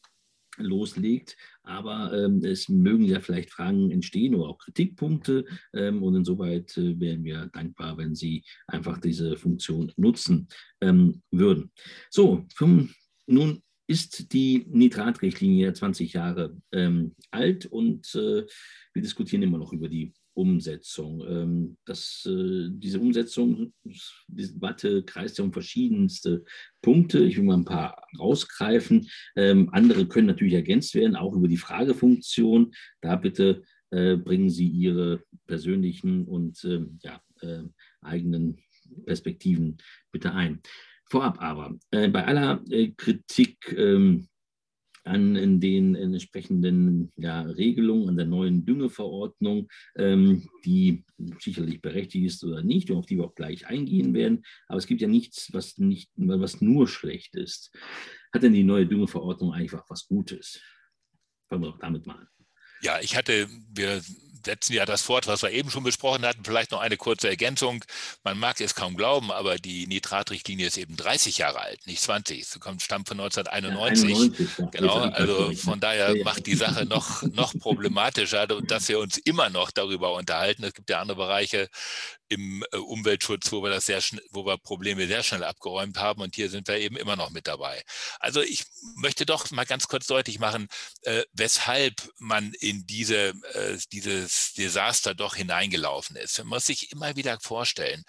loslegt. 0.57 1.37
Aber 1.63 2.13
ähm, 2.13 2.43
es 2.43 2.69
mögen 2.69 3.05
ja 3.05 3.19
vielleicht 3.19 3.51
Fragen 3.51 3.91
entstehen 3.91 4.35
oder 4.35 4.49
auch 4.49 4.57
Kritikpunkte. 4.57 5.45
Ähm, 5.73 6.03
und 6.03 6.15
insoweit 6.15 6.75
äh, 6.77 6.99
wären 6.99 7.23
wir 7.23 7.49
dankbar, 7.53 7.97
wenn 7.97 8.15
Sie 8.15 8.43
einfach 8.67 8.99
diese 8.99 9.37
Funktion 9.37 9.91
nutzen 9.97 10.47
ähm, 10.81 11.21
würden. 11.31 11.71
So, 12.09 12.45
vom, 12.55 12.91
nun 13.27 13.61
ist 13.87 14.33
die 14.33 14.65
Nitratrichtlinie 14.69 15.73
20 15.73 16.13
Jahre 16.13 16.57
ähm, 16.71 17.15
alt 17.31 17.65
und 17.67 18.13
äh, 18.15 18.45
wir 18.93 19.01
diskutieren 19.01 19.43
immer 19.43 19.57
noch 19.57 19.73
über 19.73 19.89
die 19.89 20.13
Umsetzung. 20.36 21.26
Ähm, 21.28 21.78
das, 21.86 22.28
äh, 22.30 22.67
diese 22.69 23.00
Umsetzung, 23.00 23.74
diese 24.28 24.54
Debatte 24.54 25.04
kreist 25.04 25.38
ja 25.38 25.43
um 25.43 25.54
verschiedenste 25.54 26.43
Punkte. 26.82 27.19
Ich 27.19 27.38
will 27.38 27.45
mal 27.45 27.58
ein 27.58 27.65
paar 27.65 28.06
rausgreifen. 28.19 29.08
Ähm, 29.36 29.69
andere 29.71 30.08
können 30.08 30.28
natürlich 30.28 30.54
ergänzt 30.54 30.93
werden, 30.93 31.15
auch 31.15 31.34
über 31.34 31.48
die 31.48 31.58
Fragefunktion. 31.58 32.74
Da 33.02 33.15
bitte 33.15 33.63
äh, 33.91 34.17
bringen 34.17 34.50
Sie 34.50 34.67
Ihre 34.67 35.24
persönlichen 35.48 36.26
und 36.26 36.63
ähm, 36.65 37.00
ja, 37.02 37.21
äh, 37.41 37.63
eigenen 38.02 38.60
Perspektiven 39.06 39.78
bitte 40.12 40.34
ein. 40.34 40.62
Vorab 41.08 41.39
aber, 41.39 41.78
bei 41.91 42.26
aller 42.26 42.63
Kritik 42.98 43.76
an 45.05 45.59
den 45.59 45.95
entsprechenden 45.95 47.11
ja, 47.15 47.41
Regelungen, 47.41 48.09
an 48.09 48.17
der 48.17 48.25
neuen 48.25 48.65
Düngeverordnung, 48.65 49.67
ähm, 49.95 50.49
die 50.65 51.05
sicherlich 51.39 51.81
berechtigt 51.81 52.25
ist 52.25 52.43
oder 52.43 52.63
nicht 52.63 52.89
und 52.89 52.97
auf 52.97 53.05
die 53.05 53.17
wir 53.17 53.25
auch 53.25 53.35
gleich 53.35 53.67
eingehen 53.67 54.13
werden. 54.13 54.43
Aber 54.67 54.79
es 54.79 54.87
gibt 54.87 55.01
ja 55.01 55.07
nichts, 55.07 55.53
was, 55.53 55.77
nicht, 55.77 56.11
was 56.15 56.59
nur 56.61 56.87
schlecht 56.87 57.35
ist. 57.35 57.71
Hat 58.33 58.43
denn 58.43 58.53
die 58.53 58.63
neue 58.63 58.87
Düngeverordnung 58.87 59.53
einfach 59.53 59.85
was 59.89 60.07
Gutes? 60.07 60.59
Fangen 61.47 61.63
wir 61.63 61.69
doch 61.69 61.79
damit 61.79 62.07
mal 62.07 62.15
an. 62.15 62.27
Ja, 62.86 63.00
ich 63.00 63.15
hatte, 63.15 63.50
wir 63.74 64.00
setzen 64.45 64.74
ja 64.74 64.86
das 64.86 65.02
fort, 65.02 65.26
was 65.26 65.41
wir 65.41 65.50
eben 65.50 65.71
schon 65.71 65.84
besprochen 65.84 66.24
hatten. 66.24 66.45
Vielleicht 66.45 66.69
noch 66.69 66.82
eine 66.82 66.98
kurze 66.98 67.28
Ergänzung. 67.28 67.84
Man 68.24 68.38
mag 68.38 68.62
es 68.62 68.76
kaum 68.76 68.95
glauben, 68.95 69.32
aber 69.32 69.58
die 69.58 69.88
Nitratrichtlinie 69.88 70.67
ist 70.67 70.78
eben 70.78 70.95
30 70.95 71.39
Jahre 71.39 71.62
alt, 71.62 71.88
nicht 71.88 72.00
20. 72.00 72.45
Sie 72.45 72.60
kommt, 72.60 72.84
stammt 72.84 73.08
von 73.08 73.19
1991. 73.19 74.10
Ja, 74.10 74.15
91, 74.15 74.58
ja. 74.60 74.65
Genau, 74.67 74.93
also 75.00 75.52
von 75.56 75.80
daher 75.80 76.15
macht 76.24 76.45
die 76.45 76.54
Sache 76.54 76.86
noch, 76.86 77.24
noch 77.24 77.58
problematischer, 77.58 78.45
dass 78.45 78.88
wir 78.88 79.00
uns 79.00 79.17
immer 79.17 79.50
noch 79.50 79.71
darüber 79.71 80.13
unterhalten. 80.13 80.63
Es 80.63 80.76
gibt 80.76 80.91
ja 80.91 81.02
andere 81.02 81.17
Bereiche, 81.17 81.67
im 82.27 82.63
äh, 82.71 82.77
Umweltschutz, 82.77 83.51
wo 83.51 83.61
wir 83.63 83.69
das 83.69 83.85
sehr 83.85 84.01
wo 84.31 84.45
wir 84.45 84.57
Probleme 84.57 85.07
sehr 85.07 85.23
schnell 85.23 85.43
abgeräumt 85.43 85.97
haben 85.97 86.21
und 86.21 86.35
hier 86.35 86.49
sind 86.49 86.67
wir 86.67 86.77
eben 86.77 86.97
immer 86.97 87.15
noch 87.15 87.29
mit 87.29 87.47
dabei. 87.47 87.83
Also 88.19 88.41
ich 88.41 88.65
möchte 88.95 89.25
doch 89.25 89.49
mal 89.51 89.65
ganz 89.65 89.88
kurz 89.88 90.07
deutlich 90.07 90.39
machen, 90.39 90.67
äh, 91.03 91.23
weshalb 91.33 92.09
man 92.17 92.53
in 92.59 92.85
diese, 92.85 93.29
äh, 93.53 93.77
dieses 93.91 94.53
Desaster 94.53 95.13
doch 95.13 95.35
hineingelaufen 95.35 96.15
ist. 96.15 96.38
Man 96.39 96.47
muss 96.47 96.65
sich 96.65 96.91
immer 96.91 97.15
wieder 97.15 97.39
vorstellen, 97.39 98.03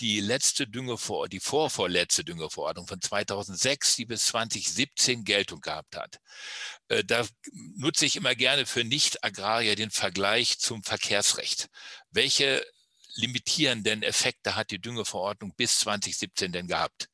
die 0.00 0.20
letzte 0.20 0.66
Düngevor 0.66 1.28
die 1.28 1.40
vorvorletzte 1.40 2.24
Düngeverordnung 2.24 2.86
von 2.86 3.00
2006, 3.00 3.96
die 3.96 4.06
bis 4.06 4.26
2017 4.26 5.24
Geltung 5.24 5.60
gehabt 5.60 5.96
hat. 5.96 6.18
Äh, 6.88 7.04
da 7.04 7.26
nutze 7.76 8.06
ich 8.06 8.16
immer 8.16 8.34
gerne 8.34 8.66
für 8.66 8.84
Nicht-Agrarier 8.84 9.76
den 9.76 9.90
Vergleich 9.90 10.58
zum 10.58 10.82
Verkehrsrecht. 10.82 11.68
Welche 12.10 12.64
limitierenden 13.14 14.02
Effekte 14.02 14.56
hat 14.56 14.70
die 14.70 14.80
Düngeverordnung 14.80 15.54
bis 15.56 15.80
2017 15.80 16.52
denn 16.52 16.66
gehabt? 16.66 17.08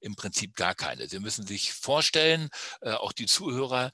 Im 0.00 0.14
Prinzip 0.14 0.54
gar 0.54 0.76
keine. 0.76 1.08
Sie 1.08 1.18
müssen 1.18 1.44
sich 1.44 1.72
vorstellen, 1.72 2.50
äh, 2.82 2.92
auch 2.92 3.12
die 3.12 3.26
Zuhörer, 3.26 3.90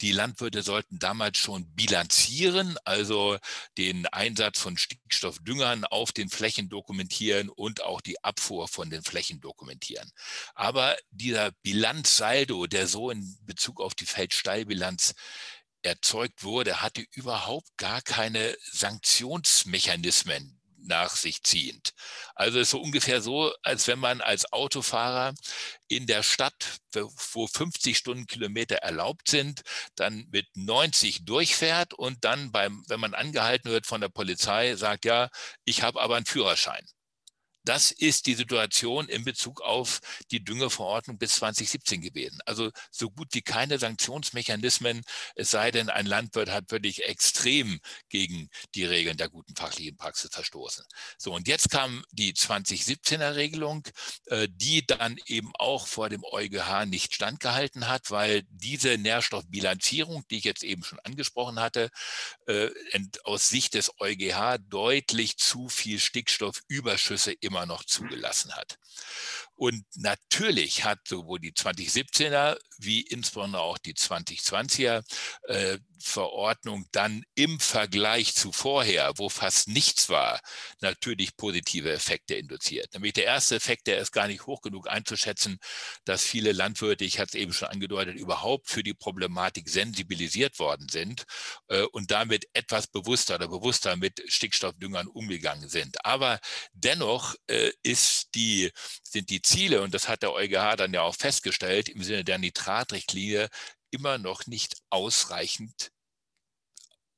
die 0.00 0.10
Landwirte 0.10 0.62
sollten 0.62 0.98
damals 0.98 1.38
schon 1.38 1.72
bilanzieren, 1.72 2.76
also 2.84 3.38
den 3.78 4.06
Einsatz 4.08 4.58
von 4.58 4.76
Stickstoffdüngern 4.76 5.84
auf 5.84 6.10
den 6.10 6.30
Flächen 6.30 6.68
dokumentieren 6.68 7.48
und 7.48 7.82
auch 7.82 8.00
die 8.00 8.22
Abfuhr 8.24 8.66
von 8.66 8.90
den 8.90 9.04
Flächen 9.04 9.40
dokumentieren. 9.40 10.10
Aber 10.56 10.96
dieser 11.10 11.52
Bilanzsaldo, 11.62 12.66
der 12.66 12.88
so 12.88 13.10
in 13.10 13.38
Bezug 13.42 13.80
auf 13.80 13.94
die 13.94 14.06
Feldstallbilanz 14.06 15.14
erzeugt 15.82 16.42
wurde, 16.42 16.82
hatte 16.82 17.04
überhaupt 17.12 17.68
gar 17.76 18.02
keine 18.02 18.56
Sanktionsmechanismen, 18.72 20.60
nach 20.86 21.16
sich 21.16 21.42
ziehend. 21.42 21.92
Also 22.34 22.58
ist 22.58 22.70
so 22.70 22.80
ungefähr 22.80 23.20
so, 23.20 23.52
als 23.62 23.86
wenn 23.88 23.98
man 23.98 24.20
als 24.20 24.52
Autofahrer 24.52 25.34
in 25.88 26.06
der 26.06 26.22
Stadt, 26.22 26.78
wo 27.32 27.46
50 27.46 27.96
Stundenkilometer 27.96 28.76
erlaubt 28.76 29.28
sind, 29.28 29.62
dann 29.94 30.26
mit 30.30 30.46
90 30.54 31.24
durchfährt 31.24 31.94
und 31.94 32.24
dann 32.24 32.52
beim, 32.52 32.84
wenn 32.88 33.00
man 33.00 33.14
angehalten 33.14 33.70
wird 33.70 33.86
von 33.86 34.00
der 34.00 34.08
Polizei, 34.08 34.76
sagt, 34.76 35.04
ja, 35.04 35.28
ich 35.64 35.82
habe 35.82 36.00
aber 36.00 36.16
einen 36.16 36.26
Führerschein. 36.26 36.86
Das 37.66 37.90
ist 37.90 38.26
die 38.26 38.34
Situation 38.34 39.08
in 39.08 39.24
Bezug 39.24 39.60
auf 39.60 40.00
die 40.30 40.42
Düngeverordnung 40.42 41.18
bis 41.18 41.34
2017 41.34 42.00
gewesen. 42.00 42.38
Also 42.46 42.70
so 42.92 43.10
gut 43.10 43.28
wie 43.32 43.42
keine 43.42 43.80
Sanktionsmechanismen, 43.80 45.02
es 45.34 45.50
sei 45.50 45.72
denn, 45.72 45.90
ein 45.90 46.06
Landwirt 46.06 46.50
hat 46.50 46.70
wirklich 46.70 47.04
extrem 47.08 47.80
gegen 48.08 48.48
die 48.76 48.84
Regeln 48.84 49.16
der 49.16 49.28
guten 49.28 49.56
fachlichen 49.56 49.96
Praxis 49.96 50.30
verstoßen. 50.32 50.84
So, 51.18 51.34
und 51.34 51.48
jetzt 51.48 51.70
kam 51.70 52.04
die 52.12 52.34
2017er 52.34 53.34
Regelung, 53.34 53.82
äh, 54.26 54.46
die 54.48 54.86
dann 54.86 55.18
eben 55.26 55.50
auch 55.58 55.88
vor 55.88 56.08
dem 56.08 56.22
EuGH 56.22 56.86
nicht 56.86 57.14
standgehalten 57.14 57.88
hat, 57.88 58.12
weil 58.12 58.44
diese 58.48 58.96
Nährstoffbilanzierung, 58.96 60.24
die 60.30 60.38
ich 60.38 60.44
jetzt 60.44 60.62
eben 60.62 60.84
schon 60.84 61.00
angesprochen 61.00 61.58
hatte, 61.58 61.90
äh, 62.46 62.68
aus 63.24 63.48
Sicht 63.48 63.74
des 63.74 63.90
EuGH 63.98 64.58
deutlich 64.68 65.36
zu 65.36 65.68
viel 65.68 65.98
Stickstoffüberschüsse 65.98 67.32
immer 67.32 67.55
immer 67.56 67.66
noch 67.66 67.84
zugelassen 67.84 68.54
hat. 68.54 68.78
Und 69.56 69.84
natürlich 69.94 70.84
hat 70.84 71.00
sowohl 71.08 71.40
die 71.40 71.52
2017er 71.52 72.56
wie 72.78 73.00
insbesondere 73.00 73.62
auch 73.62 73.78
die 73.78 73.94
2020er 73.94 75.02
äh, 75.48 75.78
Verordnung 75.98 76.86
dann 76.92 77.24
im 77.34 77.58
Vergleich 77.58 78.34
zu 78.34 78.52
vorher, 78.52 79.12
wo 79.16 79.28
fast 79.28 79.68
nichts 79.68 80.08
war, 80.08 80.40
natürlich 80.80 81.36
positive 81.36 81.90
Effekte 81.90 82.34
induziert. 82.34 82.92
Nämlich 82.92 83.14
der 83.14 83.24
erste 83.24 83.56
Effekt, 83.56 83.86
der 83.86 83.98
ist 83.98 84.12
gar 84.12 84.28
nicht 84.28 84.46
hoch 84.46 84.60
genug 84.60 84.88
einzuschätzen, 84.88 85.58
dass 86.04 86.22
viele 86.22 86.52
Landwirte, 86.52 87.04
ich 87.04 87.18
hatte 87.18 87.36
es 87.36 87.42
eben 87.42 87.52
schon 87.52 87.68
angedeutet, 87.68 88.16
überhaupt 88.16 88.68
für 88.68 88.82
die 88.82 88.94
Problematik 88.94 89.68
sensibilisiert 89.68 90.58
worden 90.58 90.88
sind 90.88 91.24
äh, 91.68 91.82
und 91.82 92.10
damit 92.10 92.46
etwas 92.52 92.86
bewusster 92.86 93.36
oder 93.36 93.48
bewusster 93.48 93.96
mit 93.96 94.22
Stickstoffdüngern 94.26 95.06
umgegangen 95.06 95.68
sind. 95.68 96.04
Aber 96.04 96.40
dennoch 96.72 97.34
äh, 97.46 97.70
ist 97.82 98.34
die, 98.34 98.70
sind 99.16 99.30
die 99.30 99.40
Ziele, 99.40 99.80
und 99.80 99.94
das 99.94 100.08
hat 100.08 100.22
der 100.22 100.34
EuGH 100.34 100.76
dann 100.76 100.92
ja 100.92 101.00
auch 101.02 101.14
festgestellt, 101.14 101.88
im 101.88 102.02
Sinne 102.02 102.22
der 102.22 102.36
Nitratrichtlinie 102.38 103.48
immer 103.90 104.18
noch 104.18 104.46
nicht 104.46 104.74
ausreichend, 104.90 105.90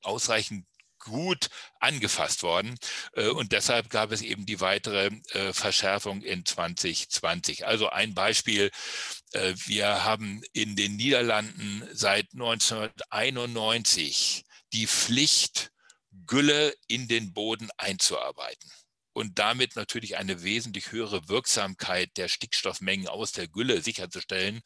ausreichend 0.01 0.65
gut 0.99 1.49
angefasst 1.79 2.43
worden. 2.43 2.77
Äh, 3.13 3.27
und 3.27 3.51
deshalb 3.51 3.89
gab 3.89 4.13
es 4.13 4.21
eben 4.21 4.45
die 4.45 4.61
weitere 4.61 5.07
äh, 5.31 5.51
Verschärfung 5.51 6.21
in 6.21 6.45
2020. 6.45 7.67
Also 7.67 7.89
ein 7.89 8.13
Beispiel. 8.13 8.71
Äh, 9.33 9.55
wir 9.65 10.05
haben 10.05 10.41
in 10.53 10.77
den 10.77 10.95
Niederlanden 10.95 11.85
seit 11.91 12.27
1991 12.33 14.45
die 14.71 14.87
Pflicht, 14.87 15.71
Gülle 16.25 16.73
in 16.87 17.07
den 17.07 17.33
Boden 17.33 17.69
einzuarbeiten 17.77 18.71
und 19.19 19.37
damit 19.37 19.75
natürlich 19.75 20.15
eine 20.15 20.43
wesentlich 20.43 20.93
höhere 20.93 21.27
Wirksamkeit 21.27 22.15
der 22.15 22.29
Stickstoffmengen 22.29 23.09
aus 23.09 23.33
der 23.33 23.49
Gülle 23.49 23.81
sicherzustellen. 23.81 24.61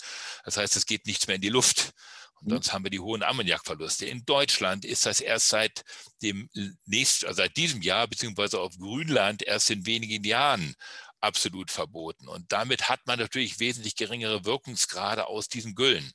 Das 0.45 0.57
heißt, 0.57 0.75
es 0.75 0.85
geht 0.85 1.07
nichts 1.07 1.25
mehr 1.25 1.37
in 1.37 1.41
die 1.41 1.49
Luft. 1.49 1.91
Und 2.39 2.45
mhm. 2.45 2.51
sonst 2.51 2.71
haben 2.71 2.85
wir 2.85 2.91
die 2.91 2.99
hohen 2.99 3.23
Ammoniakverluste. 3.23 4.05
In 4.05 4.25
Deutschland 4.25 4.85
ist 4.85 5.07
das 5.07 5.21
erst 5.21 5.49
seit 5.49 5.83
dem 6.21 6.51
nächsten, 6.85 7.25
also 7.25 7.37
seit 7.37 7.57
diesem 7.57 7.81
Jahr, 7.81 8.07
beziehungsweise 8.07 8.59
auf 8.59 8.77
Grünland 8.77 9.41
erst 9.41 9.71
in 9.71 9.87
wenigen 9.87 10.23
Jahren 10.23 10.75
absolut 11.19 11.71
verboten. 11.71 12.27
Und 12.27 12.51
damit 12.51 12.89
hat 12.89 13.07
man 13.07 13.17
natürlich 13.17 13.59
wesentlich 13.59 13.95
geringere 13.95 14.45
Wirkungsgrade 14.45 15.25
aus 15.25 15.47
diesen 15.47 15.73
Güllen. 15.73 16.11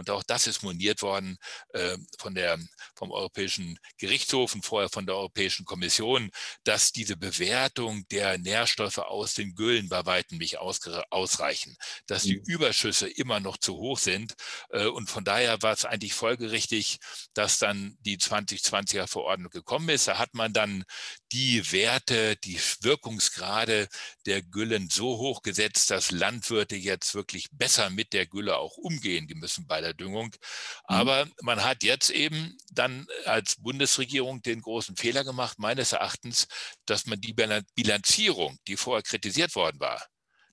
Und 0.00 0.10
auch 0.10 0.22
das 0.22 0.46
ist 0.46 0.62
moniert 0.62 1.02
worden 1.02 1.36
äh, 1.74 1.96
von 2.18 2.34
der, 2.34 2.58
vom 2.94 3.12
Europäischen 3.12 3.78
Gerichtshof 3.98 4.54
und 4.54 4.64
vorher 4.64 4.88
von 4.88 5.04
der 5.04 5.14
Europäischen 5.14 5.66
Kommission, 5.66 6.30
dass 6.64 6.92
diese 6.92 7.18
Bewertung 7.18 8.08
der 8.08 8.38
Nährstoffe 8.38 8.98
aus 8.98 9.34
den 9.34 9.54
Güllen 9.54 9.90
bei 9.90 10.06
weitem 10.06 10.38
nicht 10.38 10.58
ausreichen, 10.58 11.76
dass 12.06 12.22
die 12.22 12.38
mhm. 12.38 12.44
Überschüsse 12.46 13.08
immer 13.08 13.40
noch 13.40 13.58
zu 13.58 13.76
hoch 13.76 13.98
sind. 13.98 14.34
Äh, 14.70 14.86
und 14.86 15.10
von 15.10 15.22
daher 15.22 15.60
war 15.60 15.74
es 15.74 15.84
eigentlich 15.84 16.14
folgerichtig, 16.14 16.98
dass 17.34 17.58
dann 17.58 17.96
die 18.00 18.16
2020er 18.16 19.06
Verordnung 19.06 19.50
gekommen 19.50 19.90
ist. 19.90 20.08
Da 20.08 20.18
hat 20.18 20.32
man 20.32 20.54
dann 20.54 20.84
die 21.32 21.70
Werte, 21.72 22.36
die 22.36 22.58
Wirkungsgrade 22.80 23.88
der 24.26 24.42
Güllen 24.42 24.90
so 24.90 25.18
hoch 25.18 25.42
gesetzt, 25.42 25.90
dass 25.90 26.10
Landwirte 26.10 26.76
jetzt 26.76 27.14
wirklich 27.14 27.48
besser 27.52 27.90
mit 27.90 28.12
der 28.12 28.26
Gülle 28.26 28.56
auch 28.56 28.76
umgehen 28.76 29.28
müssen 29.34 29.66
bei 29.66 29.80
der 29.80 29.94
Düngung. 29.94 30.26
Mhm. 30.26 30.38
Aber 30.86 31.28
man 31.42 31.62
hat 31.62 31.82
jetzt 31.84 32.10
eben 32.10 32.56
dann 32.72 33.06
als 33.26 33.56
Bundesregierung 33.56 34.42
den 34.42 34.60
großen 34.60 34.96
Fehler 34.96 35.24
gemacht, 35.24 35.58
meines 35.58 35.92
Erachtens, 35.92 36.48
dass 36.86 37.06
man 37.06 37.20
die 37.20 37.32
Bilanzierung, 37.32 38.58
die 38.66 38.76
vorher 38.76 39.02
kritisiert 39.02 39.54
worden 39.54 39.78
war, 39.78 40.04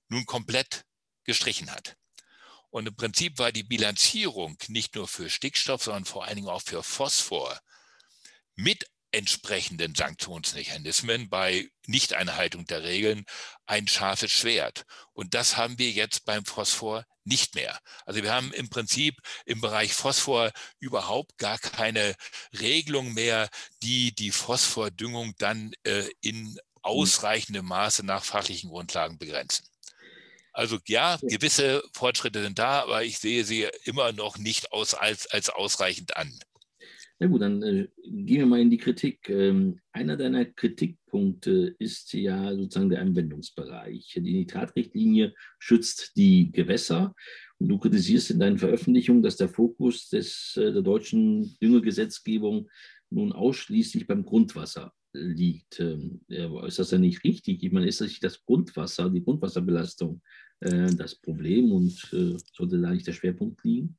nun 0.08 0.26
komplett 0.26 0.84
gestrichen 1.24 1.70
hat. 1.70 1.96
Und 2.70 2.86
im 2.86 2.96
Prinzip 2.96 3.38
war 3.38 3.50
die 3.50 3.62
Bilanzierung 3.62 4.58
nicht 4.68 4.94
nur 4.94 5.08
für 5.08 5.30
Stickstoff, 5.30 5.82
sondern 5.82 6.04
vor 6.04 6.24
allen 6.24 6.36
Dingen 6.36 6.48
auch 6.48 6.62
für 6.62 6.82
Phosphor 6.82 7.58
mit 8.54 8.84
entsprechenden 9.10 9.94
Sanktionsmechanismen 9.94 11.28
bei 11.28 11.70
Nichteinhaltung 11.86 12.66
der 12.66 12.82
Regeln 12.82 13.24
ein 13.66 13.88
scharfes 13.88 14.30
Schwert. 14.30 14.84
Und 15.12 15.34
das 15.34 15.56
haben 15.56 15.78
wir 15.78 15.90
jetzt 15.90 16.24
beim 16.24 16.44
Phosphor 16.44 17.04
nicht 17.24 17.54
mehr. 17.54 17.78
Also 18.06 18.22
wir 18.22 18.32
haben 18.32 18.52
im 18.52 18.70
Prinzip 18.70 19.16
im 19.44 19.60
Bereich 19.60 19.92
Phosphor 19.92 20.50
überhaupt 20.78 21.36
gar 21.38 21.58
keine 21.58 22.14
Regelung 22.58 23.12
mehr, 23.14 23.48
die 23.82 24.14
die 24.14 24.30
Phosphordüngung 24.30 25.34
dann 25.38 25.72
äh, 25.84 26.04
in 26.20 26.58
ausreichendem 26.82 27.66
Maße 27.66 28.04
nach 28.04 28.24
fachlichen 28.24 28.70
Grundlagen 28.70 29.18
begrenzen. 29.18 29.66
Also 30.52 30.78
ja, 30.88 31.18
gewisse 31.22 31.84
Fortschritte 31.92 32.42
sind 32.42 32.58
da, 32.58 32.82
aber 32.82 33.04
ich 33.04 33.18
sehe 33.18 33.44
sie 33.44 33.68
immer 33.84 34.12
noch 34.12 34.38
nicht 34.38 34.72
aus, 34.72 34.94
als, 34.94 35.26
als 35.28 35.50
ausreichend 35.50 36.16
an. 36.16 36.36
Na 37.20 37.26
gut, 37.26 37.42
dann 37.42 37.62
äh, 37.62 37.88
gehen 38.04 38.38
wir 38.38 38.46
mal 38.46 38.60
in 38.60 38.70
die 38.70 38.78
Kritik. 38.78 39.28
Ähm, 39.28 39.80
einer 39.92 40.16
deiner 40.16 40.44
Kritikpunkte 40.44 41.74
ist 41.78 42.12
ja 42.12 42.54
sozusagen 42.54 42.90
der 42.90 43.00
Anwendungsbereich. 43.00 44.12
Die 44.14 44.32
Nitratrichtlinie 44.32 45.34
schützt 45.58 46.16
die 46.16 46.52
Gewässer 46.52 47.14
und 47.58 47.68
du 47.68 47.78
kritisierst 47.78 48.30
in 48.30 48.38
deinen 48.38 48.58
Veröffentlichungen, 48.58 49.22
dass 49.22 49.36
der 49.36 49.48
Fokus 49.48 50.08
des, 50.08 50.56
äh, 50.56 50.72
der 50.72 50.82
deutschen 50.82 51.56
Düngegesetzgebung 51.60 52.68
nun 53.10 53.32
ausschließlich 53.32 54.06
beim 54.06 54.24
Grundwasser 54.24 54.92
liegt. 55.12 55.80
Ähm, 55.80 56.20
ist 56.28 56.78
das 56.78 56.92
ja 56.92 56.98
nicht 56.98 57.24
richtig? 57.24 57.64
Ich 57.64 57.72
meine, 57.72 57.88
ist 57.88 58.00
das 58.00 58.18
das 58.20 58.44
Grundwasser, 58.44 59.10
die 59.10 59.24
Grundwasserbelastung 59.24 60.22
äh, 60.60 60.94
das 60.94 61.16
Problem 61.16 61.72
und 61.72 62.12
äh, 62.12 62.36
sollte 62.54 62.80
da 62.80 62.92
nicht 62.92 63.06
der 63.06 63.12
Schwerpunkt 63.12 63.64
liegen? 63.64 63.96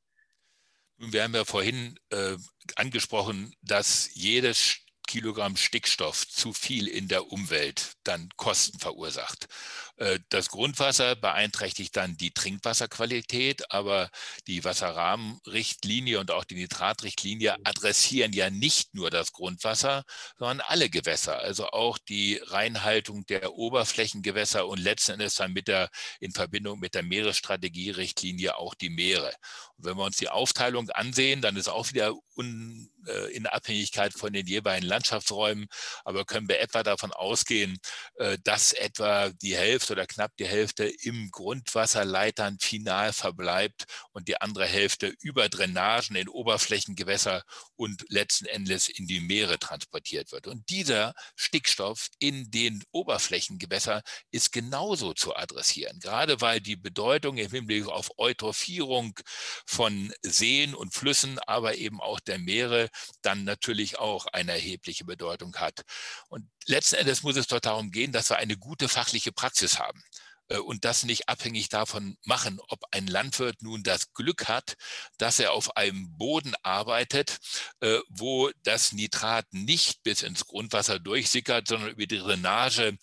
Wir 1.00 1.22
haben 1.22 1.34
ja 1.34 1.46
vorhin 1.46 1.98
äh, 2.10 2.36
angesprochen, 2.76 3.54
dass 3.62 4.10
jedes 4.14 4.80
Kilogramm 5.10 5.56
Stickstoff 5.56 6.28
zu 6.28 6.52
viel 6.52 6.86
in 6.86 7.08
der 7.08 7.32
Umwelt 7.32 7.94
dann 8.04 8.28
Kosten 8.36 8.78
verursacht. 8.78 9.48
Äh, 9.96 10.20
das 10.28 10.50
Grundwasser 10.50 11.16
beeinträchtigt 11.16 11.96
dann 11.96 12.16
die 12.16 12.30
Trinkwasserqualität, 12.30 13.72
aber 13.72 14.08
die 14.46 14.62
Wasserrahmenrichtlinie 14.62 16.20
und 16.20 16.30
auch 16.30 16.44
die 16.44 16.54
Nitratrichtlinie 16.54 17.56
adressieren 17.64 18.32
ja 18.32 18.50
nicht 18.50 18.94
nur 18.94 19.10
das 19.10 19.32
Grundwasser, 19.32 20.04
sondern 20.38 20.60
alle 20.60 20.88
Gewässer, 20.88 21.40
also 21.40 21.66
auch 21.70 21.98
die 21.98 22.40
Reinhaltung 22.44 23.26
der 23.26 23.54
Oberflächengewässer 23.54 24.68
und 24.68 24.78
letzten 24.78 25.14
Endes 25.14 25.34
dann 25.34 25.52
mit 25.52 25.66
der, 25.66 25.90
in 26.20 26.30
Verbindung 26.30 26.78
mit 26.78 26.94
der 26.94 27.02
Meeresstrategierichtlinie 27.02 28.56
auch 28.56 28.74
die 28.74 28.90
Meere. 28.90 29.34
Und 29.76 29.86
wenn 29.86 29.96
wir 29.96 30.04
uns 30.04 30.18
die 30.18 30.28
Aufteilung 30.28 30.88
ansehen, 30.90 31.42
dann 31.42 31.56
ist 31.56 31.68
auch 31.68 31.88
wieder 31.88 32.14
un, 32.36 32.88
in 33.32 33.46
Abhängigkeit 33.46 34.12
von 34.12 34.32
den 34.32 34.46
jeweiligen 34.46 34.88
Landschaftsräumen. 34.88 35.66
Aber 36.04 36.24
können 36.24 36.48
wir 36.48 36.60
etwa 36.60 36.82
davon 36.82 37.12
ausgehen, 37.12 37.78
äh, 38.16 38.38
dass 38.44 38.72
etwa 38.72 39.30
die 39.30 39.56
Hälfte 39.56 39.94
oder 39.94 40.06
knapp 40.06 40.32
die 40.38 40.46
Hälfte 40.46 40.84
im 40.84 41.30
Grundwasserleitern 41.30 42.58
final 42.60 43.12
verbleibt 43.12 43.84
und 44.12 44.28
die 44.28 44.40
andere 44.40 44.66
Hälfte 44.66 45.14
über 45.20 45.48
Drainagen 45.48 46.16
in 46.16 46.28
Oberflächengewässer 46.28 47.42
und 47.76 48.04
letzten 48.08 48.46
Endes 48.46 48.88
in 48.88 49.06
die 49.06 49.20
Meere 49.20 49.58
transportiert 49.58 50.32
wird. 50.32 50.46
Und 50.46 50.68
dieser 50.68 51.14
Stickstoff 51.36 52.08
in 52.18 52.50
den 52.50 52.84
Oberflächengewässer 52.92 54.02
ist 54.30 54.52
genauso 54.52 55.14
zu 55.14 55.34
adressieren, 55.34 55.98
gerade 56.00 56.40
weil 56.40 56.60
die 56.60 56.76
Bedeutung 56.76 57.36
im 57.38 57.50
Hinblick 57.50 57.86
auf 57.86 58.10
Eutrophierung 58.18 59.18
von 59.66 60.12
Seen 60.22 60.74
und 60.74 60.94
Flüssen, 60.94 61.38
aber 61.40 61.76
eben 61.76 62.00
auch 62.00 62.20
der 62.20 62.38
Meere 62.38 62.89
dann 63.22 63.44
natürlich 63.44 63.98
auch 63.98 64.26
eine 64.26 64.52
erhebliche 64.52 65.04
Bedeutung 65.04 65.56
hat. 65.56 65.82
Und 66.28 66.48
letzten 66.66 66.96
Endes 66.96 67.22
muss 67.22 67.36
es 67.36 67.46
dort 67.46 67.66
darum 67.66 67.90
gehen, 67.90 68.12
dass 68.12 68.30
wir 68.30 68.38
eine 68.38 68.56
gute 68.56 68.88
fachliche 68.88 69.32
Praxis 69.32 69.78
haben 69.78 70.02
äh, 70.50 70.58
und 70.58 70.84
das 70.84 71.04
nicht 71.04 71.28
abhängig 71.28 71.68
davon 71.68 72.16
machen, 72.24 72.60
ob 72.68 72.80
ein 72.90 73.06
Landwirt 73.06 73.62
nun 73.62 73.82
das 73.82 74.12
Glück 74.12 74.48
hat, 74.48 74.74
dass 75.18 75.38
er 75.38 75.52
auf 75.52 75.76
einem 75.76 76.16
Boden 76.16 76.54
arbeitet, 76.62 77.38
äh, 77.80 77.98
wo 78.08 78.50
das 78.62 78.92
Nitrat 78.92 79.46
nicht 79.52 80.02
bis 80.02 80.22
ins 80.22 80.46
Grundwasser 80.46 80.98
durchsickert, 80.98 81.68
sondern 81.68 81.90
über 81.90 82.06
die 82.06 82.18
Drainage 82.18 82.98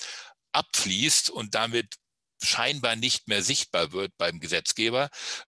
abfließt 0.52 1.30
und 1.30 1.56
damit 1.56 1.96
scheinbar 2.42 2.96
nicht 2.96 3.28
mehr 3.28 3.42
sichtbar 3.42 3.92
wird 3.92 4.16
beim 4.18 4.40
Gesetzgeber. 4.40 5.10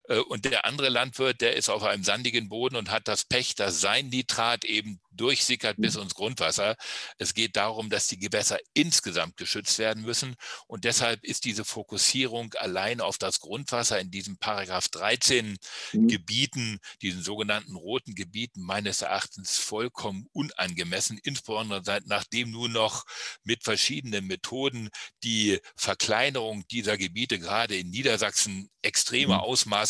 Äh, 0.08 0.18
und 0.18 0.44
der 0.44 0.64
andere 0.64 0.88
Landwirt, 0.88 1.40
der 1.40 1.56
ist 1.56 1.68
auf 1.68 1.82
einem 1.82 2.04
sandigen 2.04 2.48
Boden 2.48 2.76
und 2.76 2.90
hat 2.90 3.08
das 3.08 3.24
Pech, 3.24 3.54
dass 3.54 3.80
sein 3.80 4.08
Nitrat 4.08 4.64
eben 4.64 5.00
durchsickert 5.12 5.76
bis 5.78 5.96
mhm. 5.96 6.02
ins 6.02 6.14
Grundwasser. 6.14 6.76
Es 7.18 7.34
geht 7.34 7.56
darum, 7.56 7.90
dass 7.90 8.06
die 8.06 8.18
Gewässer 8.18 8.58
insgesamt 8.74 9.36
geschützt 9.36 9.78
werden 9.78 10.02
müssen. 10.02 10.36
Und 10.66 10.84
deshalb 10.84 11.24
ist 11.24 11.44
diese 11.44 11.64
Fokussierung 11.64 12.52
allein 12.54 13.00
auf 13.00 13.18
das 13.18 13.40
Grundwasser 13.40 13.98
in 13.98 14.10
diesem 14.10 14.36
Paragraph 14.38 14.88
13 14.88 15.56
mhm. 15.92 16.08
Gebieten, 16.08 16.78
diesen 17.02 17.22
sogenannten 17.22 17.76
roten 17.76 18.14
Gebieten, 18.14 18.62
meines 18.62 19.02
Erachtens 19.02 19.56
vollkommen 19.56 20.28
unangemessen, 20.32 21.18
insbesondere 21.22 22.02
nachdem 22.04 22.50
nur 22.50 22.68
noch 22.68 23.04
mit 23.44 23.64
verschiedenen 23.64 24.26
Methoden 24.26 24.90
die 25.22 25.60
Verkleinerung 25.76 26.66
dieser 26.68 26.98
Gebiete 26.98 27.38
gerade 27.38 27.76
in 27.76 27.90
Niedersachsen 27.90 28.70
extreme 28.82 29.34
mhm. 29.34 29.40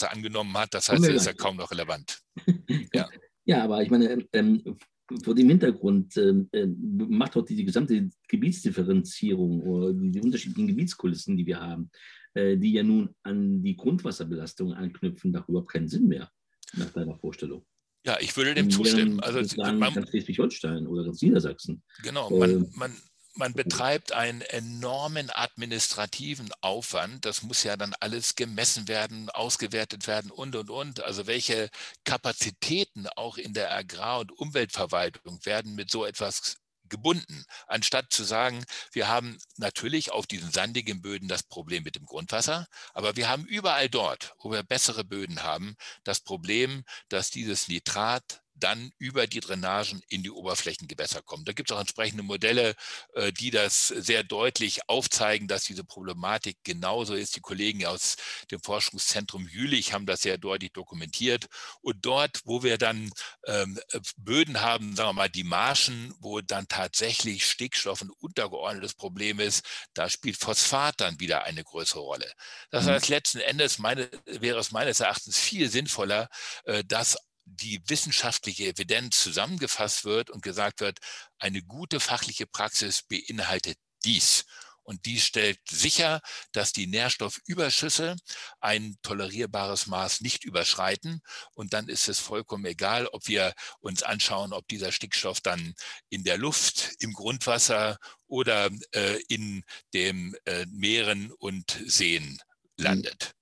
Ausmaße 0.06 0.10
angenommen 0.10 0.56
hat. 0.56 0.74
Das 0.74 0.88
heißt, 0.88 1.02
das 1.02 1.14
ist 1.14 1.26
ja 1.26 1.32
kaum 1.32 1.56
noch 1.56 1.70
relevant. 1.70 2.20
ja. 2.94 3.08
ja, 3.44 3.64
aber 3.64 3.82
ich 3.82 3.90
meine, 3.90 4.26
ähm, 4.32 4.76
vor 5.22 5.34
dem 5.34 5.48
Hintergrund 5.48 6.16
äh, 6.16 6.32
äh, 6.52 6.66
macht 6.66 7.36
auch 7.36 7.44
diese 7.44 7.64
gesamte 7.64 8.08
Gebietsdifferenzierung 8.28 9.62
oder 9.62 9.92
die, 9.92 10.20
unterschiedlichen 10.20 10.68
Gebietskulissen, 10.68 11.36
die 11.36 11.46
wir 11.46 11.60
haben, 11.60 11.90
äh, 12.34 12.56
die 12.56 12.72
ja 12.72 12.82
nun 12.82 13.14
an 13.22 13.62
die 13.62 13.76
Grundwasserbelastung 13.76 14.72
anknüpfen, 14.74 15.32
doch 15.32 15.48
überhaupt 15.48 15.70
keinen 15.70 15.88
Sinn 15.88 16.08
mehr, 16.08 16.30
nach 16.74 16.90
deiner 16.90 17.16
Vorstellung. 17.16 17.64
Ja, 18.04 18.18
ich 18.20 18.36
würde 18.36 18.54
dem 18.54 18.70
zustimmen. 18.70 19.18
Also, 19.20 19.40
ganz 19.56 20.10
Schleswig-Holstein 20.10 20.86
oder 20.86 21.04
ganz 21.04 21.22
Niedersachsen. 21.22 21.82
Genau, 22.04 22.30
man, 22.30 22.50
ähm, 22.50 22.70
man, 22.74 22.92
man 23.36 23.52
betreibt 23.52 24.12
einen 24.12 24.40
enormen 24.40 25.30
administrativen 25.30 26.50
Aufwand. 26.60 27.24
Das 27.24 27.42
muss 27.42 27.62
ja 27.62 27.76
dann 27.76 27.94
alles 28.00 28.34
gemessen 28.34 28.88
werden, 28.88 29.30
ausgewertet 29.30 30.06
werden 30.06 30.30
und, 30.30 30.56
und, 30.56 30.70
und. 30.70 31.02
Also 31.02 31.26
welche 31.26 31.70
Kapazitäten 32.04 33.06
auch 33.08 33.36
in 33.36 33.52
der 33.52 33.72
Agrar- 33.72 34.20
und 34.20 34.32
Umweltverwaltung 34.32 35.44
werden 35.44 35.74
mit 35.74 35.90
so 35.90 36.04
etwas 36.04 36.56
gebunden, 36.88 37.44
anstatt 37.66 38.12
zu 38.12 38.24
sagen, 38.24 38.64
wir 38.92 39.08
haben 39.08 39.38
natürlich 39.56 40.12
auf 40.12 40.26
diesen 40.26 40.50
sandigen 40.52 41.02
Böden 41.02 41.28
das 41.28 41.42
Problem 41.42 41.82
mit 41.82 41.96
dem 41.96 42.06
Grundwasser, 42.06 42.66
aber 42.94 43.16
wir 43.16 43.28
haben 43.28 43.44
überall 43.44 43.88
dort, 43.88 44.34
wo 44.38 44.52
wir 44.52 44.62
bessere 44.62 45.04
Böden 45.04 45.42
haben, 45.42 45.76
das 46.04 46.20
Problem, 46.20 46.84
dass 47.08 47.30
dieses 47.30 47.68
Nitrat 47.68 48.42
dann 48.58 48.90
über 48.98 49.26
die 49.26 49.40
Drainagen 49.40 50.02
in 50.08 50.22
die 50.22 50.30
Oberflächengewässer 50.30 51.22
kommen. 51.22 51.44
Da 51.44 51.52
gibt 51.52 51.70
es 51.70 51.76
auch 51.76 51.80
entsprechende 51.80 52.22
Modelle, 52.22 52.74
äh, 53.14 53.32
die 53.32 53.50
das 53.50 53.88
sehr 53.88 54.24
deutlich 54.24 54.88
aufzeigen, 54.88 55.48
dass 55.48 55.64
diese 55.64 55.84
Problematik 55.84 56.58
genauso 56.64 57.14
ist. 57.14 57.36
Die 57.36 57.40
Kollegen 57.40 57.84
aus 57.86 58.16
dem 58.50 58.60
Forschungszentrum 58.60 59.46
Jülich 59.48 59.92
haben 59.92 60.06
das 60.06 60.22
sehr 60.22 60.38
deutlich 60.38 60.72
dokumentiert. 60.72 61.46
Und 61.80 62.04
dort, 62.04 62.40
wo 62.44 62.62
wir 62.62 62.78
dann 62.78 63.10
ähm, 63.46 63.78
Böden 64.16 64.60
haben, 64.60 64.96
sagen 64.96 65.10
wir 65.10 65.12
mal 65.14 65.28
die 65.28 65.44
Marschen, 65.44 66.14
wo 66.18 66.40
dann 66.40 66.68
tatsächlich 66.68 67.46
Stickstoff 67.46 68.02
ein 68.02 68.10
untergeordnetes 68.10 68.94
Problem 68.94 69.40
ist, 69.40 69.64
da 69.94 70.08
spielt 70.08 70.36
Phosphat 70.36 71.00
dann 71.00 71.20
wieder 71.20 71.44
eine 71.44 71.64
größere 71.64 72.00
Rolle. 72.00 72.30
Das 72.70 72.84
mhm. 72.84 72.90
heißt, 72.90 73.08
letzten 73.08 73.40
Endes 73.40 73.78
meine, 73.78 74.10
wäre 74.24 74.58
es 74.58 74.72
meines 74.72 75.00
Erachtens 75.00 75.38
viel 75.38 75.70
sinnvoller, 75.70 76.28
äh, 76.64 76.82
dass 76.84 77.16
die 77.46 77.80
wissenschaftliche 77.88 78.66
Evidenz 78.66 79.22
zusammengefasst 79.22 80.04
wird 80.04 80.30
und 80.30 80.42
gesagt 80.42 80.80
wird, 80.80 80.98
eine 81.38 81.62
gute 81.62 82.00
fachliche 82.00 82.46
Praxis 82.46 83.02
beinhaltet 83.02 83.78
dies. 84.04 84.44
Und 84.82 85.04
dies 85.04 85.24
stellt 85.24 85.58
sicher, 85.68 86.20
dass 86.52 86.72
die 86.72 86.86
Nährstoffüberschüsse 86.86 88.14
ein 88.60 88.96
tolerierbares 89.02 89.88
Maß 89.88 90.20
nicht 90.20 90.44
überschreiten. 90.44 91.22
Und 91.54 91.72
dann 91.72 91.88
ist 91.88 92.08
es 92.08 92.20
vollkommen 92.20 92.66
egal, 92.66 93.08
ob 93.08 93.26
wir 93.26 93.52
uns 93.80 94.04
anschauen, 94.04 94.52
ob 94.52 94.68
dieser 94.68 94.92
Stickstoff 94.92 95.40
dann 95.40 95.74
in 96.08 96.22
der 96.22 96.38
Luft, 96.38 96.92
im 97.00 97.14
Grundwasser 97.14 97.98
oder 98.28 98.70
äh, 98.92 99.18
in 99.28 99.64
den 99.92 100.36
äh, 100.44 100.66
Meeren 100.66 101.32
und 101.32 101.82
Seen 101.86 102.38
landet. 102.76 103.32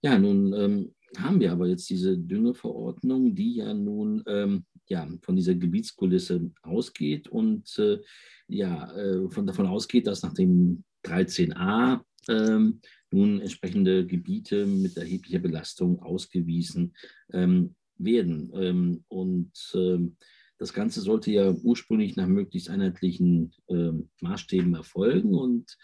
Ja, 0.00 0.18
nun 0.18 0.52
ähm, 0.54 0.94
haben 1.20 1.40
wir 1.40 1.52
aber 1.52 1.66
jetzt 1.66 1.88
diese 1.90 2.16
Düngeverordnung, 2.18 3.34
die 3.34 3.56
ja 3.56 3.74
nun 3.74 4.22
ähm, 4.26 4.64
ja, 4.86 5.08
von 5.22 5.36
dieser 5.36 5.54
Gebietskulisse 5.54 6.50
ausgeht 6.62 7.28
und 7.28 7.78
äh, 7.78 8.00
ja, 8.48 8.92
äh, 8.96 9.30
von, 9.30 9.46
davon 9.46 9.66
ausgeht, 9.66 10.06
dass 10.06 10.22
nach 10.22 10.34
dem 10.34 10.84
13a 11.04 12.00
ähm, 12.28 12.80
nun 13.10 13.40
entsprechende 13.40 14.06
Gebiete 14.06 14.66
mit 14.66 14.96
erheblicher 14.96 15.38
Belastung 15.38 16.00
ausgewiesen 16.00 16.94
ähm, 17.32 17.74
werden. 17.96 18.50
Ähm, 18.54 19.04
und 19.08 19.52
ähm, 19.74 20.16
das 20.58 20.72
Ganze 20.72 21.00
sollte 21.00 21.30
ja 21.30 21.50
ursprünglich 21.50 22.16
nach 22.16 22.26
möglichst 22.26 22.70
einheitlichen 22.70 23.52
ähm, 23.68 24.08
Maßstäben 24.20 24.74
erfolgen 24.74 25.34
und 25.34 25.76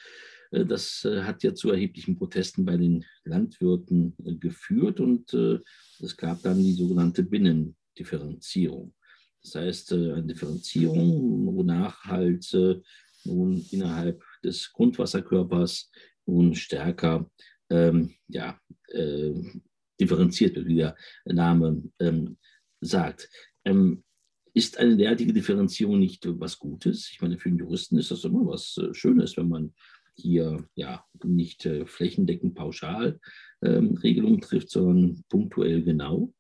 das 0.51 1.05
äh, 1.05 1.23
hat 1.23 1.43
ja 1.43 1.55
zu 1.55 1.71
erheblichen 1.71 2.17
Protesten 2.17 2.65
bei 2.65 2.77
den 2.77 3.05
Landwirten 3.25 4.15
äh, 4.25 4.35
geführt 4.35 5.01
und 5.01 5.33
es 5.33 6.17
gab 6.17 6.43
dann 6.43 6.63
die 6.63 6.73
sogenannte 6.73 7.23
Binnendifferenzierung. 7.23 8.95
Das 9.43 9.55
heißt, 9.55 9.93
eine 9.93 10.25
Differenzierung, 10.25 11.47
wonach 11.55 12.05
halt 12.05 12.51
nun 13.25 13.65
innerhalb 13.71 14.23
des 14.45 14.73
Grundwasserkörpers 14.73 15.91
nun 16.27 16.55
stärker 16.55 17.31
ähm, 17.71 18.15
ja, 18.29 18.59
äh, 18.89 19.33
differenziert 20.01 20.57
wird, 20.57 20.67
wie 20.67 20.77
der 20.77 20.97
Name 21.25 21.83
ähm, 21.99 22.37
sagt. 22.81 23.29
Ähm, 23.65 24.05
ist 24.53 24.79
eine 24.79 24.97
derartige 24.97 25.33
Differenzierung 25.33 25.99
nicht 25.99 26.27
was 26.27 26.59
Gutes? 26.59 27.11
Ich 27.13 27.21
meine, 27.21 27.39
für 27.39 27.51
den 27.51 27.59
Juristen 27.59 27.99
ist 27.99 28.11
das 28.11 28.25
immer 28.25 28.45
was 28.47 28.81
Schönes, 28.93 29.37
wenn 29.37 29.49
man 29.49 29.75
hier 30.17 30.67
ja 30.75 31.05
nicht 31.25 31.67
äh, 31.67 31.87
flächendeckend 31.87 32.55
pauschal 32.55 33.21
ähm, 33.63 33.97
Regelungen 34.03 34.41
trifft, 34.41 34.71
sondern 34.71 35.23
punktuell 35.29 35.83
genau? 35.83 36.33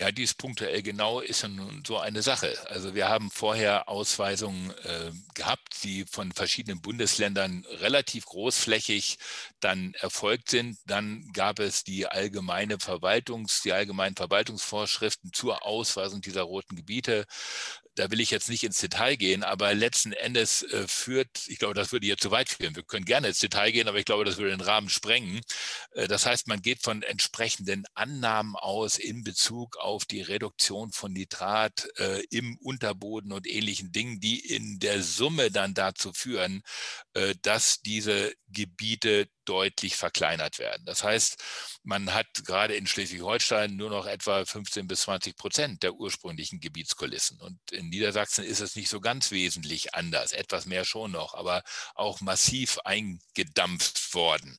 Ja, 0.00 0.12
dies 0.12 0.32
punktuell 0.32 0.80
genau 0.82 1.18
ist 1.18 1.42
nun 1.48 1.82
so 1.84 1.98
eine 1.98 2.22
Sache. 2.22 2.56
Also 2.66 2.94
wir 2.94 3.08
haben 3.08 3.32
vorher 3.32 3.88
Ausweisungen 3.88 4.70
äh, 4.84 5.10
gehabt, 5.34 5.82
die 5.82 6.04
von 6.04 6.30
verschiedenen 6.30 6.80
Bundesländern 6.80 7.64
relativ 7.80 8.24
großflächig 8.26 9.18
dann 9.58 9.94
erfolgt 9.94 10.50
sind. 10.50 10.78
Dann 10.86 11.28
gab 11.32 11.58
es 11.58 11.82
die 11.82 12.06
allgemeine 12.06 12.78
Verwaltungs, 12.78 13.62
die 13.62 13.72
allgemeinen 13.72 14.14
Verwaltungsvorschriften 14.14 15.32
zur 15.32 15.66
Ausweisung 15.66 16.20
dieser 16.20 16.42
roten 16.42 16.76
Gebiete 16.76 17.26
da 17.98 18.10
will 18.10 18.20
ich 18.20 18.30
jetzt 18.30 18.48
nicht 18.48 18.62
ins 18.62 18.78
Detail 18.78 19.16
gehen, 19.16 19.42
aber 19.42 19.74
letzten 19.74 20.12
Endes 20.12 20.62
äh, 20.62 20.86
führt, 20.86 21.48
ich 21.48 21.58
glaube, 21.58 21.74
das 21.74 21.90
würde 21.90 22.06
jetzt 22.06 22.22
zu 22.22 22.30
weit 22.30 22.48
führen. 22.48 22.76
Wir 22.76 22.84
können 22.84 23.04
gerne 23.04 23.28
ins 23.28 23.40
Detail 23.40 23.72
gehen, 23.72 23.88
aber 23.88 23.98
ich 23.98 24.04
glaube, 24.04 24.24
das 24.24 24.36
würde 24.36 24.50
den 24.50 24.60
Rahmen 24.60 24.88
sprengen. 24.88 25.40
Äh, 25.92 26.06
das 26.06 26.24
heißt, 26.24 26.46
man 26.46 26.62
geht 26.62 26.82
von 26.82 27.02
entsprechenden 27.02 27.84
Annahmen 27.94 28.54
aus 28.54 28.98
in 28.98 29.24
Bezug 29.24 29.76
auf 29.78 30.04
die 30.04 30.22
Reduktion 30.22 30.92
von 30.92 31.12
Nitrat 31.12 31.88
äh, 31.96 32.22
im 32.30 32.56
Unterboden 32.58 33.32
und 33.32 33.46
ähnlichen 33.46 33.90
Dingen, 33.90 34.20
die 34.20 34.38
in 34.38 34.78
der 34.78 35.02
Summe 35.02 35.50
dann 35.50 35.74
dazu 35.74 36.12
führen, 36.12 36.62
äh, 37.14 37.34
dass 37.42 37.80
diese 37.80 38.32
Gebiete 38.48 39.28
deutlich 39.48 39.96
verkleinert 39.96 40.58
werden. 40.58 40.84
Das 40.84 41.02
heißt, 41.02 41.42
man 41.82 42.12
hat 42.12 42.26
gerade 42.44 42.76
in 42.76 42.86
Schleswig-Holstein 42.86 43.76
nur 43.76 43.90
noch 43.90 44.06
etwa 44.06 44.44
15 44.44 44.86
bis 44.86 45.02
20 45.02 45.36
Prozent 45.36 45.82
der 45.82 45.94
ursprünglichen 45.94 46.60
Gebietskulissen. 46.60 47.40
Und 47.40 47.58
in 47.72 47.88
Niedersachsen 47.88 48.44
ist 48.44 48.60
es 48.60 48.76
nicht 48.76 48.88
so 48.88 49.00
ganz 49.00 49.30
wesentlich 49.30 49.94
anders, 49.94 50.32
etwas 50.32 50.66
mehr 50.66 50.84
schon 50.84 51.12
noch, 51.12 51.34
aber 51.34 51.62
auch 51.94 52.20
massiv 52.20 52.78
eingedampft 52.84 54.14
worden. 54.14 54.58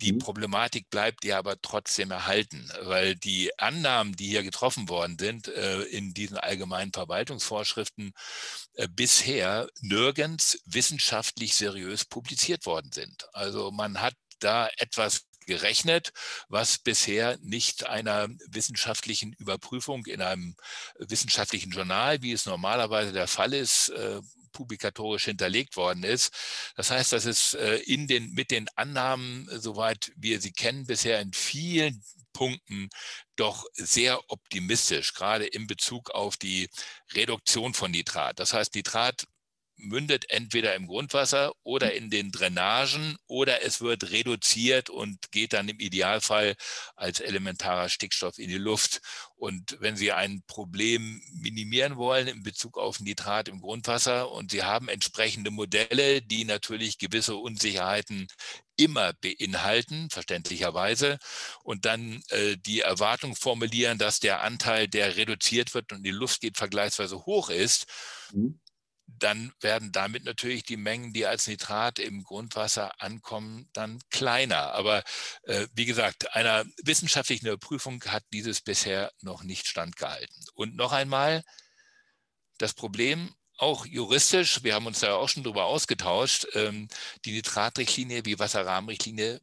Die 0.00 0.12
mhm. 0.12 0.18
Problematik 0.18 0.88
bleibt 0.90 1.24
ja 1.24 1.38
aber 1.38 1.60
trotzdem 1.60 2.10
erhalten, 2.10 2.70
weil 2.82 3.16
die 3.16 3.56
Annahmen, 3.58 4.16
die 4.16 4.28
hier 4.28 4.42
getroffen 4.42 4.88
worden 4.88 5.18
sind 5.18 5.48
äh, 5.48 5.82
in 5.82 6.14
diesen 6.14 6.38
allgemeinen 6.38 6.92
Verwaltungsvorschriften, 6.92 8.12
äh, 8.74 8.88
bisher 8.88 9.68
nirgends 9.80 10.58
wissenschaftlich 10.64 11.54
seriös 11.54 12.04
publiziert 12.04 12.66
worden 12.66 12.92
sind. 12.92 13.28
Also 13.32 13.70
man 13.70 14.00
hat 14.00 14.14
da 14.38 14.68
etwas 14.78 15.26
gerechnet, 15.46 16.12
was 16.48 16.78
bisher 16.78 17.36
nicht 17.42 17.86
einer 17.86 18.28
wissenschaftlichen 18.48 19.32
Überprüfung 19.34 20.06
in 20.06 20.22
einem 20.22 20.54
wissenschaftlichen 20.98 21.72
Journal, 21.72 22.22
wie 22.22 22.32
es 22.32 22.46
normalerweise 22.46 23.12
der 23.12 23.26
Fall 23.26 23.52
ist, 23.52 23.88
äh, 23.90 24.20
publikatorisch 24.52 25.24
hinterlegt 25.24 25.76
worden 25.76 26.02
ist. 26.02 26.32
Das 26.76 26.90
heißt, 26.90 27.12
dass 27.12 27.24
es 27.24 27.54
äh, 27.54 27.76
in 27.86 28.06
den, 28.06 28.32
mit 28.32 28.50
den 28.50 28.66
Annahmen, 28.76 29.48
soweit 29.52 30.12
wir 30.16 30.40
sie 30.40 30.52
kennen, 30.52 30.86
bisher 30.86 31.20
in 31.20 31.32
vielen 31.32 32.02
Punkten 32.32 32.88
doch 33.36 33.66
sehr 33.74 34.20
optimistisch, 34.30 35.14
gerade 35.14 35.46
in 35.46 35.66
Bezug 35.66 36.10
auf 36.10 36.36
die 36.36 36.68
Reduktion 37.14 37.74
von 37.74 37.90
Nitrat. 37.90 38.38
Das 38.38 38.52
heißt, 38.52 38.74
Nitrat 38.74 39.26
mündet 39.82 40.30
entweder 40.30 40.74
im 40.74 40.86
Grundwasser 40.86 41.52
oder 41.62 41.88
hm. 41.88 41.96
in 41.96 42.10
den 42.10 42.32
Drainagen 42.32 43.16
oder 43.26 43.62
es 43.62 43.80
wird 43.80 44.10
reduziert 44.10 44.90
und 44.90 45.30
geht 45.32 45.52
dann 45.52 45.68
im 45.68 45.80
Idealfall 45.80 46.56
als 46.96 47.20
elementarer 47.20 47.88
Stickstoff 47.88 48.38
in 48.38 48.48
die 48.48 48.58
Luft. 48.58 49.00
Und 49.36 49.78
wenn 49.80 49.96
Sie 49.96 50.12
ein 50.12 50.42
Problem 50.46 51.22
minimieren 51.32 51.96
wollen 51.96 52.28
in 52.28 52.42
Bezug 52.42 52.76
auf 52.76 53.00
Nitrat 53.00 53.48
im 53.48 53.60
Grundwasser 53.60 54.30
und 54.30 54.50
Sie 54.50 54.62
haben 54.62 54.88
entsprechende 54.88 55.50
Modelle, 55.50 56.20
die 56.20 56.44
natürlich 56.44 56.98
gewisse 56.98 57.36
Unsicherheiten 57.36 58.26
immer 58.76 59.12
beinhalten, 59.14 60.08
verständlicherweise, 60.10 61.18
und 61.62 61.84
dann 61.84 62.22
äh, 62.28 62.56
die 62.56 62.80
Erwartung 62.80 63.36
formulieren, 63.36 63.98
dass 63.98 64.20
der 64.20 64.42
Anteil, 64.42 64.88
der 64.88 65.16
reduziert 65.16 65.74
wird 65.74 65.92
und 65.92 65.98
in 65.98 66.04
die 66.04 66.10
Luft 66.10 66.40
geht, 66.40 66.56
vergleichsweise 66.56 67.24
hoch 67.26 67.50
ist, 67.50 67.86
mhm 68.32 68.60
dann 69.18 69.52
werden 69.60 69.92
damit 69.92 70.24
natürlich 70.24 70.64
die 70.64 70.76
Mengen, 70.76 71.12
die 71.12 71.26
als 71.26 71.46
Nitrat 71.46 71.98
im 71.98 72.22
Grundwasser 72.22 73.00
ankommen, 73.00 73.68
dann 73.72 74.00
kleiner. 74.10 74.72
Aber 74.72 75.02
äh, 75.44 75.66
wie 75.74 75.86
gesagt, 75.86 76.34
einer 76.34 76.64
wissenschaftlichen 76.82 77.46
Überprüfung 77.46 78.02
hat 78.04 78.24
dieses 78.32 78.60
bisher 78.60 79.12
noch 79.20 79.42
nicht 79.42 79.66
standgehalten. 79.66 80.44
Und 80.54 80.76
noch 80.76 80.92
einmal, 80.92 81.42
das 82.58 82.74
Problem, 82.74 83.34
auch 83.56 83.84
juristisch, 83.84 84.62
wir 84.62 84.74
haben 84.74 84.86
uns 84.86 85.00
da 85.00 85.14
auch 85.14 85.28
schon 85.28 85.42
darüber 85.42 85.64
ausgetauscht, 85.64 86.46
ähm, 86.54 86.88
die 87.24 87.32
Nitratrichtlinie 87.32 88.24
wie 88.24 88.38
Wasserrahmenrichtlinie 88.38 89.40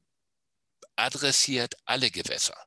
adressiert 0.95 1.75
alle 1.86 2.10
Gewässer 2.10 2.58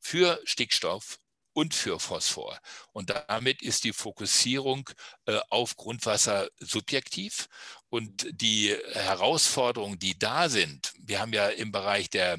für 0.00 0.40
Stickstoff 0.44 1.18
und 1.52 1.74
für 1.74 2.00
Phosphor. 2.00 2.58
Und 2.92 3.10
damit 3.28 3.62
ist 3.62 3.84
die 3.84 3.92
Fokussierung 3.92 4.88
äh, 5.26 5.38
auf 5.50 5.76
Grundwasser 5.76 6.48
subjektiv. 6.58 7.48
Und 7.88 8.26
die 8.32 8.76
Herausforderungen, 8.92 9.98
die 9.98 10.18
da 10.18 10.48
sind, 10.48 10.92
wir 10.98 11.20
haben 11.20 11.32
ja 11.32 11.48
im 11.48 11.72
Bereich 11.72 12.08
der 12.10 12.38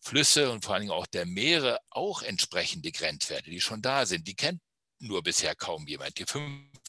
Flüsse 0.00 0.50
und 0.50 0.64
vor 0.64 0.74
allen 0.74 0.82
Dingen 0.82 0.92
auch 0.92 1.06
der 1.06 1.26
Meere 1.26 1.78
auch 1.90 2.22
entsprechende 2.22 2.90
Grenzwerte, 2.90 3.50
die 3.50 3.60
schon 3.60 3.82
da 3.82 4.06
sind. 4.06 4.26
Die 4.26 4.34
kennt 4.34 4.60
nur 4.98 5.22
bisher 5.22 5.54
kaum 5.54 5.86
jemand. 5.86 6.18
Die 6.18 6.24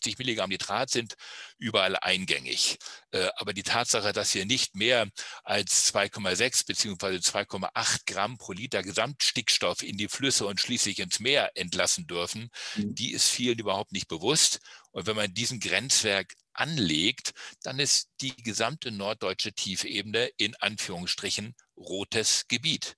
50 0.01 0.17
Milligramm 0.17 0.49
Nitrat 0.49 0.89
sind 0.89 1.15
überall 1.57 1.95
eingängig. 1.95 2.77
Äh, 3.11 3.29
aber 3.35 3.53
die 3.53 3.63
Tatsache, 3.63 4.13
dass 4.13 4.33
wir 4.33 4.45
nicht 4.45 4.75
mehr 4.75 5.07
als 5.43 5.93
2,6 5.93 6.65
bzw. 6.65 7.17
2,8 7.17 7.99
Gramm 8.07 8.37
pro 8.37 8.53
Liter 8.53 8.81
Gesamtstickstoff 8.81 9.83
in 9.83 9.97
die 9.97 10.07
Flüsse 10.07 10.47
und 10.47 10.59
schließlich 10.59 10.99
ins 10.99 11.19
Meer 11.19 11.51
entlassen 11.55 12.07
dürfen, 12.07 12.49
mhm. 12.75 12.95
die 12.95 13.11
ist 13.11 13.27
vielen 13.27 13.59
überhaupt 13.59 13.91
nicht 13.91 14.07
bewusst. 14.07 14.59
Und 14.91 15.05
wenn 15.05 15.15
man 15.15 15.33
diesen 15.33 15.59
Grenzwerk 15.59 16.33
anlegt, 16.53 17.33
dann 17.63 17.79
ist 17.79 18.09
die 18.21 18.35
gesamte 18.35 18.91
norddeutsche 18.91 19.53
Tiefebene 19.53 20.31
in 20.37 20.55
Anführungsstrichen 20.55 21.55
rotes 21.77 22.47
Gebiet. 22.47 22.97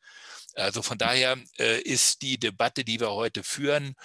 Also 0.55 0.81
von 0.81 0.97
daher 0.97 1.37
äh, 1.57 1.81
ist 1.81 2.21
die 2.21 2.39
Debatte, 2.39 2.83
die 2.83 2.99
wir 2.99 3.11
heute 3.11 3.43
führen, 3.43 3.95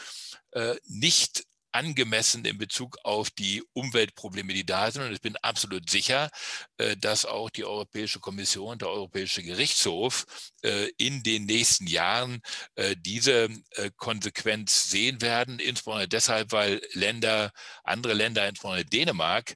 äh, 0.53 0.76
nicht 0.86 1.44
angemessen 1.72 2.44
in 2.44 2.58
Bezug 2.58 2.96
auf 3.04 3.30
die 3.30 3.62
Umweltprobleme, 3.72 4.52
die 4.52 4.64
da 4.64 4.90
sind. 4.90 5.02
Und 5.02 5.12
ich 5.12 5.20
bin 5.20 5.36
absolut 5.36 5.88
sicher, 5.90 6.30
äh, 6.78 6.96
dass 6.96 7.24
auch 7.24 7.50
die 7.50 7.64
Europäische 7.64 8.20
Kommission, 8.20 8.78
der 8.78 8.88
Europäische 8.88 9.42
Gerichtshof 9.42 10.24
äh, 10.62 10.88
in 10.96 11.22
den 11.22 11.44
nächsten 11.44 11.86
Jahren 11.86 12.40
äh, 12.74 12.96
diese 12.98 13.48
Konsequenz 13.96 14.90
sehen 14.90 15.20
werden, 15.20 15.58
insbesondere 15.58 16.08
deshalb, 16.08 16.52
weil 16.52 16.80
Länder, 16.92 17.52
andere 17.84 18.14
Länder, 18.14 18.48
insbesondere 18.48 18.84
Dänemark, 18.84 19.54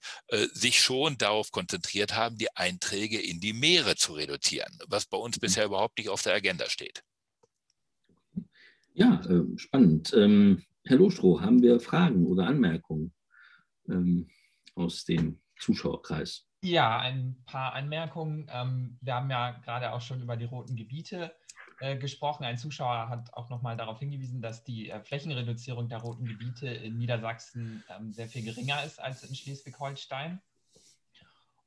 sich 0.52 0.80
schon 0.80 1.18
darauf 1.18 1.50
konzentriert 1.50 2.14
haben, 2.14 2.36
die 2.36 2.54
Einträge 2.56 3.20
in 3.20 3.40
die 3.40 3.52
Meere 3.52 3.96
zu 3.96 4.14
reduzieren, 4.14 4.78
was 4.86 5.06
bei 5.06 5.18
uns 5.18 5.36
mhm. 5.36 5.40
bisher 5.40 5.64
überhaupt 5.66 5.98
nicht 5.98 6.08
auf 6.08 6.22
der 6.22 6.34
Agenda 6.34 6.68
steht. 6.68 7.02
Ja, 8.94 9.22
spannend. 9.56 10.12
Herr 10.84 10.96
Lohstroh, 10.96 11.40
haben 11.40 11.62
wir 11.62 11.78
Fragen 11.78 12.26
oder 12.26 12.46
Anmerkungen 12.46 13.12
ähm, 13.88 14.28
aus 14.74 15.04
dem 15.04 15.40
Zuschauerkreis? 15.58 16.48
Ja, 16.62 16.98
ein 16.98 17.36
paar 17.46 17.72
Anmerkungen. 17.74 18.48
Ähm, 18.52 18.98
wir 19.00 19.14
haben 19.14 19.30
ja 19.30 19.52
gerade 19.64 19.92
auch 19.92 20.00
schon 20.00 20.20
über 20.20 20.36
die 20.36 20.44
roten 20.44 20.74
Gebiete 20.74 21.32
äh, 21.80 21.96
gesprochen. 21.96 22.44
Ein 22.44 22.58
Zuschauer 22.58 23.08
hat 23.08 23.32
auch 23.34 23.48
nochmal 23.48 23.76
darauf 23.76 24.00
hingewiesen, 24.00 24.42
dass 24.42 24.64
die 24.64 24.90
äh, 24.90 25.00
Flächenreduzierung 25.00 25.88
der 25.88 25.98
roten 25.98 26.24
Gebiete 26.24 26.68
in 26.68 26.98
Niedersachsen 26.98 27.84
ähm, 27.88 28.12
sehr 28.12 28.28
viel 28.28 28.44
geringer 28.44 28.82
ist 28.84 29.00
als 29.00 29.22
in 29.22 29.34
Schleswig-Holstein. 29.34 30.40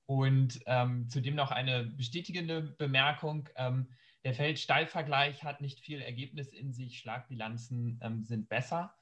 Und 0.07 0.59
ähm, 0.65 1.09
zudem 1.09 1.35
noch 1.35 1.51
eine 1.51 1.85
bestätigende 1.85 2.61
Bemerkung. 2.61 3.47
Ähm, 3.55 3.87
der 4.25 4.33
Feld-Stall-Vergleich 4.33 5.43
hat 5.43 5.61
nicht 5.61 5.79
viel 5.79 6.01
Ergebnis 6.01 6.49
in 6.49 6.73
sich. 6.73 6.99
Schlagbilanzen 6.99 7.99
ähm, 8.03 8.25
sind 8.25 8.49
besser. 8.49 8.93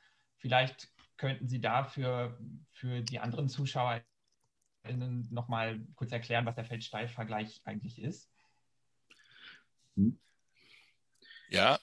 Vielleicht 0.43 0.91
könnten 1.15 1.47
Sie 1.47 1.61
dafür 1.61 2.37
für 2.73 3.01
die 3.01 3.17
anderen 3.17 3.47
Zuschauer 3.47 4.03
nochmal 5.29 5.79
kurz 5.95 6.11
erklären, 6.11 6.45
was 6.45 6.55
der 6.55 6.65
Feldsteil-Vergleich 6.65 7.61
eigentlich 7.63 8.01
ist. 8.01 8.29
Hm. 9.95 10.19
Ja, 11.49 11.79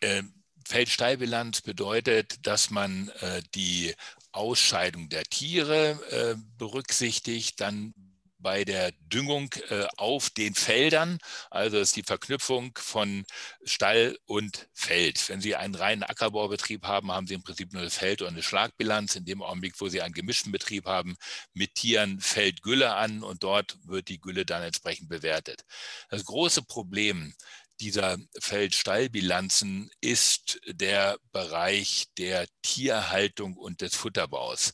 äh, 0.00 0.24
Feldsteilbilanz 0.66 1.60
bedeutet, 1.60 2.44
dass 2.48 2.70
man 2.70 3.10
äh, 3.20 3.42
die 3.54 3.94
Ausscheidung 4.32 5.08
der 5.08 5.22
Tiere 5.22 6.00
äh, 6.10 6.34
berücksichtigt, 6.58 7.60
dann 7.60 7.94
bei 8.42 8.64
der 8.64 8.92
Düngung 9.00 9.50
äh, 9.70 9.86
auf 9.96 10.30
den 10.30 10.54
Feldern. 10.54 11.18
Also 11.50 11.78
ist 11.78 11.96
die 11.96 12.02
Verknüpfung 12.02 12.76
von 12.76 13.24
Stall 13.64 14.18
und 14.26 14.68
Feld. 14.72 15.28
Wenn 15.28 15.40
Sie 15.40 15.56
einen 15.56 15.74
reinen 15.74 16.02
Ackerbaubetrieb 16.02 16.84
haben, 16.84 17.12
haben 17.12 17.26
Sie 17.26 17.34
im 17.34 17.42
Prinzip 17.42 17.72
nur 17.72 17.82
das 17.82 17.96
Feld 17.96 18.22
und 18.22 18.28
eine 18.28 18.42
Schlagbilanz. 18.42 19.16
In 19.16 19.24
dem 19.24 19.42
Augenblick, 19.42 19.80
wo 19.80 19.88
Sie 19.88 20.02
einen 20.02 20.14
gemischten 20.14 20.52
Betrieb 20.52 20.86
haben, 20.86 21.16
mit 21.54 21.74
Tieren 21.76 22.20
fällt 22.20 22.62
Gülle 22.62 22.94
an 22.94 23.22
und 23.22 23.42
dort 23.42 23.78
wird 23.84 24.08
die 24.08 24.20
Gülle 24.20 24.44
dann 24.44 24.62
entsprechend 24.62 25.08
bewertet. 25.08 25.62
Das 26.10 26.24
große 26.24 26.62
Problem 26.62 27.34
dieser 27.80 28.16
Feldstallbilanzen 28.38 29.90
ist 30.00 30.60
der 30.66 31.18
Bereich 31.32 32.06
der 32.16 32.46
Tierhaltung 32.62 33.56
und 33.56 33.80
des 33.80 33.96
Futterbaus 33.96 34.72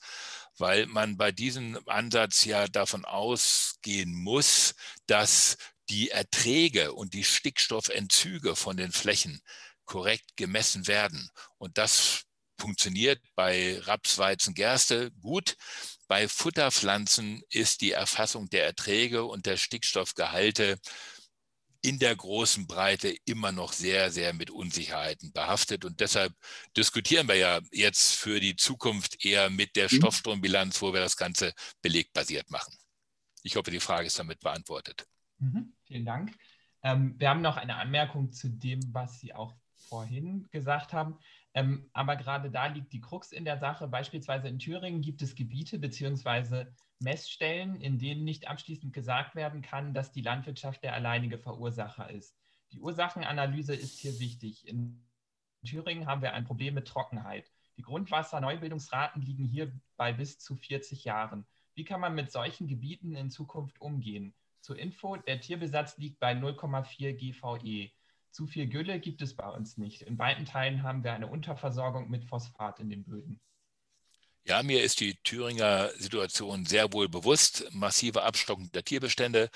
weil 0.58 0.86
man 0.86 1.16
bei 1.16 1.32
diesem 1.32 1.78
Ansatz 1.86 2.44
ja 2.44 2.66
davon 2.68 3.04
ausgehen 3.04 4.14
muss, 4.14 4.74
dass 5.06 5.56
die 5.88 6.10
Erträge 6.10 6.92
und 6.92 7.14
die 7.14 7.24
Stickstoffentzüge 7.24 8.56
von 8.56 8.76
den 8.76 8.92
Flächen 8.92 9.40
korrekt 9.84 10.36
gemessen 10.36 10.86
werden. 10.86 11.30
Und 11.56 11.78
das 11.78 12.24
funktioniert 12.58 13.20
bei 13.34 13.78
Raps, 13.80 14.18
Weizen, 14.18 14.54
Gerste 14.54 15.10
gut. 15.12 15.56
Bei 16.08 16.28
Futterpflanzen 16.28 17.42
ist 17.50 17.80
die 17.80 17.92
Erfassung 17.92 18.50
der 18.50 18.64
Erträge 18.64 19.24
und 19.24 19.46
der 19.46 19.56
Stickstoffgehalte 19.56 20.78
in 21.80 21.98
der 21.98 22.14
großen 22.14 22.66
Breite 22.66 23.14
immer 23.24 23.52
noch 23.52 23.72
sehr, 23.72 24.10
sehr 24.10 24.32
mit 24.32 24.50
Unsicherheiten 24.50 25.32
behaftet. 25.32 25.84
Und 25.84 26.00
deshalb 26.00 26.32
diskutieren 26.76 27.28
wir 27.28 27.36
ja 27.36 27.60
jetzt 27.72 28.16
für 28.16 28.40
die 28.40 28.56
Zukunft 28.56 29.24
eher 29.24 29.48
mit 29.50 29.76
der 29.76 29.84
mhm. 29.84 29.96
Stoffstrombilanz, 29.96 30.82
wo 30.82 30.92
wir 30.92 31.00
das 31.00 31.16
Ganze 31.16 31.52
belegbasiert 31.82 32.50
machen. 32.50 32.74
Ich 33.42 33.56
hoffe, 33.56 33.70
die 33.70 33.80
Frage 33.80 34.06
ist 34.06 34.18
damit 34.18 34.40
beantwortet. 34.40 35.06
Mhm, 35.38 35.72
vielen 35.84 36.04
Dank. 36.04 36.34
Ähm, 36.82 37.14
wir 37.18 37.28
haben 37.28 37.42
noch 37.42 37.56
eine 37.56 37.76
Anmerkung 37.76 38.32
zu 38.32 38.48
dem, 38.48 38.80
was 38.92 39.20
Sie 39.20 39.32
auch 39.32 39.54
vorhin 39.88 40.48
gesagt 40.50 40.92
haben. 40.92 41.18
Ähm, 41.58 41.90
aber 41.92 42.14
gerade 42.14 42.50
da 42.52 42.66
liegt 42.66 42.92
die 42.92 43.00
Krux 43.00 43.32
in 43.32 43.44
der 43.44 43.58
Sache. 43.58 43.88
Beispielsweise 43.88 44.46
in 44.46 44.60
Thüringen 44.60 45.00
gibt 45.00 45.22
es 45.22 45.34
Gebiete 45.34 45.80
bzw. 45.80 46.66
Messstellen, 47.00 47.80
in 47.80 47.98
denen 47.98 48.22
nicht 48.22 48.46
abschließend 48.46 48.92
gesagt 48.92 49.34
werden 49.34 49.60
kann, 49.60 49.92
dass 49.92 50.12
die 50.12 50.20
Landwirtschaft 50.20 50.84
der 50.84 50.94
alleinige 50.94 51.36
Verursacher 51.36 52.10
ist. 52.10 52.36
Die 52.70 52.78
Ursachenanalyse 52.78 53.74
ist 53.74 53.98
hier 53.98 54.20
wichtig. 54.20 54.68
In 54.68 55.04
Thüringen 55.64 56.06
haben 56.06 56.22
wir 56.22 56.32
ein 56.32 56.44
Problem 56.44 56.74
mit 56.74 56.86
Trockenheit. 56.86 57.50
Die 57.76 57.82
Grundwasserneubildungsraten 57.82 59.20
liegen 59.22 59.44
hier 59.44 59.72
bei 59.96 60.12
bis 60.12 60.38
zu 60.38 60.54
40 60.54 61.04
Jahren. 61.04 61.44
Wie 61.74 61.84
kann 61.84 62.00
man 62.00 62.14
mit 62.14 62.30
solchen 62.30 62.68
Gebieten 62.68 63.16
in 63.16 63.30
Zukunft 63.30 63.80
umgehen? 63.80 64.32
Zur 64.60 64.78
Info, 64.78 65.16
der 65.16 65.40
Tierbesatz 65.40 65.96
liegt 65.98 66.20
bei 66.20 66.34
0,4 66.34 67.14
GVE. 67.14 67.90
Zu 68.30 68.46
viel 68.46 68.68
Gülle 68.68 69.00
gibt 69.00 69.22
es 69.22 69.34
bei 69.36 69.48
uns 69.48 69.78
nicht. 69.78 70.02
In 70.02 70.18
weiten 70.18 70.44
Teilen 70.44 70.82
haben 70.82 71.04
wir 71.04 71.12
eine 71.12 71.26
Unterversorgung 71.28 72.10
mit 72.10 72.24
Phosphat 72.24 72.80
in 72.80 72.90
den 72.90 73.04
Böden. 73.04 73.40
Ja, 74.48 74.62
mir 74.62 74.82
ist 74.82 75.00
die 75.00 75.14
Thüringer 75.24 75.90
Situation 75.98 76.64
sehr 76.64 76.90
wohl 76.94 77.06
bewusst. 77.10 77.66
Massive 77.72 78.22
Abstockung 78.22 78.72
der 78.72 78.82
Tierbestände. 78.82 79.50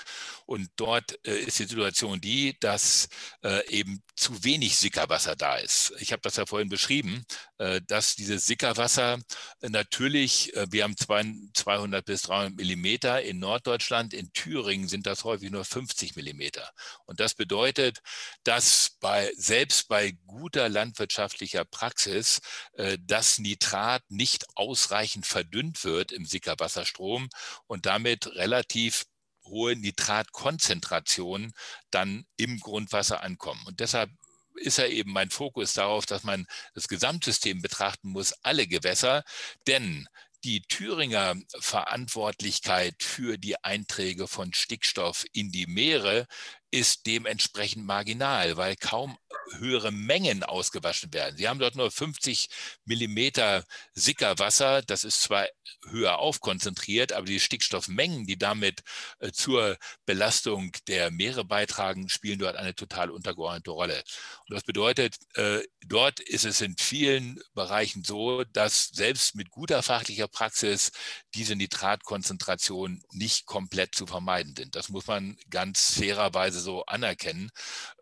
Und 0.44 0.68
dort 0.76 1.18
äh, 1.26 1.34
ist 1.34 1.58
die 1.60 1.64
Situation 1.64 2.20
die, 2.20 2.58
dass 2.60 3.08
äh, 3.42 3.66
eben 3.70 4.02
zu 4.16 4.44
wenig 4.44 4.76
Sickerwasser 4.76 5.34
da 5.34 5.56
ist. 5.56 5.94
Ich 5.98 6.12
habe 6.12 6.20
das 6.20 6.36
ja 6.36 6.44
vorhin 6.44 6.68
beschrieben, 6.68 7.24
äh, 7.56 7.80
dass 7.86 8.16
dieses 8.16 8.44
Sickerwasser 8.44 9.18
natürlich, 9.62 10.54
äh, 10.54 10.66
wir 10.70 10.84
haben 10.84 10.98
zwei, 10.98 11.24
200 11.54 12.04
bis 12.04 12.22
300 12.22 12.56
Millimeter 12.56 13.22
in 13.22 13.38
Norddeutschland, 13.38 14.12
in 14.12 14.30
Thüringen 14.34 14.88
sind 14.88 15.06
das 15.06 15.24
häufig 15.24 15.50
nur 15.50 15.64
50 15.64 16.16
Millimeter. 16.16 16.70
Und 17.06 17.18
das 17.18 17.32
bedeutet, 17.34 18.00
dass 18.44 18.98
bei, 19.00 19.32
selbst 19.36 19.88
bei 19.88 20.18
guter 20.26 20.68
landwirtschaftlicher 20.68 21.64
Praxis 21.64 22.42
äh, 22.74 22.98
das 23.00 23.38
Nitrat 23.38 24.02
nicht 24.10 24.44
aus 24.54 24.81
ausreichend 24.82 25.26
verdünnt 25.26 25.84
wird 25.84 26.10
im 26.12 26.24
Sickerwasserstrom 26.24 27.28
und 27.66 27.86
damit 27.86 28.26
relativ 28.34 29.04
hohe 29.44 29.76
Nitratkonzentrationen 29.76 31.52
dann 31.90 32.26
im 32.36 32.58
Grundwasser 32.58 33.22
ankommen. 33.22 33.62
Und 33.66 33.80
deshalb 33.80 34.10
ist 34.56 34.78
ja 34.78 34.86
eben 34.86 35.12
mein 35.12 35.30
Fokus 35.30 35.72
darauf, 35.72 36.04
dass 36.06 36.24
man 36.24 36.46
das 36.74 36.88
Gesamtsystem 36.88 37.62
betrachten 37.62 38.08
muss, 38.08 38.32
alle 38.42 38.66
Gewässer, 38.66 39.24
denn 39.66 40.08
die 40.44 40.62
Thüringer 40.62 41.36
Verantwortlichkeit 41.60 43.02
für 43.02 43.38
die 43.38 43.62
Einträge 43.62 44.26
von 44.26 44.52
Stickstoff 44.52 45.24
in 45.32 45.52
die 45.52 45.68
Meere 45.68 46.26
ist 46.72 47.06
dementsprechend 47.06 47.86
marginal, 47.86 48.56
weil 48.56 48.74
kaum 48.74 49.16
höhere 49.58 49.92
Mengen 49.92 50.42
ausgewaschen 50.42 51.12
werden. 51.12 51.36
Sie 51.36 51.48
haben 51.48 51.58
dort 51.58 51.76
nur 51.76 51.90
50 51.90 52.48
Millimeter 52.84 53.64
Sickerwasser. 53.94 54.82
Das 54.82 55.04
ist 55.04 55.22
zwar 55.22 55.46
höher 55.88 56.18
aufkonzentriert, 56.18 57.12
aber 57.12 57.26
die 57.26 57.40
Stickstoffmengen, 57.40 58.26
die 58.26 58.38
damit 58.38 58.82
äh, 59.18 59.32
zur 59.32 59.76
Belastung 60.06 60.72
der 60.86 61.10
Meere 61.10 61.44
beitragen, 61.44 62.08
spielen 62.08 62.38
dort 62.38 62.56
eine 62.56 62.74
total 62.74 63.10
untergeordnete 63.10 63.70
Rolle. 63.70 64.02
Und 64.48 64.54
das 64.54 64.62
bedeutet, 64.62 65.16
äh, 65.34 65.60
dort 65.86 66.20
ist 66.20 66.44
es 66.44 66.60
in 66.60 66.76
vielen 66.78 67.40
Bereichen 67.54 68.04
so, 68.04 68.44
dass 68.44 68.88
selbst 68.88 69.34
mit 69.34 69.50
guter 69.50 69.82
fachlicher 69.82 70.28
Praxis 70.28 70.92
diese 71.34 71.56
Nitratkonzentration 71.56 73.02
nicht 73.12 73.46
komplett 73.46 73.94
zu 73.94 74.06
vermeiden 74.06 74.54
sind. 74.56 74.76
Das 74.76 74.88
muss 74.88 75.06
man 75.06 75.36
ganz 75.50 75.94
fairerweise 75.98 76.60
so 76.60 76.84
anerkennen. 76.86 77.50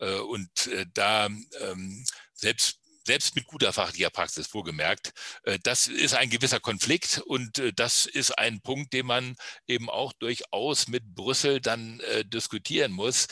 Äh, 0.01 0.19
und 0.19 0.51
da 0.95 1.29
ähm, 1.61 2.05
selbst 2.35 2.81
selbst 3.07 3.35
mit 3.35 3.47
guter 3.47 3.73
fachlicher 3.73 4.11
Praxis 4.11 4.53
wohlgemerkt. 4.55 5.13
Äh, 5.45 5.59
das 5.63 5.87
ist 5.87 6.15
ein 6.15 6.31
gewisser 6.31 6.61
Konflikt 6.61 7.21
und 7.27 7.59
äh, 7.59 7.73
das 7.73 8.07
ist 8.07 8.39
ein 8.39 8.61
Punkt, 8.61 8.93
den 8.93 9.07
man 9.07 9.37
eben 9.67 9.91
auch 9.91 10.13
durchaus 10.13 10.89
mit 10.89 11.15
Brüssel 11.15 11.61
dann 11.61 12.01
äh, 12.01 12.25
diskutieren 12.25 12.93
muss. 12.93 13.27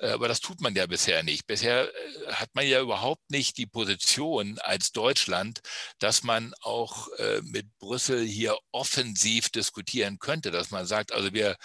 aber 0.00 0.28
das 0.28 0.40
tut 0.40 0.60
man 0.60 0.74
ja 0.74 0.86
bisher 0.86 1.22
nicht. 1.22 1.46
Bisher 1.46 1.90
hat 2.28 2.50
man 2.54 2.66
ja 2.66 2.80
überhaupt 2.80 3.30
nicht 3.30 3.56
die 3.56 3.66
Position 3.66 4.58
als 4.58 4.92
Deutschland, 4.92 5.60
dass 5.98 6.22
man 6.22 6.54
auch 6.60 7.08
mit 7.42 7.66
Brüssel 7.78 8.24
hier 8.24 8.56
offensiv 8.72 9.50
diskutieren 9.50 10.18
könnte, 10.18 10.50
dass 10.50 10.70
man 10.70 10.86
sagt, 10.86 11.12
also 11.12 11.32
wir 11.32 11.56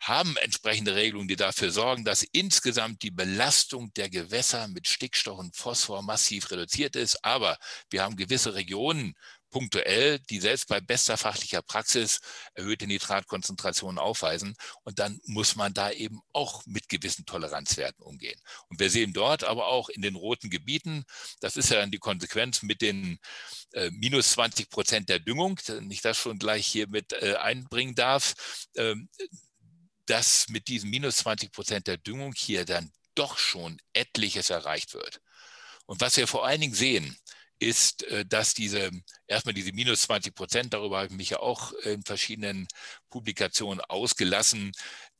haben 0.00 0.36
entsprechende 0.38 0.94
Regelungen, 0.94 1.28
die 1.28 1.36
dafür 1.36 1.70
sorgen, 1.70 2.04
dass 2.04 2.22
insgesamt 2.22 3.02
die 3.02 3.10
Belastung 3.10 3.92
der 3.94 4.08
Gewässer 4.10 4.68
mit 4.68 4.86
Stickstoff 4.86 5.38
und 5.38 5.56
Phosphor 5.56 6.02
massiv 6.02 6.50
reduziert 6.50 6.96
ist. 6.96 7.24
Aber 7.24 7.58
wir 7.90 8.02
haben 8.02 8.16
gewisse 8.16 8.54
Regionen, 8.54 9.14
punktuell, 9.50 10.18
die 10.18 10.40
selbst 10.40 10.68
bei 10.68 10.80
bester 10.80 11.16
fachlicher 11.16 11.62
Praxis 11.62 12.20
erhöhte 12.54 12.86
Nitratkonzentrationen 12.86 13.98
aufweisen. 13.98 14.54
Und 14.82 14.98
dann 14.98 15.18
muss 15.24 15.56
man 15.56 15.72
da 15.72 15.90
eben 15.90 16.20
auch 16.32 16.64
mit 16.66 16.90
gewissen 16.90 17.24
Toleranzwerten 17.24 18.04
umgehen. 18.04 18.38
Und 18.68 18.80
wir 18.80 18.90
sehen 18.90 19.14
dort 19.14 19.44
aber 19.44 19.68
auch 19.68 19.88
in 19.88 20.02
den 20.02 20.14
roten 20.14 20.50
Gebieten, 20.50 21.04
das 21.40 21.56
ist 21.56 21.70
ja 21.70 21.76
dann 21.76 21.90
die 21.90 21.98
Konsequenz 21.98 22.62
mit 22.62 22.82
den 22.82 23.18
äh, 23.72 23.90
minus 23.92 24.32
20 24.32 24.68
Prozent 24.68 25.08
der 25.08 25.20
Düngung, 25.20 25.58
wenn 25.66 25.90
ich 25.90 26.02
das 26.02 26.18
schon 26.18 26.38
gleich 26.38 26.66
hier 26.66 26.88
mit 26.88 27.12
äh, 27.14 27.36
einbringen 27.36 27.94
darf, 27.94 28.34
äh, 28.74 28.94
dass 30.06 30.48
mit 30.48 30.68
diesen 30.68 30.90
minus 30.90 31.18
20 31.18 31.52
Prozent 31.52 31.86
der 31.86 31.98
Düngung 31.98 32.32
hier 32.34 32.64
dann 32.64 32.92
doch 33.14 33.38
schon 33.38 33.78
etliches 33.92 34.50
erreicht 34.50 34.94
wird. 34.94 35.20
Und 35.86 36.00
was 36.00 36.16
wir 36.16 36.26
vor 36.26 36.46
allen 36.46 36.60
Dingen 36.60 36.74
sehen, 36.74 37.16
ist, 37.58 38.02
äh, 38.04 38.24
dass 38.26 38.54
diese, 38.54 38.90
erstmal 39.26 39.54
diese 39.54 39.72
minus 39.72 40.02
20 40.02 40.34
Prozent, 40.34 40.74
darüber 40.74 40.98
habe 40.98 41.06
ich 41.06 41.12
mich 41.12 41.30
ja 41.30 41.40
auch 41.40 41.72
in 41.72 42.02
verschiedenen 42.02 42.68
Publikationen 43.08 43.80
ausgelassen, 43.80 44.72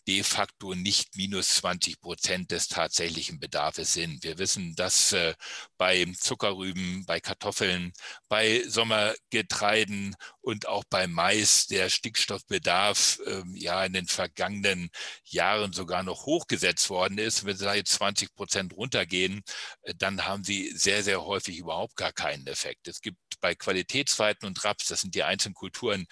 de 0.06 0.22
facto 0.22 0.74
nicht 0.74 1.16
minus 1.16 1.56
20 1.56 2.00
Prozent 2.00 2.50
des 2.50 2.68
tatsächlichen 2.68 3.40
Bedarfs 3.40 3.94
sind. 3.94 4.22
Wir 4.22 4.38
wissen, 4.38 4.74
dass 4.76 5.12
äh, 5.12 5.34
bei 5.76 6.06
Zuckerrüben, 6.18 7.04
bei 7.06 7.20
Kartoffeln, 7.20 7.92
bei 8.28 8.62
Sommergetreiden 8.66 10.14
und 10.40 10.68
auch 10.68 10.84
bei 10.88 11.06
Mais 11.08 11.66
der 11.66 11.90
Stickstoffbedarf 11.90 13.18
äh, 13.26 13.42
ja 13.54 13.84
in 13.84 13.94
den 13.94 14.06
vergangenen 14.06 14.90
Jahren 15.24 15.72
sogar 15.72 16.02
noch 16.02 16.26
hochgesetzt 16.26 16.88
worden 16.88 17.18
ist. 17.18 17.44
Wenn 17.44 17.56
Sie 17.56 17.64
da 17.64 17.74
jetzt 17.74 17.92
20 17.92 18.34
Prozent 18.34 18.72
runtergehen, 18.74 19.42
äh, 19.82 19.94
dann 19.96 20.24
haben 20.24 20.44
Sie 20.44 20.70
sehr, 20.76 21.02
sehr 21.02 21.24
häufig 21.24 21.58
überhaupt 21.58 21.96
gar 21.96 22.12
keinen 22.12 22.46
Effekt. 22.46 22.86
Es 22.88 23.00
gibt 23.00 23.18
bei 23.40 23.54
Qualitätsweiten 23.54 24.46
und 24.46 24.64
Raps, 24.64 24.86
das 24.86 25.00
sind 25.00 25.14
die 25.14 25.22
einzelnen 25.22 25.54
Kulturen, 25.54 26.06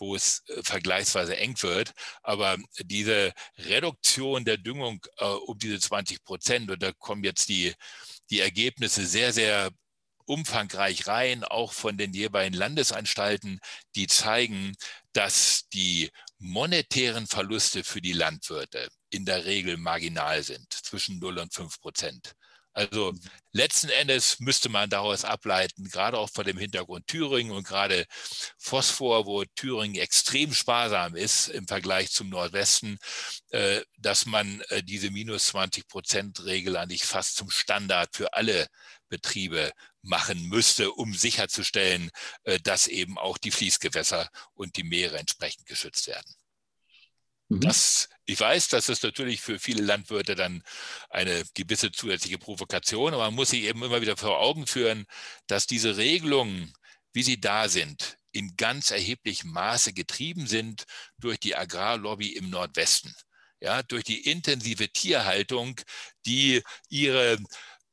wo 0.00 0.16
es 0.16 0.42
äh, 0.48 0.62
vergleichsweise 0.62 1.36
eng 1.36 1.54
wird. 1.62 1.92
Aber 2.22 2.56
diese 2.80 3.32
Reduktion 3.58 4.44
der 4.44 4.56
Düngung 4.56 5.04
äh, 5.18 5.24
um 5.24 5.58
diese 5.58 5.78
20 5.78 6.24
Prozent, 6.24 6.70
und 6.70 6.82
da 6.82 6.92
kommen 6.92 7.22
jetzt 7.22 7.48
die, 7.48 7.74
die 8.30 8.40
Ergebnisse 8.40 9.06
sehr, 9.06 9.32
sehr 9.32 9.70
umfangreich 10.24 11.06
rein, 11.06 11.44
auch 11.44 11.72
von 11.72 11.96
den 11.98 12.12
jeweiligen 12.12 12.56
Landesanstalten, 12.56 13.58
die 13.96 14.06
zeigen, 14.06 14.74
dass 15.12 15.68
die 15.72 16.10
monetären 16.38 17.26
Verluste 17.26 17.84
für 17.84 18.00
die 18.00 18.12
Landwirte 18.12 18.88
in 19.10 19.24
der 19.24 19.44
Regel 19.44 19.76
marginal 19.76 20.42
sind, 20.42 20.72
zwischen 20.72 21.18
0 21.18 21.38
und 21.38 21.52
5 21.52 21.80
Prozent. 21.80 22.34
Also 22.72 23.12
letzten 23.52 23.88
Endes 23.88 24.38
müsste 24.38 24.68
man 24.68 24.88
daraus 24.90 25.24
ableiten, 25.24 25.88
gerade 25.88 26.18
auch 26.18 26.30
vor 26.30 26.44
dem 26.44 26.56
Hintergrund 26.56 27.06
Thüringen 27.08 27.52
und 27.52 27.66
gerade 27.66 28.06
Phosphor, 28.58 29.26
wo 29.26 29.44
Thüringen 29.56 29.96
extrem 29.96 30.54
sparsam 30.54 31.16
ist 31.16 31.48
im 31.48 31.66
Vergleich 31.66 32.10
zum 32.10 32.28
Nordwesten, 32.28 32.98
äh, 33.50 33.80
dass 33.98 34.26
man 34.26 34.60
äh, 34.68 34.82
diese 34.82 35.10
minus 35.10 35.46
20 35.46 35.88
Prozent 35.88 36.44
Regel 36.44 36.76
eigentlich 36.76 37.04
fast 37.04 37.36
zum 37.36 37.50
Standard 37.50 38.14
für 38.14 38.34
alle 38.34 38.68
Betriebe 39.08 39.72
machen 40.02 40.48
müsste, 40.48 40.92
um 40.92 41.12
sicherzustellen, 41.12 42.10
äh, 42.44 42.60
dass 42.60 42.86
eben 42.86 43.18
auch 43.18 43.36
die 43.36 43.50
Fließgewässer 43.50 44.28
und 44.54 44.76
die 44.76 44.84
Meere 44.84 45.18
entsprechend 45.18 45.66
geschützt 45.66 46.06
werden. 46.06 46.34
Mhm. 47.48 47.60
Das, 47.60 48.08
ich 48.30 48.40
weiß, 48.40 48.68
das 48.68 48.88
ist 48.88 49.02
natürlich 49.02 49.40
für 49.40 49.58
viele 49.58 49.82
Landwirte 49.82 50.34
dann 50.34 50.62
eine 51.08 51.44
gewisse 51.54 51.90
zusätzliche 51.90 52.38
Provokation, 52.38 53.12
aber 53.14 53.24
man 53.24 53.34
muss 53.34 53.50
sich 53.50 53.64
eben 53.64 53.82
immer 53.82 54.00
wieder 54.00 54.16
vor 54.16 54.38
Augen 54.38 54.66
führen, 54.66 55.06
dass 55.48 55.66
diese 55.66 55.96
Regelungen, 55.96 56.72
wie 57.12 57.22
sie 57.24 57.40
da 57.40 57.68
sind, 57.68 58.16
in 58.32 58.56
ganz 58.56 58.92
erheblichem 58.92 59.50
Maße 59.50 59.92
getrieben 59.92 60.46
sind 60.46 60.84
durch 61.18 61.40
die 61.40 61.56
Agrarlobby 61.56 62.28
im 62.34 62.50
Nordwesten. 62.50 63.14
Ja, 63.60 63.82
durch 63.82 64.04
die 64.04 64.30
intensive 64.30 64.88
Tierhaltung, 64.88 65.80
die 66.24 66.62
ihre 66.88 67.38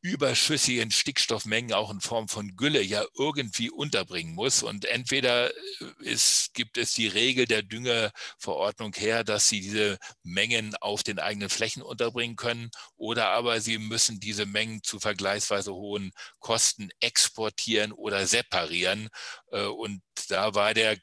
überschüssigen 0.01 0.91
Stickstoffmengen 0.91 1.73
auch 1.73 1.91
in 1.91 2.01
Form 2.01 2.27
von 2.27 2.55
Gülle 2.55 2.81
ja 2.81 3.03
irgendwie 3.17 3.69
unterbringen 3.69 4.35
muss. 4.35 4.63
Und 4.63 4.85
entweder 4.85 5.51
ist, 5.99 6.49
äh, 6.49 6.51
gibt 6.53 6.77
es 6.77 6.93
die 6.93 7.07
Regel 7.07 7.45
der 7.45 7.63
Düngeverordnung 7.63 8.93
her, 8.95 9.23
dass 9.23 9.49
sie 9.49 9.61
diese 9.61 9.97
Mengen 10.23 10.75
auf 10.75 11.03
den 11.03 11.19
eigenen 11.19 11.49
Flächen 11.49 11.81
unterbringen 11.81 12.35
können, 12.35 12.69
oder 12.95 13.29
aber 13.29 13.59
sie 13.61 13.77
müssen 13.79 14.19
diese 14.19 14.45
Mengen 14.45 14.83
zu 14.83 14.99
vergleichsweise 14.99 15.73
hohen 15.73 16.11
Kosten 16.39 16.89
exportieren 16.99 17.91
oder 17.91 18.27
separieren. 18.27 19.09
Äh, 19.51 19.65
und 19.65 20.01
da 20.29 20.53
war 20.55 20.73
der 20.73 20.97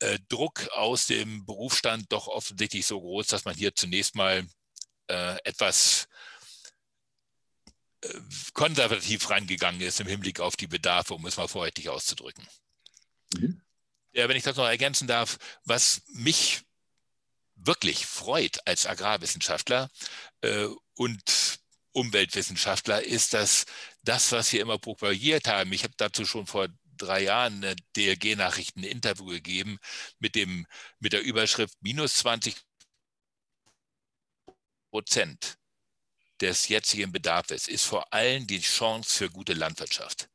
äh, 0.00 0.18
Druck 0.28 0.68
aus 0.72 1.06
dem 1.06 1.44
Berufsstand 1.46 2.06
doch 2.10 2.26
offensichtlich 2.28 2.86
so 2.86 3.00
groß, 3.00 3.26
dass 3.28 3.44
man 3.44 3.54
hier 3.54 3.74
zunächst 3.74 4.14
mal 4.14 4.46
etwas 5.06 6.08
konservativ 8.52 9.30
rangegangen 9.30 9.80
ist 9.80 10.00
im 10.00 10.06
Hinblick 10.06 10.40
auf 10.40 10.56
die 10.56 10.66
Bedarfe, 10.66 11.14
um 11.14 11.26
es 11.26 11.36
mal 11.36 11.48
vorsichtig 11.48 11.88
auszudrücken. 11.88 12.46
Mhm. 13.34 13.60
Ja, 14.12 14.28
wenn 14.28 14.36
ich 14.36 14.44
das 14.44 14.56
noch 14.56 14.66
ergänzen 14.66 15.08
darf, 15.08 15.38
was 15.64 16.02
mich 16.08 16.62
wirklich 17.56 18.06
freut 18.06 18.66
als 18.66 18.86
Agrarwissenschaftler 18.86 19.90
äh, 20.42 20.68
und 20.94 21.58
Umweltwissenschaftler, 21.92 23.02
ist, 23.04 23.34
dass 23.34 23.66
das, 24.02 24.32
was 24.32 24.52
wir 24.52 24.60
immer 24.60 24.78
propagiert 24.78 25.48
haben, 25.48 25.72
ich 25.72 25.84
habe 25.84 25.94
dazu 25.96 26.24
schon 26.26 26.46
vor 26.46 26.68
drei 26.96 27.22
Jahren 27.22 27.64
eine 27.64 27.76
DLG-Nachrichten 27.96 28.80
ein 28.80 28.84
Interview 28.84 29.26
gegeben 29.26 29.78
mit, 30.18 30.34
dem, 30.34 30.66
mit 31.00 31.12
der 31.12 31.22
Überschrift 31.22 31.74
minus 31.80 32.14
20 32.16 32.56
Prozent 34.90 35.58
des 36.44 36.68
jetzigen 36.68 37.10
Bedarfs 37.10 37.68
ist 37.68 37.86
vor 37.86 38.12
allem 38.12 38.46
die 38.46 38.60
Chance 38.60 39.08
für 39.16 39.30
gute 39.30 39.54
Landwirtschaft. 39.54 40.28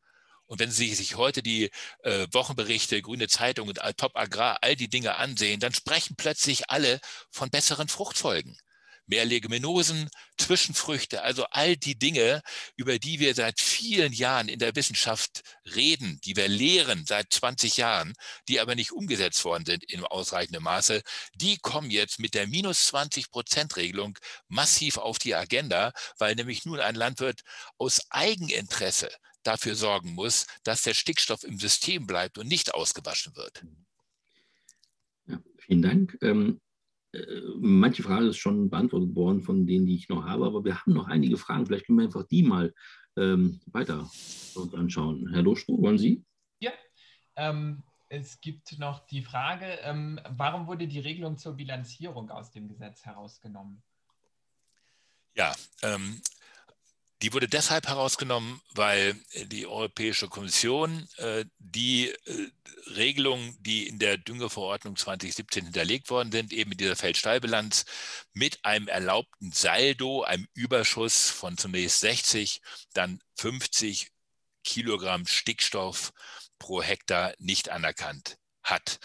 Und 0.48 0.60
wenn 0.60 0.72
Sie 0.72 0.96
sich 0.96 1.16
heute 1.16 1.44
die 1.44 1.70
äh, 2.04 2.26
Wochenberichte, 2.32 3.02
Grüne 3.04 3.28
Zeitung 3.28 3.68
und 3.68 3.80
Top 3.98 4.16
Agrar, 4.16 4.58
all 4.62 4.76
die 4.76 4.90
Dinge 4.90 5.18
ansehen, 5.18 5.60
dann 5.60 5.74
sprechen 5.74 6.16
plötzlich 6.18 6.72
alle 6.72 7.00
von 7.30 7.52
besseren 7.52 7.88
Fruchtfolgen 7.88 8.58
mehr 9.10 9.26
Leguminosen, 9.26 10.10
Zwischenfrüchte, 10.38 11.24
also 11.24 11.46
all 11.52 11.76
die 11.76 11.98
Dinge, 11.98 12.42
über 12.76 13.00
die 13.00 13.20
wir 13.20 13.36
seit 13.36 13.60
vielen 13.60 14.14
Jahren 14.14 14.48
in 14.48 14.60
der 14.60 14.76
Wissenschaft 14.76 15.42
reden, 15.76 16.20
die 16.24 16.36
wir 16.36 16.48
lehren 16.48 17.06
seit 17.06 17.34
20 17.34 17.78
Jahren, 17.78 18.14
die 18.48 18.60
aber 18.60 18.76
nicht 18.76 18.92
umgesetzt 18.92 19.44
worden 19.44 19.66
sind 19.66 19.84
in 19.84 20.04
ausreichendem 20.04 20.64
Maße, 20.64 21.02
die 21.34 21.58
kommen 21.58 21.92
jetzt 21.92 22.20
mit 22.20 22.34
der 22.34 22.48
minus 22.48 22.86
20 22.88 23.32
Prozent 23.32 23.76
Regelung 23.76 24.18
massiv 24.48 24.98
auf 24.98 25.20
die 25.20 25.36
Agenda, 25.36 25.92
weil 26.18 26.36
nämlich 26.36 26.66
nun 26.66 26.80
ein 26.80 26.96
Landwirt 26.96 27.42
aus 27.78 28.02
Eigeninteresse 28.12 29.10
dafür 29.44 29.76
sorgen 29.76 30.14
muss, 30.14 30.46
dass 30.64 30.84
der 30.84 30.94
Stickstoff 30.94 31.44
im 31.44 31.60
System 31.60 32.06
bleibt 32.06 32.38
und 32.38 32.48
nicht 32.48 32.74
ausgewaschen 32.74 33.36
wird. 33.36 33.64
Ja, 35.26 35.40
vielen 35.58 35.82
Dank. 35.82 36.18
Ähm, 36.22 36.60
äh, 36.62 36.69
manche 37.60 38.04
Frage 38.04 38.28
ist 38.28 38.38
schon 38.38 38.70
beantwortet 38.70 39.16
worden 39.16 39.42
von 39.42 39.66
denen, 39.66 39.86
die 39.86 39.96
ich 39.96 40.10
noch 40.10 40.26
habe, 40.26 40.46
aber 40.46 40.64
wir 40.64 40.80
haben 40.80 40.94
noch 40.94 41.08
einige 41.08 41.38
Fragen. 41.38 41.66
Vielleicht 41.66 41.88
können 41.88 41.98
wir 41.98 42.06
einfach 42.06 42.28
die 42.28 42.44
mal 42.44 42.74
ähm, 43.18 43.60
weiter 43.68 44.10
uns 44.56 44.74
anschauen. 44.74 45.30
Herr 45.32 45.42
Loschko, 45.42 45.82
wollen 45.82 45.98
Sie? 45.98 46.24
Ja, 46.60 46.72
ähm, 47.36 47.84
es 48.10 48.42
gibt 48.42 48.78
noch 48.80 49.06
die 49.08 49.22
Frage, 49.22 49.66
ähm, 49.84 50.20
warum 50.30 50.68
wurde 50.68 50.88
die 50.88 51.00
Regelung 51.00 51.38
zur 51.38 51.54
Bilanzierung 51.54 52.30
aus 52.30 52.52
dem 52.52 52.68
Gesetz 52.68 53.06
herausgenommen? 53.06 53.82
Ja, 55.36 55.54
ähm, 55.84 56.22
die 57.22 57.34
wurde 57.34 57.50
deshalb 57.50 57.88
herausgenommen, 57.88 58.62
weil 58.72 59.16
die 59.46 59.68
Europäische 59.68 60.30
Kommission 60.30 61.08
äh, 61.18 61.44
die 61.58 62.10
äh, 62.10 62.52
Regelungen, 62.96 63.58
die 63.62 63.88
in 63.88 64.00
der 64.00 64.18
Düngeverordnung 64.18 64.96
2017 64.96 65.66
hinterlegt 65.66 66.10
worden 66.10 66.32
sind, 66.32 66.54
eben 66.54 66.70
mit 66.70 66.80
dieser 66.80 66.96
Feldstallbilanz, 66.96 67.86
mit 68.34 68.64
einem 68.64 68.88
erlaubten 68.88 69.52
Saldo, 69.52 70.24
einem 70.24 70.48
Überschuss 70.54 71.30
von 71.30 71.58
zunächst 71.58 72.00
60, 72.00 72.62
dann 72.94 73.22
50 73.36 74.12
Kilogramm 74.64 75.28
Stickstoff 75.28 76.14
pro 76.58 76.82
Hektar 76.82 77.34
nicht 77.38 77.70
anerkannt 77.70 78.38
hat. 78.64 79.00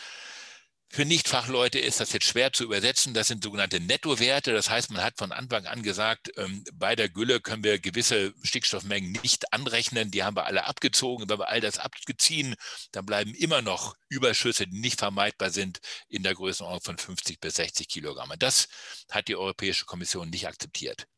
Für 0.95 1.05
Nichtfachleute 1.05 1.80
ist 1.80 1.99
das 1.99 2.12
jetzt 2.12 2.26
schwer 2.26 2.53
zu 2.53 2.62
übersetzen. 2.62 3.14
Das 3.14 3.26
sind 3.26 3.42
sogenannte 3.42 3.80
Nettowerte. 3.80 4.53
Das 4.53 4.70
heißt, 4.70 4.92
man 4.92 5.03
hat 5.03 5.18
von 5.18 5.32
Anfang 5.32 5.66
an 5.66 5.82
gesagt, 5.82 6.30
ähm, 6.36 6.62
bei 6.72 6.95
der 6.95 7.09
Gülle 7.09 7.40
können 7.40 7.64
wir 7.64 7.80
gewisse 7.80 8.32
Stickstoffmengen 8.45 9.11
nicht 9.24 9.53
anrechnen. 9.53 10.12
Die 10.12 10.22
haben 10.22 10.36
wir 10.36 10.47
alle 10.47 10.66
abgezogen. 10.66 11.28
Wenn 11.28 11.40
wir 11.40 11.49
all 11.49 11.61
das 11.61 11.80
abgeziehen, 11.80 12.55
dann 12.92 13.07
bleiben 13.07 13.34
immer 13.34 13.61
noch 13.61 13.97
Überschüsse, 14.09 14.68
die 14.68 14.78
nicht 14.78 15.01
vermeidbar 15.01 15.51
sind, 15.51 15.80
in 16.07 16.22
der 16.22 16.36
Größenordnung 16.36 16.80
von 16.80 16.99
50 16.99 17.40
bis 17.40 17.55
60 17.55 17.88
Kilogramm. 17.88 18.32
Das 18.38 18.68
hat 19.11 19.26
die 19.26 19.34
Europäische 19.34 19.86
Kommission 19.86 20.30
nicht 20.30 20.47
akzeptiert. 20.47 21.09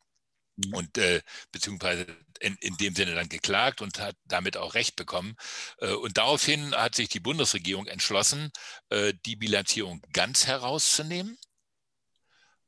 Mhm. 0.56 0.74
und 0.74 0.98
äh, 0.98 1.22
beziehungsweise 1.52 2.06
in, 2.40 2.56
in 2.60 2.76
dem 2.76 2.94
Sinne 2.94 3.14
dann 3.14 3.28
geklagt 3.28 3.82
und 3.82 3.98
hat 3.98 4.16
damit 4.24 4.56
auch 4.56 4.74
Recht 4.74 4.96
bekommen. 4.96 5.36
Äh, 5.78 5.92
und 5.92 6.16
daraufhin 6.16 6.74
hat 6.74 6.94
sich 6.94 7.08
die 7.08 7.20
Bundesregierung 7.20 7.86
entschlossen, 7.86 8.50
äh, 8.88 9.12
die 9.26 9.36
Bilanzierung 9.36 10.02
ganz 10.12 10.46
herauszunehmen, 10.46 11.38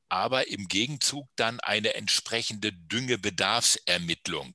aber 0.09 0.49
im 0.49 0.69
Gegenzug 0.69 1.29
dann 1.37 1.61
eine 1.61 1.95
entsprechende 1.95 2.73
Düngebedarfsermittlung 2.73 4.55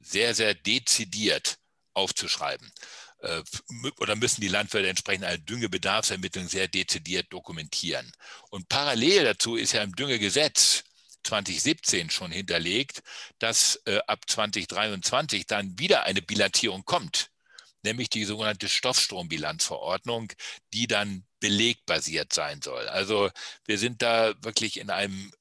sehr, 0.00 0.34
sehr 0.34 0.54
dezidiert 0.54 1.58
aufzuschreiben 1.94 2.72
äh, 3.18 3.42
oder 3.98 4.16
müssen 4.16 4.40
die 4.40 4.48
Landwirte 4.48 4.88
entsprechend 4.88 5.24
eine 5.24 5.38
Düngebedarfsermittlung 5.38 6.48
sehr 6.48 6.68
dezidiert 6.68 7.30
dokumentieren. 7.30 8.10
Und 8.50 8.68
parallel 8.68 9.24
dazu 9.24 9.56
ist 9.56 9.72
ja 9.72 9.82
im 9.82 9.94
Düngegesetz 9.94 10.84
2017 11.24 12.10
schon 12.10 12.32
hinterlegt, 12.32 13.02
dass 13.38 13.80
äh, 13.86 14.00
ab 14.06 14.20
2023 14.26 15.46
dann 15.46 15.78
wieder 15.78 16.04
eine 16.04 16.22
Bilanzierung 16.22 16.84
kommt, 16.84 17.30
nämlich 17.82 18.10
die 18.10 18.24
sogenannte 18.24 18.68
Stoffstrombilanzverordnung, 18.68 20.32
die 20.72 20.86
dann 20.86 21.24
belegbasiert 21.40 22.32
sein 22.32 22.62
soll. 22.62 22.88
Also 22.88 23.30
wir 23.66 23.78
sind 23.78 24.02
da 24.02 24.34
wirklich 24.42 24.78
in 24.78 24.90
einem 24.90 25.32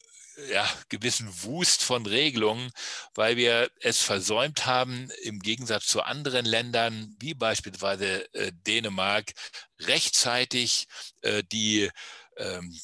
ja, 0.49 0.67
gewissen 0.89 1.29
Wust 1.43 1.83
von 1.83 2.05
Regelungen, 2.05 2.71
weil 3.15 3.37
wir 3.37 3.69
es 3.79 4.01
versäumt 4.01 4.65
haben, 4.65 5.09
im 5.23 5.39
Gegensatz 5.39 5.87
zu 5.87 6.01
anderen 6.01 6.45
Ländern, 6.45 7.15
wie 7.19 7.33
beispielsweise 7.33 8.33
äh, 8.33 8.51
Dänemark, 8.65 9.33
rechtzeitig 9.79 10.87
äh, 11.21 11.43
die 11.51 11.89
ähm, 12.37 12.71
äh, 12.71 12.77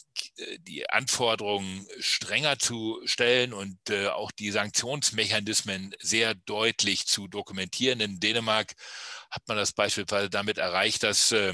die 0.60 0.90
Anforderungen 0.90 1.88
strenger 2.00 2.60
zu 2.60 3.02
stellen 3.06 3.54
und 3.54 3.78
äh, 3.90 4.08
auch 4.08 4.32
die 4.32 4.52
Sanktionsmechanismen 4.52 5.96
sehr 6.00 6.36
deutlich 6.36 7.08
zu 7.08 7.28
dokumentieren. 7.28 8.00
In 8.00 8.20
Dänemark 8.20 8.76
hat 9.32 9.48
man 9.48 9.58
das 9.58 9.74
beispielsweise 9.74 10.30
damit 10.30 10.58
erreicht, 10.58 11.04
dass 11.04 11.32
äh, 11.32 11.54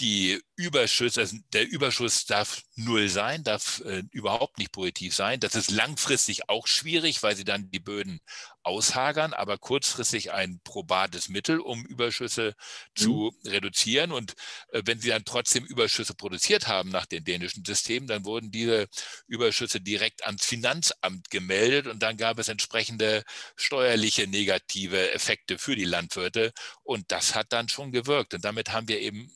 die 0.00 0.40
Überschüsse, 0.56 1.20
also 1.20 1.36
der 1.52 1.68
Überschuss 1.68 2.24
darf 2.24 2.62
null 2.74 3.08
sein, 3.08 3.44
darf 3.44 3.80
äh, 3.84 4.02
überhaupt 4.10 4.58
nicht 4.58 4.72
positiv 4.72 5.14
sein. 5.14 5.40
Das 5.40 5.54
ist 5.54 5.70
langfristig 5.70 6.48
auch 6.48 6.66
schwierig, 6.66 7.22
weil 7.22 7.36
sie 7.36 7.44
dann 7.44 7.70
die 7.70 7.80
Böden 7.80 8.20
aushagern, 8.62 9.32
aber 9.32 9.58
kurzfristig 9.58 10.32
ein 10.32 10.60
probates 10.64 11.28
Mittel, 11.28 11.60
um 11.60 11.86
Überschüsse 11.86 12.54
mhm. 12.56 13.00
zu 13.00 13.32
reduzieren. 13.44 14.12
Und 14.12 14.32
äh, 14.72 14.82
wenn 14.84 15.00
sie 15.00 15.08
dann 15.08 15.24
trotzdem 15.24 15.64
Überschüsse 15.64 16.14
produziert 16.14 16.66
haben 16.66 16.90
nach 16.90 17.06
dem 17.06 17.24
dänischen 17.24 17.64
System, 17.64 18.06
dann 18.06 18.24
wurden 18.24 18.50
diese 18.50 18.88
Überschüsse 19.28 19.80
direkt 19.80 20.24
ans 20.26 20.44
Finanzamt 20.44 21.30
gemeldet 21.30 21.86
und 21.86 22.02
dann 22.02 22.16
gab 22.16 22.38
es 22.38 22.48
entsprechende 22.48 23.22
steuerliche 23.56 24.26
negative 24.26 25.12
Effekte 25.12 25.58
für 25.58 25.76
die 25.76 25.84
Landwirte. 25.84 26.52
Und 26.82 27.05
das 27.08 27.34
hat 27.34 27.52
dann 27.52 27.68
schon 27.68 27.92
gewirkt. 27.92 28.34
Und 28.34 28.44
damit 28.44 28.72
haben 28.72 28.88
wir 28.88 29.00
eben 29.00 29.30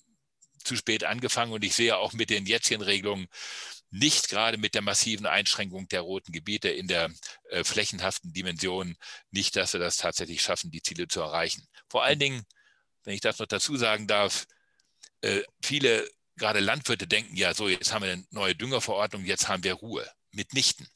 zu 0.64 0.76
spät 0.76 1.04
angefangen. 1.04 1.52
Und 1.52 1.64
ich 1.64 1.74
sehe 1.74 1.96
auch 1.96 2.12
mit 2.12 2.30
den 2.30 2.46
jetzigen 2.46 2.82
Regelungen 2.82 3.28
nicht 3.90 4.28
gerade 4.28 4.56
mit 4.56 4.74
der 4.74 4.82
massiven 4.82 5.26
Einschränkung 5.26 5.88
der 5.88 6.02
roten 6.02 6.32
Gebiete 6.32 6.68
in 6.68 6.86
der 6.86 7.10
äh, 7.48 7.64
flächenhaften 7.64 8.32
Dimension 8.32 8.96
nicht, 9.30 9.56
dass 9.56 9.72
wir 9.72 9.80
das 9.80 9.96
tatsächlich 9.96 10.42
schaffen, 10.42 10.70
die 10.70 10.82
Ziele 10.82 11.08
zu 11.08 11.20
erreichen. 11.20 11.66
Vor 11.88 12.04
allen 12.04 12.20
Dingen, 12.20 12.44
wenn 13.04 13.14
ich 13.14 13.20
das 13.20 13.38
noch 13.40 13.46
dazu 13.46 13.76
sagen 13.76 14.06
darf, 14.06 14.46
äh, 15.22 15.42
viele 15.62 16.08
gerade 16.36 16.60
Landwirte 16.60 17.06
denken, 17.06 17.36
ja, 17.36 17.52
so, 17.52 17.68
jetzt 17.68 17.92
haben 17.92 18.04
wir 18.04 18.12
eine 18.12 18.24
neue 18.30 18.54
Düngerverordnung, 18.54 19.24
jetzt 19.24 19.48
haben 19.48 19.64
wir 19.64 19.74
Ruhe. 19.74 20.08
Mitnichten. 20.32 20.88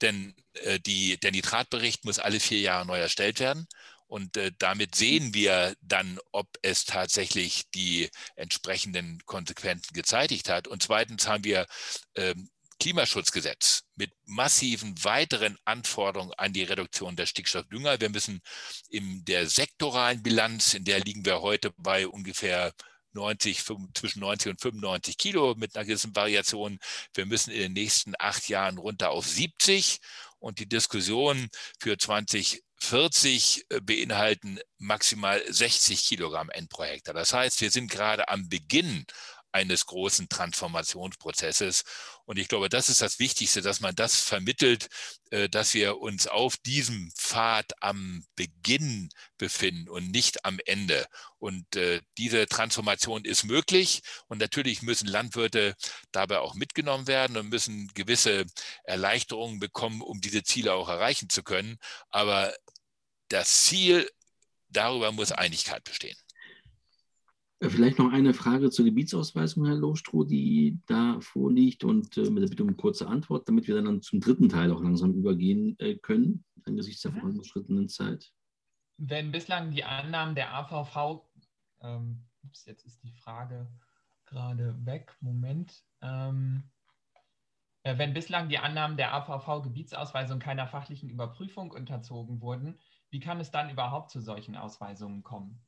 Denn 0.00 0.34
äh, 0.54 0.80
die, 0.80 1.18
der 1.18 1.30
Nitratbericht 1.30 2.04
muss 2.04 2.18
alle 2.18 2.40
vier 2.40 2.60
Jahre 2.60 2.86
neu 2.86 2.98
erstellt 2.98 3.38
werden. 3.40 3.66
Und 4.12 4.36
äh, 4.36 4.52
damit 4.58 4.94
sehen 4.94 5.32
wir 5.32 5.74
dann, 5.80 6.18
ob 6.32 6.46
es 6.60 6.84
tatsächlich 6.84 7.70
die 7.70 8.10
entsprechenden 8.36 9.24
Konsequenzen 9.24 9.94
gezeitigt 9.94 10.50
hat. 10.50 10.68
Und 10.68 10.82
zweitens 10.82 11.26
haben 11.26 11.44
wir 11.44 11.66
ähm, 12.16 12.50
Klimaschutzgesetz 12.78 13.84
mit 13.96 14.12
massiven 14.26 15.02
weiteren 15.02 15.56
Anforderungen 15.64 16.34
an 16.34 16.52
die 16.52 16.62
Reduktion 16.62 17.16
der 17.16 17.24
Stickstoffdünger. 17.24 18.02
Wir 18.02 18.10
müssen 18.10 18.42
in 18.90 19.24
der 19.24 19.48
sektoralen 19.48 20.22
Bilanz, 20.22 20.74
in 20.74 20.84
der 20.84 21.00
liegen 21.00 21.24
wir 21.24 21.40
heute 21.40 21.72
bei 21.78 22.06
ungefähr 22.06 22.74
90, 23.14 23.64
zwischen 23.94 24.20
90 24.20 24.50
und 24.50 24.60
95 24.60 25.16
Kilo 25.16 25.54
mit 25.56 25.74
einer 25.74 25.86
gewissen 25.86 26.14
Variation. 26.14 26.78
Wir 27.14 27.24
müssen 27.24 27.50
in 27.50 27.60
den 27.60 27.72
nächsten 27.72 28.12
acht 28.18 28.46
Jahren 28.50 28.76
runter 28.76 29.08
auf 29.08 29.26
70 29.26 30.00
und 30.38 30.58
die 30.58 30.68
Diskussion 30.68 31.48
für 31.80 31.96
20 31.96 32.62
40 32.82 33.66
äh, 33.68 33.80
beinhalten 33.80 34.58
maximal 34.78 35.40
60 35.48 36.04
Kilogramm 36.04 36.50
Endprojektor. 36.50 37.14
Das 37.14 37.32
heißt, 37.32 37.60
wir 37.60 37.70
sind 37.70 37.90
gerade 37.90 38.28
am 38.28 38.48
Beginn 38.48 39.06
eines 39.52 39.86
großen 39.86 40.28
Transformationsprozesses. 40.28 41.84
Und 42.24 42.38
ich 42.38 42.48
glaube, 42.48 42.68
das 42.68 42.88
ist 42.88 43.02
das 43.02 43.18
Wichtigste, 43.18 43.60
dass 43.62 43.80
man 43.80 43.94
das 43.94 44.20
vermittelt, 44.20 44.88
äh, 45.30 45.48
dass 45.48 45.74
wir 45.74 45.98
uns 45.98 46.26
auf 46.26 46.56
diesem 46.56 47.10
Pfad 47.12 47.72
am 47.80 48.24
Beginn 48.34 49.10
befinden 49.38 49.88
und 49.88 50.10
nicht 50.10 50.44
am 50.44 50.58
Ende. 50.64 51.06
Und 51.38 51.76
äh, 51.76 52.00
diese 52.18 52.46
Transformation 52.46 53.24
ist 53.24 53.44
möglich. 53.44 54.02
Und 54.28 54.38
natürlich 54.38 54.82
müssen 54.82 55.06
Landwirte 55.06 55.74
dabei 56.12 56.38
auch 56.40 56.54
mitgenommen 56.54 57.06
werden 57.06 57.36
und 57.36 57.48
müssen 57.48 57.88
gewisse 57.94 58.46
Erleichterungen 58.84 59.58
bekommen, 59.58 60.00
um 60.00 60.20
diese 60.20 60.42
Ziele 60.42 60.74
auch 60.74 60.88
erreichen 60.88 61.28
zu 61.28 61.42
können. 61.42 61.78
Aber 62.10 62.54
das 63.28 63.64
Ziel, 63.64 64.10
darüber 64.68 65.12
muss 65.12 65.32
Einigkeit 65.32 65.84
bestehen. 65.84 66.16
Äh, 67.62 67.70
vielleicht 67.70 67.98
noch 67.98 68.12
eine 68.12 68.34
Frage 68.34 68.70
zur 68.70 68.84
Gebietsausweisung, 68.84 69.64
Herr 69.66 69.76
Lohstroh, 69.76 70.24
die 70.24 70.80
da 70.86 71.20
vorliegt 71.20 71.84
und 71.84 72.16
äh, 72.16 72.28
mit 72.28 72.42
der 72.42 72.48
Bitte 72.48 72.64
um 72.64 72.76
kurze 72.76 73.06
Antwort, 73.06 73.48
damit 73.48 73.68
wir 73.68 73.80
dann 73.80 74.02
zum 74.02 74.20
dritten 74.20 74.48
Teil 74.48 74.72
auch 74.72 74.82
langsam 74.82 75.14
übergehen 75.14 75.78
äh, 75.78 75.96
können, 75.96 76.44
angesichts 76.64 77.02
der 77.02 77.12
mhm. 77.12 77.20
vorangeschrittenen 77.20 77.88
Zeit. 77.88 78.32
Wenn 78.98 79.30
bislang 79.30 79.70
die 79.70 79.84
Annahmen 79.84 80.34
der 80.34 80.54
AVV, 80.54 81.22
ähm, 81.82 82.24
ups, 82.42 82.66
jetzt 82.66 82.84
ist 82.84 83.02
die 83.02 83.12
Frage 83.12 83.68
gerade 84.26 84.74
weg, 84.84 85.14
Moment, 85.20 85.84
ähm, 86.00 86.64
äh, 87.84 87.96
wenn 87.96 88.12
bislang 88.12 88.48
die 88.48 88.58
Annahmen 88.58 88.96
der 88.96 89.14
AVV-Gebietsausweisung 89.14 90.38
keiner 90.40 90.66
fachlichen 90.66 91.10
Überprüfung 91.10 91.70
unterzogen 91.70 92.40
wurden, 92.40 92.78
wie 93.10 93.20
kann 93.20 93.40
es 93.40 93.50
dann 93.50 93.70
überhaupt 93.70 94.10
zu 94.10 94.20
solchen 94.20 94.56
Ausweisungen 94.56 95.22
kommen? 95.22 95.60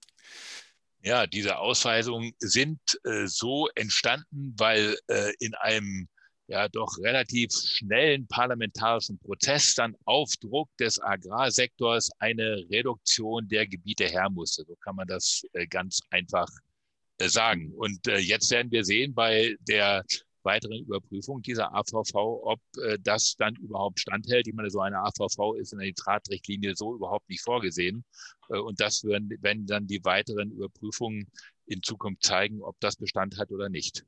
Ja, 1.05 1.27
diese 1.27 1.59
Ausweisungen 1.59 2.33
sind 2.39 2.81
äh, 3.05 3.27
so 3.27 3.69
entstanden, 3.75 4.55
weil 4.57 4.97
äh, 5.09 5.35
in 5.39 5.55
einem 5.55 6.09
ja 6.47 6.67
doch 6.69 6.97
relativ 6.99 7.53
schnellen 7.53 8.27
parlamentarischen 8.27 9.19
Prozess 9.19 9.75
dann 9.75 9.95
auf 10.07 10.31
Druck 10.41 10.71
des 10.79 10.99
Agrarsektors 11.03 12.11
eine 12.21 12.65
Reduktion 12.71 13.47
der 13.49 13.67
Gebiete 13.67 14.07
her 14.07 14.31
musste. 14.31 14.65
So 14.67 14.77
kann 14.77 14.97
man 14.97 15.07
das 15.07 15.43
äh, 15.53 15.67
ganz 15.67 16.01
einfach 16.09 16.49
äh, 17.19 17.29
sagen. 17.29 17.73
Und 17.77 18.07
äh, 18.07 18.19
jetzt 18.19 18.51
werden 18.51 18.73
wir 18.73 18.85
sehen 18.85 19.13
bei 19.13 19.57
der 19.61 20.07
weiteren 20.45 20.81
Überprüfung 20.81 21.43
dieser 21.43 21.75
AVV, 21.75 22.15
ob 22.15 22.61
äh, 22.79 22.99
das 23.03 23.37
dann 23.37 23.55
überhaupt 23.57 24.01
standhält. 24.01 24.47
Ich 24.47 24.55
meine, 24.55 24.71
so 24.71 24.81
eine 24.81 24.99
AVV 24.99 25.55
ist 25.59 25.73
in 25.73 25.79
der 25.79 25.89
Nitratrichtlinie 25.89 26.77
so 26.77 26.95
überhaupt 26.95 27.29
nicht 27.29 27.43
vorgesehen. 27.43 28.05
Äh, 28.49 28.59
und 28.59 28.81
das 28.81 29.05
werden, 29.05 29.31
werden 29.41 29.67
dann 29.67 29.87
die 29.87 30.05
weiteren 30.05 30.51
Überprüfungen 30.51 31.27
in 31.67 31.83
Zukunft 31.83 32.23
zeigen, 32.23 32.63
ob 32.63 32.79
das 32.81 32.97
Bestand 32.97 33.39
hat 33.39 33.51
oder 33.51 33.69
nicht. 33.69 34.05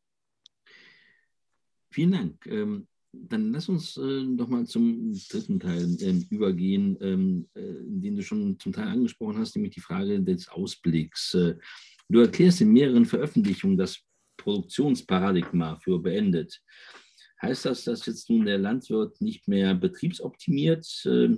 Vielen 1.91 2.13
Dank. 2.13 2.47
Ähm, 2.47 2.89
dann 3.13 3.53
lass 3.53 3.69
uns 3.69 3.97
äh, 3.97 4.25
mal 4.25 4.67
zum 4.67 5.15
dritten 5.31 5.61
Teil 5.61 5.97
äh, 6.01 6.23
übergehen, 6.31 6.97
ähm, 7.01 7.49
äh, 7.55 7.63
den 7.83 8.17
du 8.17 8.23
schon 8.23 8.59
zum 8.59 8.73
Teil 8.73 8.89
angesprochen 8.89 9.39
hast, 9.39 9.57
nämlich 9.57 9.75
die 9.75 9.81
Frage 9.81 10.21
des 10.23 10.49
Ausblicks. 10.49 11.35
Äh, 11.35 11.57
du 12.09 12.21
erklärst 12.21 12.61
in 12.61 12.73
mehreren 12.73 13.07
Veröffentlichungen 13.07 13.77
das 13.77 14.06
Produktionsparadigma 14.37 15.77
für 15.77 15.99
beendet. 16.01 16.61
Heißt 17.41 17.67
das, 17.67 17.85
dass 17.85 18.07
jetzt 18.07 18.31
nun 18.31 18.47
der 18.47 18.59
Landwirt 18.59 19.21
nicht 19.21 19.47
mehr 19.47 19.75
betriebsoptimiert 19.75 20.87
äh, 21.05 21.37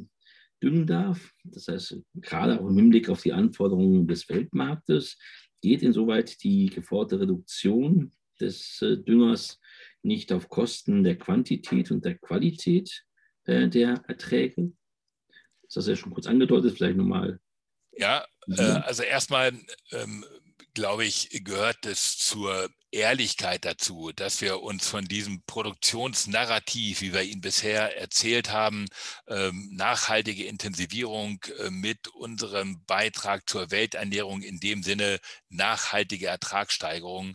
düngen 0.63 0.87
darf. 0.87 1.33
Das 1.45 1.69
heißt, 1.69 2.01
gerade 2.15 2.61
auch 2.61 2.69
im 2.69 2.77
Hinblick 2.77 3.09
auf 3.09 3.23
die 3.23 3.33
Anforderungen 3.33 4.07
des 4.07 4.29
Weltmarktes 4.29 5.19
geht 5.61 5.83
insoweit 5.83 6.43
die 6.43 6.67
geforderte 6.67 7.21
Reduktion 7.21 8.13
des 8.41 8.81
äh, 8.83 8.97
Düngers 8.97 9.61
nicht 10.03 10.33
auf 10.33 10.49
Kosten 10.49 11.03
der 11.03 11.19
Quantität 11.19 11.91
und 11.91 12.05
der 12.05 12.17
Qualität 12.19 13.05
äh, 13.45 13.69
der 13.69 14.05
Erträge. 14.07 14.73
Das 15.63 15.77
hast 15.77 15.87
du 15.87 15.91
ja 15.91 15.97
schon 15.97 16.13
kurz 16.13 16.27
angedeutet, 16.27 16.77
vielleicht 16.77 16.97
nochmal. 16.97 17.41
Ja, 17.93 18.25
äh, 18.47 18.63
also 18.63 19.03
erstmal 19.03 19.53
ähm, 19.93 20.25
glaube 20.79 21.05
ich, 21.05 21.29
gehört 21.43 21.87
es 21.87 22.19
zur 22.19 22.71
Ehrlichkeit 22.93 23.65
dazu, 23.65 24.13
dass 24.15 24.41
wir 24.41 24.63
uns 24.63 24.87
von 24.87 25.05
diesem 25.07 25.43
Produktionsnarrativ, 25.43 27.01
wie 27.01 27.13
wir 27.13 27.23
ihn 27.23 27.41
bisher 27.41 27.99
erzählt 27.99 28.53
haben, 28.53 28.87
ähm, 29.27 29.71
nachhaltige 29.73 30.45
Intensivierung 30.45 31.41
äh, 31.59 31.71
mit 31.71 32.07
unserem 32.07 32.85
Beitrag 32.87 33.49
zur 33.49 33.73
Welternährung 33.73 34.41
in 34.43 34.61
dem 34.61 34.85
Sinne 34.85 35.19
nachhaltige 35.49 36.29
Ertragssteigerung, 36.29 37.35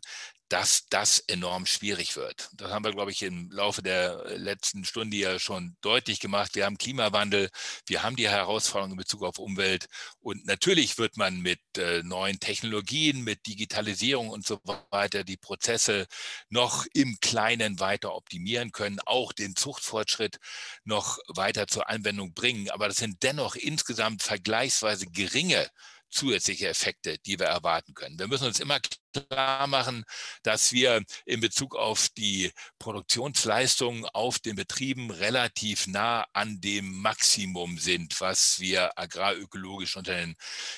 dass 0.54 0.86
das 0.92 1.18
enorm 1.18 1.66
schwierig 1.66 2.16
wird. 2.16 2.52
Das 2.54 2.72
haben 2.72 2.86
wir, 2.86 2.92
glaube 2.92 3.10
ich, 3.10 3.24
im 3.24 3.50
Laufe 3.50 3.82
der 3.82 4.38
letzten 4.38 4.86
Stunde 4.86 5.18
ja 5.18 5.40
schon 5.40 5.76
deutlich 5.82 6.20
gemacht. 6.20 6.54
Wir 6.54 6.66
haben 6.66 6.78
Klimawandel, 6.78 7.50
wir 7.88 8.04
haben 8.04 8.16
die 8.16 8.30
Herausforderungen 8.30 8.92
in 8.92 8.98
Bezug 8.98 9.24
auf 9.24 9.40
Umwelt 9.40 9.88
und 10.20 10.46
natürlich 10.46 11.00
wird 11.00 11.18
man 11.18 11.42
mit 11.42 11.60
äh, 11.80 12.04
neuen 12.04 12.40
Technologien, 12.40 13.24
mit 13.24 13.48
Digitalisierung 13.48 14.30
und 14.30 14.46
so 14.46 14.60
weiter 14.92 15.24
die 15.24 15.38
Prozesse 15.38 16.06
noch 16.50 16.86
im 16.94 17.18
Kleinen 17.20 17.80
weiter 17.80 18.14
optimieren 18.14 18.72
können, 18.72 19.00
auch 19.08 19.34
den 19.34 19.56
Zuchtfortschritt 19.56 20.38
noch 20.84 21.18
weiter 21.30 21.66
zur 21.66 21.90
Anwendung 21.90 22.36
bringen. 22.36 22.70
Aber 22.70 22.88
das 22.88 22.98
sind 22.98 23.24
dennoch 23.24 23.56
insgesamt 23.56 24.22
vergleichsweise 24.22 25.08
geringe 25.08 25.68
zusätzliche 26.14 26.70
Effekte, 26.70 27.18
die 27.26 27.40
wir 27.40 27.48
erwarten 27.48 27.94
können. 27.94 28.20
Wir 28.20 28.28
müssen 28.28 28.48
uns 28.48 28.60
immer 28.60 28.80
klar 29.14 29.68
machen, 29.68 30.04
dass 30.44 30.72
wir 30.72 31.04
in 31.26 31.40
Bezug 31.40 31.76
auf 31.76 32.10
die 32.10 32.52
Produktionsleistung 32.80 34.06
auf 34.08 34.40
den 34.40 34.56
Betrieben 34.56 35.12
relativ 35.12 35.88
nah 35.88 36.26
an 36.34 36.62
dem 36.62 37.02
Maximum 37.02 37.78
sind, 37.78 38.20
was 38.22 38.60
wir 38.60 38.98
agrarökologisch 38.98 39.98
unter 39.98 40.16
den 40.16 40.36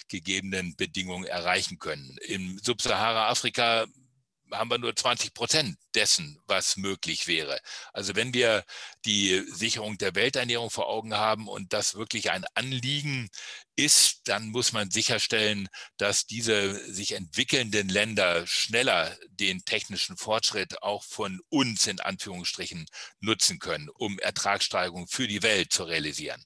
gegebenen 0.07 0.75
Bedingungen 0.75 1.25
erreichen 1.25 1.77
können. 1.79 2.17
Im 2.27 2.59
Subsahara-Afrika 2.59 3.85
haben 4.51 4.69
wir 4.69 4.77
nur 4.77 4.95
20 4.95 5.33
Prozent 5.33 5.77
dessen, 5.93 6.39
was 6.45 6.77
möglich 6.77 7.27
wäre. 7.27 7.59
Also 7.93 8.15
wenn 8.15 8.33
wir 8.33 8.63
die 9.05 9.43
Sicherung 9.51 9.97
der 9.97 10.15
Welternährung 10.15 10.69
vor 10.69 10.87
Augen 10.87 11.13
haben 11.15 11.47
und 11.47 11.73
das 11.73 11.95
wirklich 11.95 12.31
ein 12.31 12.45
Anliegen 12.53 13.29
ist, 13.75 14.27
dann 14.27 14.49
muss 14.49 14.71
man 14.71 14.89
sicherstellen, 14.89 15.67
dass 15.97 16.25
diese 16.25 16.75
sich 16.91 17.13
entwickelnden 17.13 17.89
Länder 17.89 18.45
schneller 18.47 19.17
den 19.29 19.65
technischen 19.65 20.17
Fortschritt 20.17 20.81
auch 20.81 21.03
von 21.03 21.41
uns 21.49 21.87
in 21.87 21.99
Anführungsstrichen 21.99 22.85
nutzen 23.19 23.59
können, 23.59 23.89
um 23.89 24.19
Ertragssteigerung 24.19 25.07
für 25.07 25.27
die 25.27 25.43
Welt 25.43 25.73
zu 25.73 25.83
realisieren. 25.83 26.43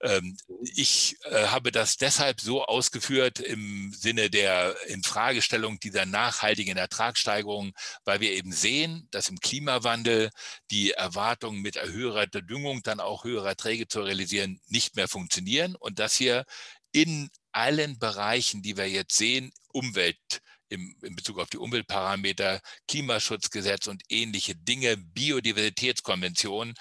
Ähm, 0.00 0.36
ich 0.74 1.16
äh, 1.24 1.46
habe 1.46 1.72
das 1.72 1.96
deshalb 1.96 2.40
so 2.40 2.64
ausgeführt 2.64 3.40
im 3.40 3.92
Sinne 3.92 4.30
der 4.30 4.76
Infragestellung 4.88 5.80
dieser 5.80 6.06
nachhaltigen 6.06 6.76
Ertragssteigerung, 6.76 7.72
weil 8.04 8.20
wir 8.20 8.32
eben 8.32 8.52
sehen, 8.52 9.08
dass 9.10 9.28
im 9.28 9.40
Klimawandel 9.40 10.30
die 10.70 10.92
Erwartungen 10.92 11.62
mit 11.62 11.80
höherer 11.80 12.26
Düngung 12.26 12.82
dann 12.82 13.00
auch 13.00 13.24
höhere 13.24 13.48
Erträge 13.48 13.88
zu 13.88 14.02
realisieren 14.02 14.60
nicht 14.68 14.96
mehr 14.96 15.08
funktionieren 15.08 15.76
und 15.76 15.98
dass 15.98 16.14
hier 16.14 16.44
in 16.92 17.30
allen 17.52 17.98
Bereichen, 17.98 18.62
die 18.62 18.76
wir 18.76 18.88
jetzt 18.88 19.16
sehen, 19.16 19.52
Umwelt 19.72 20.40
in 20.70 21.16
Bezug 21.16 21.38
auf 21.38 21.50
die 21.50 21.58
Umweltparameter, 21.58 22.60
Klimaschutzgesetz 22.86 23.88
und 23.88 24.02
ähnliche 24.08 24.54
Dinge, 24.54 24.96
Biodiversitätskonvention, 24.96 26.74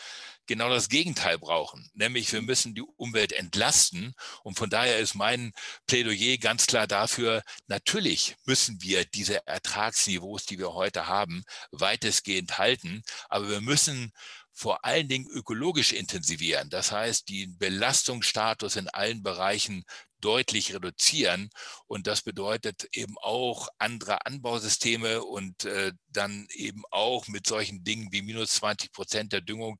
genau 0.49 0.67
das 0.67 0.89
Gegenteil 0.89 1.37
brauchen, 1.37 1.89
nämlich 1.93 2.33
wir 2.33 2.41
müssen 2.41 2.73
die 2.73 2.81
Umwelt 2.81 3.31
entlasten. 3.31 4.15
Und 4.43 4.57
von 4.57 4.69
daher 4.69 4.97
ist 4.97 5.13
mein 5.13 5.53
Plädoyer 5.85 6.37
ganz 6.37 6.65
klar 6.65 6.87
dafür, 6.87 7.43
natürlich 7.67 8.35
müssen 8.45 8.81
wir 8.81 9.05
diese 9.05 9.45
Ertragsniveaus, 9.47 10.47
die 10.47 10.57
wir 10.57 10.73
heute 10.73 11.05
haben, 11.07 11.43
weitestgehend 11.71 12.57
halten, 12.57 13.03
aber 13.29 13.47
wir 13.49 13.61
müssen 13.61 14.11
vor 14.51 14.83
allen 14.83 15.07
Dingen 15.07 15.29
ökologisch 15.29 15.93
intensivieren. 15.93 16.69
Das 16.69 16.91
heißt, 16.91 17.29
den 17.29 17.57
Belastungsstatus 17.57 18.75
in 18.75 18.89
allen 18.89 19.23
Bereichen 19.23 19.85
deutlich 20.19 20.73
reduzieren. 20.73 21.49
Und 21.87 22.07
das 22.07 22.23
bedeutet 22.23 22.89
eben 22.91 23.17
auch 23.21 23.69
andere 23.77 24.25
Anbausysteme 24.25 25.23
und 25.23 25.63
äh, 25.63 25.93
dann 26.09 26.47
eben 26.51 26.83
auch 26.91 27.27
mit 27.27 27.47
solchen 27.47 27.83
Dingen 27.83 28.11
wie 28.11 28.21
minus 28.21 28.55
20 28.55 28.91
Prozent 28.91 29.31
der 29.31 29.41
Düngung 29.41 29.79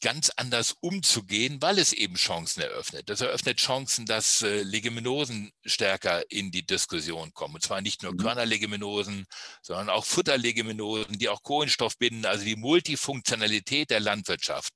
ganz 0.00 0.30
anders 0.36 0.76
umzugehen, 0.80 1.60
weil 1.60 1.78
es 1.78 1.92
eben 1.92 2.14
Chancen 2.14 2.62
eröffnet. 2.62 3.08
Das 3.08 3.20
eröffnet 3.20 3.58
Chancen, 3.58 4.06
dass 4.06 4.42
äh, 4.42 4.62
Leguminosen 4.62 5.52
stärker 5.64 6.30
in 6.30 6.50
die 6.50 6.64
Diskussion 6.64 7.32
kommen. 7.34 7.56
Und 7.56 7.62
zwar 7.62 7.80
nicht 7.80 8.02
nur 8.02 8.12
mhm. 8.12 8.18
Körnerleguminosen, 8.18 9.26
sondern 9.62 9.90
auch 9.90 10.04
Futterleguminosen, 10.04 11.18
die 11.18 11.28
auch 11.28 11.42
Kohlenstoff 11.42 11.98
binden, 11.98 12.24
also 12.24 12.44
die 12.44 12.56
Multifunktionalität 12.56 13.90
der 13.90 14.00
Landwirtschaft 14.00 14.72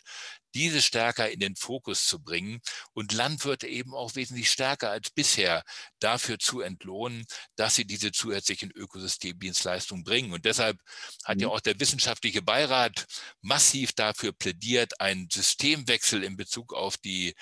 diese 0.55 0.80
stärker 0.82 1.30
in 1.30 1.40
den 1.40 1.57
Fokus 1.57 2.07
zu 2.07 2.22
bringen 2.22 2.61
und 2.92 3.12
Landwirte 3.12 3.66
eben 3.66 3.94
auch 3.94 4.14
wesentlich 4.14 4.50
stärker 4.50 4.90
als 4.90 5.11
bisher 5.11 5.64
dafür 5.98 6.38
zu 6.38 6.61
entlohnen, 6.61 7.24
dass 7.57 7.74
sie 7.74 7.84
diese 7.84 8.12
zusätzlichen 8.12 8.70
Ökosystemdienstleistungen 8.70 10.05
bringen. 10.05 10.32
Und 10.32 10.44
deshalb 10.44 10.78
hat 11.24 11.40
ja 11.40 11.48
mhm. 11.48 11.55
auch 11.55 11.61
der 11.61 11.78
wissenschaftliche 11.80 12.42
Beirat 12.42 13.07
massiv 13.42 13.92
dafür 13.92 14.32
plädiert, 14.32 15.00
einen 15.00 15.28
Systemwechsel 15.30 16.22
in 16.22 16.36
Bezug 16.36 16.72
auf 16.72 16.96
die 16.96 17.34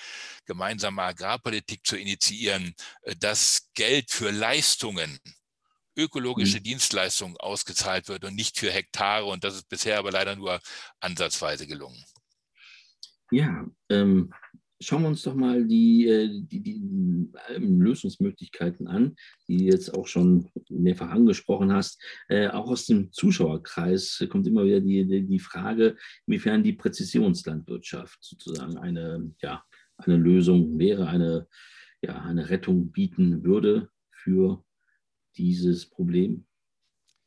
gemeinsame 0.45 1.03
Agrarpolitik 1.03 1.85
zu 1.85 1.95
initiieren, 1.95 2.73
äh, 3.03 3.15
dass 3.15 3.69
Geld 3.75 4.11
für 4.11 4.31
Leistungen 4.31 5.19
ökologische 5.95 6.57
mhm. 6.57 6.63
Dienstleistungen 6.63 7.37
ausgezahlt 7.37 8.07
wird 8.07 8.25
und 8.25 8.35
nicht 8.35 8.57
für 8.57 8.71
Hektare. 8.71 9.25
Und 9.25 9.43
das 9.43 9.55
ist 9.55 9.69
bisher 9.69 9.99
aber 9.99 10.11
leider 10.11 10.35
nur 10.35 10.59
ansatzweise 10.99 11.67
gelungen. 11.67 12.03
Ja, 13.33 13.65
ähm, 13.89 14.31
schauen 14.79 15.01
wir 15.01 15.07
uns 15.07 15.23
doch 15.23 15.33
mal 15.33 15.65
die, 15.65 16.07
äh, 16.07 16.29
die, 16.43 16.61
die 16.61 17.31
ähm, 17.49 17.81
Lösungsmöglichkeiten 17.81 18.87
an, 18.87 19.15
die 19.47 19.57
du 19.57 19.63
jetzt 19.63 19.91
auch 19.91 20.05
schon 20.05 20.51
mehrfach 20.69 21.09
angesprochen 21.09 21.73
hast. 21.73 21.99
Äh, 22.27 22.49
auch 22.49 22.69
aus 22.69 22.85
dem 22.85 23.11
Zuschauerkreis 23.11 24.23
kommt 24.29 24.45
immer 24.45 24.65
wieder 24.65 24.81
die, 24.81 25.25
die, 25.25 25.39
Frage, 25.39 25.97
inwiefern 26.27 26.61
die 26.61 26.73
Präzisionslandwirtschaft 26.73 28.19
sozusagen 28.21 28.77
eine, 28.77 29.31
ja, 29.41 29.63
eine 29.97 30.17
Lösung 30.17 30.77
wäre, 30.77 31.07
eine, 31.07 31.47
ja, 32.03 32.21
eine 32.21 32.51
Rettung 32.51 32.91
bieten 32.91 33.43
würde 33.43 33.89
für 34.11 34.63
dieses 35.37 35.87
Problem. 35.87 36.45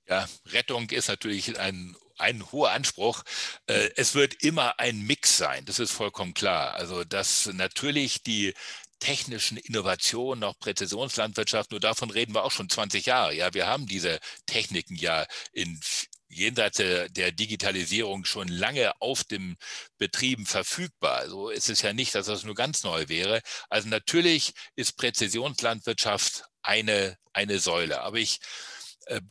Ja, 0.07 0.25
Rettung 0.53 0.89
ist 0.91 1.09
natürlich 1.09 1.59
ein 1.59 1.97
ein 2.19 2.51
hoher 2.53 2.71
Anspruch. 2.73 3.23
Äh, 3.67 3.91
es 3.97 4.15
wird 4.15 4.43
immer 4.43 4.79
ein 4.79 5.01
Mix 5.03 5.37
sein, 5.37 5.65
das 5.65 5.79
ist 5.79 5.93
vollkommen 5.93 6.35
klar. 6.35 6.75
Also, 6.75 7.05
dass 7.05 7.47
natürlich 7.47 8.23
die 8.23 8.55
technischen 8.99 9.59
Innovationen, 9.59 10.45
auch 10.45 10.59
Präzisionslandwirtschaft, 10.59 11.71
nur 11.71 11.81
davon 11.81 12.11
reden 12.11 12.35
wir 12.35 12.45
auch 12.45 12.51
schon 12.51 12.71
20 12.71 13.07
Jahre. 13.07 13.35
Ja, 13.35 13.53
wir 13.55 13.67
haben 13.67 13.87
diese 13.87 14.19
Techniken 14.47 14.97
ja 14.97 15.27
in 15.53 15.81
jenseits 16.29 16.79
der 16.79 17.33
Digitalisierung 17.33 18.25
schon 18.25 18.49
lange 18.49 19.01
auf 19.01 19.25
dem 19.25 19.57
Betrieben 19.99 20.47
verfügbar. 20.47 21.29
So 21.29 21.51
ist 21.51 21.69
es 21.69 21.83
ja 21.83 21.93
nicht, 21.93 22.15
dass 22.15 22.27
das 22.27 22.45
nur 22.45 22.55
ganz 22.55 22.83
neu 22.83 23.09
wäre. 23.09 23.41
Also 23.71 23.89
natürlich 23.89 24.53
ist 24.75 24.97
Präzisionslandwirtschaft 24.97 26.45
eine, 26.63 27.17
eine 27.33 27.59
Säule. 27.59 28.01
Aber 28.01 28.19
ich 28.19 28.41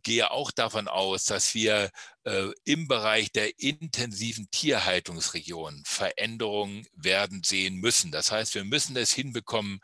gehe 0.04 0.32
auch 0.32 0.52
davon 0.52 0.88
aus, 0.88 1.26
dass 1.26 1.54
wir 1.54 1.92
äh, 2.24 2.48
im 2.64 2.88
Bereich 2.88 3.32
der 3.32 3.60
intensiven 3.60 4.50
Tierhaltungsregionen 4.50 5.84
Veränderungen 5.86 6.88
werden 6.96 7.44
sehen 7.44 7.76
müssen. 7.76 8.12
Das 8.12 8.32
heißt, 8.32 8.56
wir 8.56 8.64
müssen 8.64 8.96
es 8.98 9.12
hinbekommen, 9.12 9.80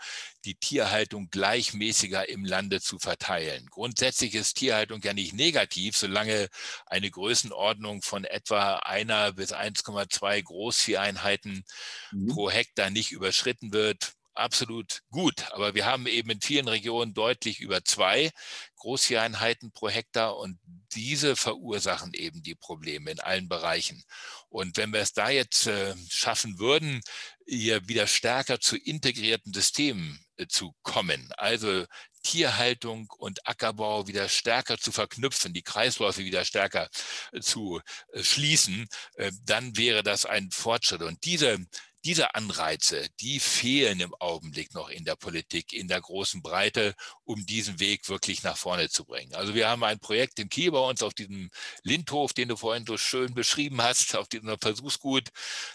die 0.46 0.56
Tierhaltung 0.56 1.30
gleichmäßiger 1.30 2.30
im 2.30 2.46
Lande 2.46 2.82
zu 2.82 3.00
verteilen. 3.00 3.68
Grundsätzlich 3.70 4.34
ist 4.34 4.56
Tierhaltung 4.56 5.02
ja 5.04 5.14
nicht 5.14 5.34
negativ, 5.34 5.98
solange 5.98 6.48
eine 6.86 7.12
Größenordnung 7.12 8.02
von 8.02 8.24
etwa 8.24 8.78
einer 8.78 9.34
bis 9.34 9.54
1,2 9.54 10.42
Großvieheinheiten 10.42 11.64
mhm. 12.12 12.28
pro 12.28 12.50
Hektar 12.50 12.90
nicht 12.90 13.12
überschritten 13.12 13.74
wird 13.74 14.14
absolut 14.34 15.02
gut. 15.10 15.52
Aber 15.52 15.76
wir 15.76 15.86
haben 15.86 16.08
eben 16.08 16.30
in 16.30 16.42
vielen 16.42 16.68
Regionen 16.68 17.14
deutlich 17.14 17.60
über 17.60 17.84
zwei 17.84 18.32
Großvieheinheiten 18.78 19.72
pro 19.72 19.90
Hektar 19.90 20.38
und 20.38 20.60
diese 20.94 21.36
verursachen 21.36 22.14
eben 22.14 22.42
die 22.42 22.56
Probleme 22.56 23.12
in 23.12 23.20
allen 23.20 23.48
Bereichen. 23.48 24.04
Und 24.50 24.78
wenn 24.78 24.92
wir 24.92 25.00
es 25.00 25.14
da 25.14 25.30
jetzt 25.30 25.68
äh, 25.68 25.96
schaffen 26.10 26.60
würden, 26.60 27.02
hier 27.46 27.88
wieder 27.88 28.08
stärker 28.08 28.60
zu 28.60 28.78
integrierten 28.78 29.54
Systemen 29.54 30.20
äh, 30.38 30.48
zu 30.48 30.74
kommen. 30.84 31.32
Also 31.38 31.86
Tierhaltung 32.24 33.10
und 33.18 33.48
Ackerbau 33.48 34.08
wieder 34.08 34.30
stärker 34.30 34.78
zu 34.78 34.92
verknüpfen, 34.92 35.54
die 35.54 35.64
Kreisläufe 35.64 36.24
wieder 36.24 36.46
stärker 36.46 36.90
äh, 37.32 37.40
zu 37.40 37.82
äh, 38.14 38.24
schließen, 38.24 38.88
dann 39.44 39.76
wäre 39.78 40.04
das 40.04 40.26
ein 40.26 40.52
Fortschritt. 40.52 41.02
Und 41.02 41.24
diese 41.26 41.66
diese 42.04 42.36
Anreize, 42.36 43.08
die 43.20 43.40
fehlen 43.40 44.00
im 44.00 44.16
Augenblick 44.16 44.74
noch 44.74 44.90
in 44.90 45.06
der 45.06 45.16
Politik 45.16 45.74
in 45.74 45.88
der 45.88 46.02
großen 46.02 46.42
Breite, 46.42 46.96
um 47.24 47.46
diesen 47.46 47.80
Weg 47.80 48.10
wirklich 48.10 48.44
nach 48.44 48.58
vorne 48.58 48.90
zu 48.90 49.06
bringen. 49.06 49.34
Also 49.36 49.54
wir 49.54 49.70
haben 49.70 49.84
ein 49.84 50.00
Projekt 50.00 50.40
in 50.40 50.50
Kiel 50.50 50.72
bei 50.72 50.80
uns 50.80 51.04
auf 51.04 51.14
diesem 51.14 51.52
Lindhof, 51.84 52.34
den 52.34 52.50
du 52.50 52.56
vorhin 52.58 52.86
so 52.86 52.98
schön 52.98 53.34
beschrieben 53.34 53.82
hast, 53.82 54.16
auf 54.16 54.28
diesem 54.28 54.58
Versuchsgut. 54.60 55.30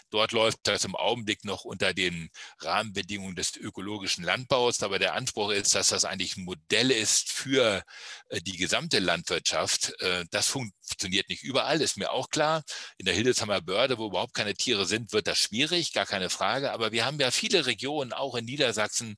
Dort 0.09 0.31
läuft 0.33 0.59
das 0.63 0.83
im 0.83 0.95
Augenblick 0.95 1.45
noch 1.45 1.63
unter 1.63 1.93
den 1.93 2.29
Rahmenbedingungen 2.59 3.35
des 3.35 3.55
ökologischen 3.55 4.23
Landbaus. 4.23 4.83
Aber 4.83 4.99
der 4.99 5.13
Anspruch 5.13 5.51
ist, 5.51 5.75
dass 5.75 5.89
das 5.89 6.05
eigentlich 6.05 6.37
ein 6.37 6.43
Modell 6.43 6.91
ist 6.91 7.31
für 7.31 7.83
äh, 8.29 8.41
die 8.41 8.57
gesamte 8.57 8.99
Landwirtschaft. 8.99 9.93
Äh, 10.01 10.25
das 10.31 10.47
funktioniert 10.47 11.29
nicht 11.29 11.43
überall, 11.43 11.81
ist 11.81 11.97
mir 11.97 12.11
auch 12.11 12.29
klar. 12.29 12.63
In 12.97 13.05
der 13.05 13.15
Hildesheimer 13.15 13.61
Börde, 13.61 13.97
wo 13.97 14.07
überhaupt 14.07 14.33
keine 14.33 14.55
Tiere 14.55 14.85
sind, 14.85 15.13
wird 15.13 15.27
das 15.27 15.39
schwierig, 15.39 15.93
gar 15.93 16.05
keine 16.17 16.29
Frage. 16.31 16.71
Aber 16.71 16.91
wir 16.91 17.05
haben 17.05 17.19
ja 17.19 17.29
viele 17.29 17.67
Regionen, 17.67 18.11
auch 18.11 18.35
in 18.35 18.45
Niedersachsen, 18.45 19.17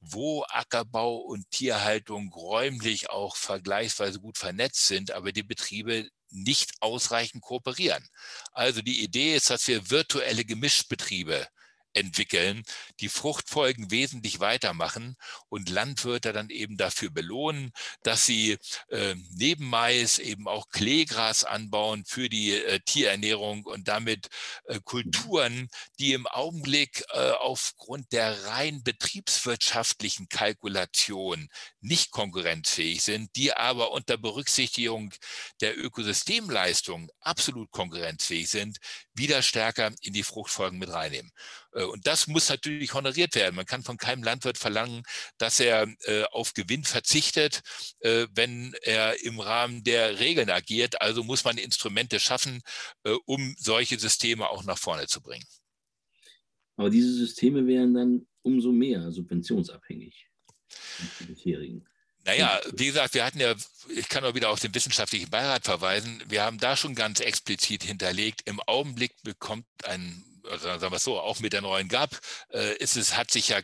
wo 0.00 0.44
Ackerbau 0.44 1.16
und 1.16 1.50
Tierhaltung 1.50 2.30
räumlich 2.32 3.08
auch 3.10 3.36
vergleichsweise 3.36 4.20
gut 4.20 4.36
vernetzt 4.36 4.86
sind, 4.86 5.10
aber 5.12 5.32
die 5.32 5.42
Betriebe 5.42 6.08
nicht 6.30 6.72
ausreichend 6.80 7.42
kooperieren. 7.42 8.06
Also 8.52 8.82
die 8.82 9.02
Idee 9.02 9.36
ist, 9.36 9.48
dass 9.50 9.66
wir 9.68 9.90
virtuelle 9.90 10.44
Gemischbetriebe 10.44 11.46
entwickeln, 11.94 12.62
die 13.00 13.08
Fruchtfolgen 13.08 13.90
wesentlich 13.90 14.40
weitermachen 14.40 15.16
und 15.48 15.70
Landwirte 15.70 16.32
dann 16.32 16.50
eben 16.50 16.76
dafür 16.76 17.10
belohnen, 17.10 17.72
dass 18.02 18.26
sie 18.26 18.58
äh, 18.88 19.14
neben 19.30 19.68
Mais 19.68 20.18
eben 20.18 20.48
auch 20.48 20.68
Kleegras 20.68 21.44
anbauen 21.44 22.04
für 22.06 22.28
die 22.28 22.52
äh, 22.52 22.80
Tierernährung 22.84 23.64
und 23.64 23.88
damit 23.88 24.28
äh, 24.64 24.80
Kulturen, 24.84 25.68
die 25.98 26.12
im 26.12 26.26
Augenblick 26.26 27.04
äh, 27.12 27.30
aufgrund 27.30 28.12
der 28.12 28.44
rein 28.46 28.82
betriebswirtschaftlichen 28.82 30.28
Kalkulation 30.28 31.48
nicht 31.80 32.10
konkurrenzfähig 32.10 33.02
sind, 33.02 33.34
die 33.36 33.52
aber 33.52 33.92
unter 33.92 34.16
Berücksichtigung 34.16 35.14
der 35.60 35.78
Ökosystemleistung 35.78 37.10
absolut 37.20 37.70
konkurrenzfähig 37.70 38.48
sind, 38.48 38.78
wieder 39.14 39.42
stärker 39.42 39.92
in 40.00 40.12
die 40.12 40.22
Fruchtfolgen 40.22 40.78
mit 40.78 40.90
reinnehmen. 40.90 41.32
Äh, 41.74 41.84
und 41.84 42.06
das 42.06 42.26
muss 42.26 42.48
natürlich 42.48 42.94
honoriert 42.94 43.34
werden. 43.34 43.56
Man 43.56 43.66
kann 43.66 43.82
von 43.82 43.96
keinem 43.96 44.22
Landwirt 44.22 44.58
verlangen, 44.58 45.02
dass 45.38 45.60
er 45.60 45.88
äh, 46.04 46.24
auf 46.24 46.54
Gewinn 46.54 46.84
verzichtet, 46.84 47.62
äh, 48.00 48.26
wenn 48.32 48.74
er 48.82 49.22
im 49.22 49.40
Rahmen 49.40 49.84
der 49.84 50.18
Regeln 50.18 50.50
agiert. 50.50 51.00
Also 51.02 51.22
muss 51.24 51.44
man 51.44 51.58
Instrumente 51.58 52.20
schaffen, 52.20 52.62
um 53.26 53.54
solche 53.58 53.98
Systeme 53.98 54.48
auch 54.48 54.64
nach 54.64 54.78
vorne 54.78 55.06
zu 55.06 55.20
bringen. 55.20 55.44
Aber 56.76 56.90
diese 56.90 57.12
Systeme 57.12 57.66
wären 57.66 57.94
dann 57.94 58.26
umso 58.42 58.72
mehr 58.72 59.10
subventionsabhängig. 59.12 60.28
Bisherigen. 61.26 61.86
Naja, 62.24 62.58
wie 62.72 62.86
gesagt, 62.86 63.14
wir 63.14 63.24
hatten 63.24 63.40
ja, 63.40 63.54
ich 63.94 64.08
kann 64.08 64.24
auch 64.24 64.34
wieder 64.34 64.50
auf 64.50 64.60
den 64.60 64.74
wissenschaftlichen 64.74 65.30
Beirat 65.30 65.64
verweisen, 65.64 66.22
wir 66.26 66.42
haben 66.42 66.58
da 66.58 66.74
schon 66.74 66.94
ganz 66.94 67.20
explizit 67.20 67.82
hinterlegt, 67.82 68.42
im 68.46 68.60
Augenblick 68.60 69.14
bekommt 69.22 69.66
ein, 69.84 70.24
sagen 70.58 70.92
wir 70.92 70.96
es 70.96 71.04
so, 71.04 71.20
auch 71.20 71.40
mit 71.40 71.52
der 71.52 71.62
neuen 71.62 71.88
GAP, 71.88 72.18
äh, 72.52 72.76
ist 72.76 72.96
es, 72.96 73.16
hat 73.16 73.30
sich 73.30 73.48
ja 73.48 73.60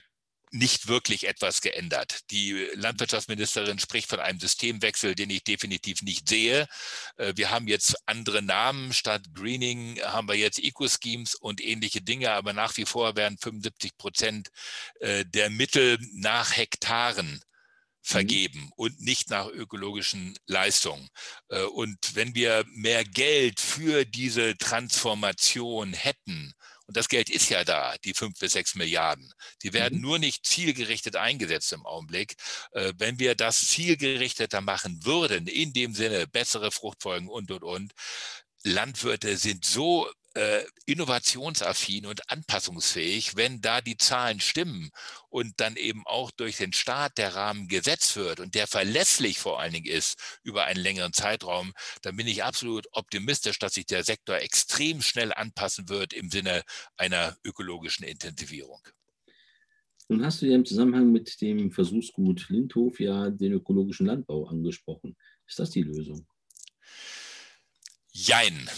nicht 0.53 0.89
wirklich 0.89 1.29
etwas 1.29 1.61
geändert. 1.61 2.31
Die 2.31 2.69
Landwirtschaftsministerin 2.75 3.79
spricht 3.79 4.09
von 4.09 4.21
einem 4.21 4.41
Systemwechsel, 4.41 5.15
den 5.15 5.31
ich 5.31 5.45
definitiv 5.45 6.03
nicht 6.03 6.29
sehe. 6.29 6.67
Äh, 7.17 7.35
wir 7.37 7.51
haben 7.51 7.69
jetzt 7.69 7.97
andere 8.07 8.43
Namen. 8.43 8.93
Statt 8.93 9.23
Greening 9.33 10.01
haben 10.03 10.29
wir 10.29 10.35
jetzt 10.35 10.59
Eco-Schemes 10.59 11.37
und 11.37 11.61
ähnliche 11.61 12.03
Dinge, 12.03 12.33
aber 12.33 12.53
nach 12.53 12.77
wie 12.77 12.85
vor 12.85 13.17
werden 13.17 13.39
75 13.39 13.97
Prozent 13.97 14.49
äh, 15.01 15.25
der 15.25 15.51
Mittel 15.51 15.99
nach 16.15 16.57
Hektaren. 16.57 17.41
Vergeben 18.03 18.71
und 18.77 19.01
nicht 19.01 19.31
nach 19.31 19.47
ökologischen 19.47 20.37
Leistungen. 20.47 21.09
Äh, 21.49 21.63
und 21.63 21.99
wenn 22.15 22.35
wir 22.35 22.65
mehr 22.75 23.05
Geld 23.05 23.61
für 23.61 24.05
diese 24.05 24.57
Transformation 24.57 25.93
hätten, 25.93 26.55
und 26.87 26.97
das 26.97 27.09
Geld 27.09 27.31
ist 27.31 27.49
ja 27.51 27.63
da, 27.63 27.95
die 28.05 28.15
fünf 28.15 28.37
bis 28.41 28.55
sechs 28.55 28.75
Milliarden. 28.75 29.33
Die 29.63 29.73
werden 29.73 29.99
mhm. 29.99 30.03
nur 30.03 30.19
nicht 30.19 30.45
zielgerichtet 30.45 31.15
eingesetzt 31.15 31.73
im 31.73 31.87
Augenblick. 31.87 32.35
Äh, 32.73 32.93
wenn 32.97 33.21
wir 33.21 33.37
das 33.37 33.69
zielgerichteter 33.69 34.61
machen 34.61 35.05
würden, 35.05 35.47
in 35.47 35.73
dem 35.73 35.95
Sinne 35.95 36.27
bessere 36.27 36.73
Fruchtfolgen 36.73 37.29
und, 37.29 37.53
und, 37.53 37.63
und, 37.63 37.93
Landwirte 38.65 39.37
sind 39.37 39.65
so 39.65 40.11
äh, 40.35 40.63
innovationsaffin 40.87 42.07
und 42.07 42.31
anpassungsfähig, 42.31 43.37
wenn 43.37 43.61
da 43.61 43.81
die 43.81 43.97
Zahlen 43.97 44.41
stimmen 44.41 44.91
und 45.29 45.55
dann 45.59 45.77
eben 45.77 46.07
auch 46.07 46.31
durch 46.31 46.57
den 46.57 46.73
Staat 46.73 47.19
der 47.19 47.35
Rahmen 47.35 47.69
gesetzt 47.69 48.17
wird 48.17 48.41
und 48.41 48.55
der 48.55 48.67
verlässlich 48.67 49.39
vor 49.39 49.61
allen 49.61 49.73
Dingen 49.73 49.91
ist 49.91 50.39
über 50.43 50.65
einen 50.65 50.81
längeren 50.81 51.13
Zeitraum, 51.13 51.73
dann 52.03 52.17
bin 52.17 52.27
ich 52.27 52.45
absolut 52.45 52.87
optimistisch, 52.93 53.59
dass 53.59 53.75
sich 53.75 53.87
der 53.87 54.05
Sektor 54.05 54.37
extrem 54.37 55.03
schnell 55.03 55.33
anpassen 55.33 55.89
wird 55.89 56.13
im 56.13 56.31
Sinne 56.31 56.63
einer 56.97 57.37
ökologischen 57.45 58.05
Intensivierung. 58.05 58.81
Nun 60.09 60.25
hast 60.25 60.43
du 60.43 60.47
ja 60.47 60.57
im 60.57 60.65
Zusammenhang 60.65 61.13
mit 61.13 61.41
dem 61.41 61.71
Versuchsgut 61.71 62.49
Lindhof 62.49 62.99
ja 62.99 63.31
den 63.31 63.53
ökologischen 63.53 64.07
Landbau 64.07 64.47
angesprochen. 64.47 65.17
Ist 65.47 65.59
das 65.61 65.71
die 65.71 65.83
Lösung? 65.83 66.27
Jein. 68.13 68.69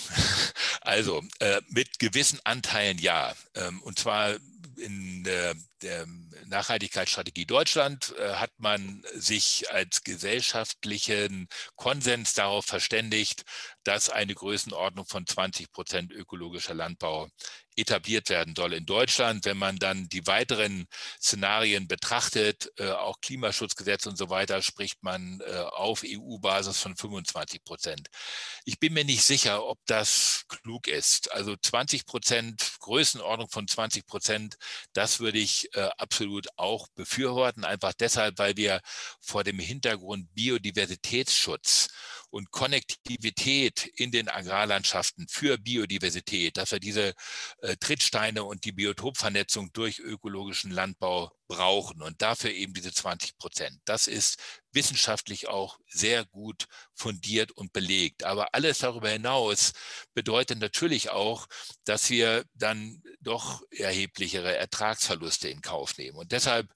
Also 0.83 1.23
äh, 1.39 1.61
mit 1.69 1.99
gewissen 1.99 2.41
Anteilen 2.45 2.99
ja. 2.99 3.35
Ähm, 3.55 3.81
und 3.83 3.99
zwar 3.99 4.37
in 4.77 5.23
der, 5.23 5.55
der 5.81 6.07
Nachhaltigkeitsstrategie 6.47 7.47
Deutschland 7.47 8.15
äh, 8.19 8.35
hat 8.35 8.51
man 8.59 9.03
sich 9.15 9.71
als 9.71 10.03
gesellschaftlichen 10.03 11.49
Konsens 11.77 12.35
darauf 12.35 12.65
verständigt, 12.65 13.45
dass 13.85 14.11
eine 14.11 14.35
Größenordnung 14.35 15.07
von 15.07 15.27
20 15.27 15.71
Prozent 15.73 16.13
ökologischer 16.13 16.75
Landbau 16.75 17.29
etabliert 17.77 18.29
werden 18.29 18.55
soll 18.57 18.73
in 18.73 18.87
Deutschland. 18.87 19.45
Wenn 19.45 19.57
man 19.57 19.77
dann 19.77 20.09
die 20.09 20.27
weiteren 20.27 20.87
Szenarien 21.21 21.89
betrachtet, 21.89 22.71
äh, 22.79 22.91
auch 22.91 23.21
Klimaschutzgesetz 23.21 24.07
und 24.07 24.17
so 24.17 24.31
weiter, 24.31 24.63
spricht 24.63 25.03
man 25.03 25.41
äh, 25.41 25.53
auf 25.73 26.03
EU-Basis 26.05 26.79
von 26.79 26.97
25 26.97 27.65
Prozent. 27.65 28.09
Ich 28.65 28.79
bin 28.79 28.93
mir 28.93 29.05
nicht 29.05 29.25
sicher, 29.25 29.65
ob 29.65 29.79
das 29.87 30.45
klug 30.49 30.89
ist. 30.89 31.33
Also 31.33 31.57
20 31.57 32.07
Prozent, 32.07 32.73
Größenordnung 32.81 33.49
von 33.49 33.67
20 33.67 34.07
Prozent, 34.07 34.57
das 34.93 35.21
würde 35.21 35.39
ich 35.39 35.75
äh, 35.75 35.89
absolut 35.99 36.49
auch 36.57 36.89
befürworten, 36.95 37.65
einfach 37.65 37.93
deshalb, 37.93 38.39
weil 38.39 38.57
wir 38.57 38.81
vor 39.21 39.45
dem 39.45 39.59
Hintergrund 39.59 40.35
Biodiversitätsschutz 40.35 41.89
und 42.33 42.51
Konnektivität 42.51 43.87
in 43.97 44.11
den 44.11 44.29
Agrarlandschaften 44.29 45.29
für 45.29 45.59
Biodiversität, 45.59 46.57
dass 46.57 46.73
wir 46.73 46.81
diese 46.81 47.15
äh, 47.61 47.77
Trittsteine 47.77 48.45
und 48.45 48.65
die 48.65 48.73
Biotopvernetzung 48.73 49.71
durch 49.73 49.99
ökologischen 49.99 50.71
Landbau 50.71 51.31
brauchen 51.53 52.01
und 52.01 52.23
dafür 52.23 52.51
eben 52.51 52.73
diese 52.73 52.93
20 52.93 53.37
Prozent. 53.37 53.79
Das 53.85 54.07
ist 54.07 54.39
wissenschaftlich 54.73 55.49
auch 55.49 55.79
sehr 55.87 56.25
gut 56.25 56.67
fundiert 56.95 57.53
und 57.53 57.73
belegt. 57.75 58.25
Aber 58.25 58.55
alles 58.55 58.79
darüber 58.79 59.11
hinaus 59.11 59.73
bedeutet 60.15 60.59
natürlich 60.61 61.11
auch, 61.11 61.47
dass 61.85 62.09
wir 62.09 62.45
dann 62.55 63.03
doch 63.21 63.63
erheblichere 63.71 64.57
Ertragsverluste 64.57 65.49
in 65.49 65.61
Kauf 65.61 65.99
nehmen. 65.99 66.17
Und 66.17 66.33
deshalb 66.33 66.69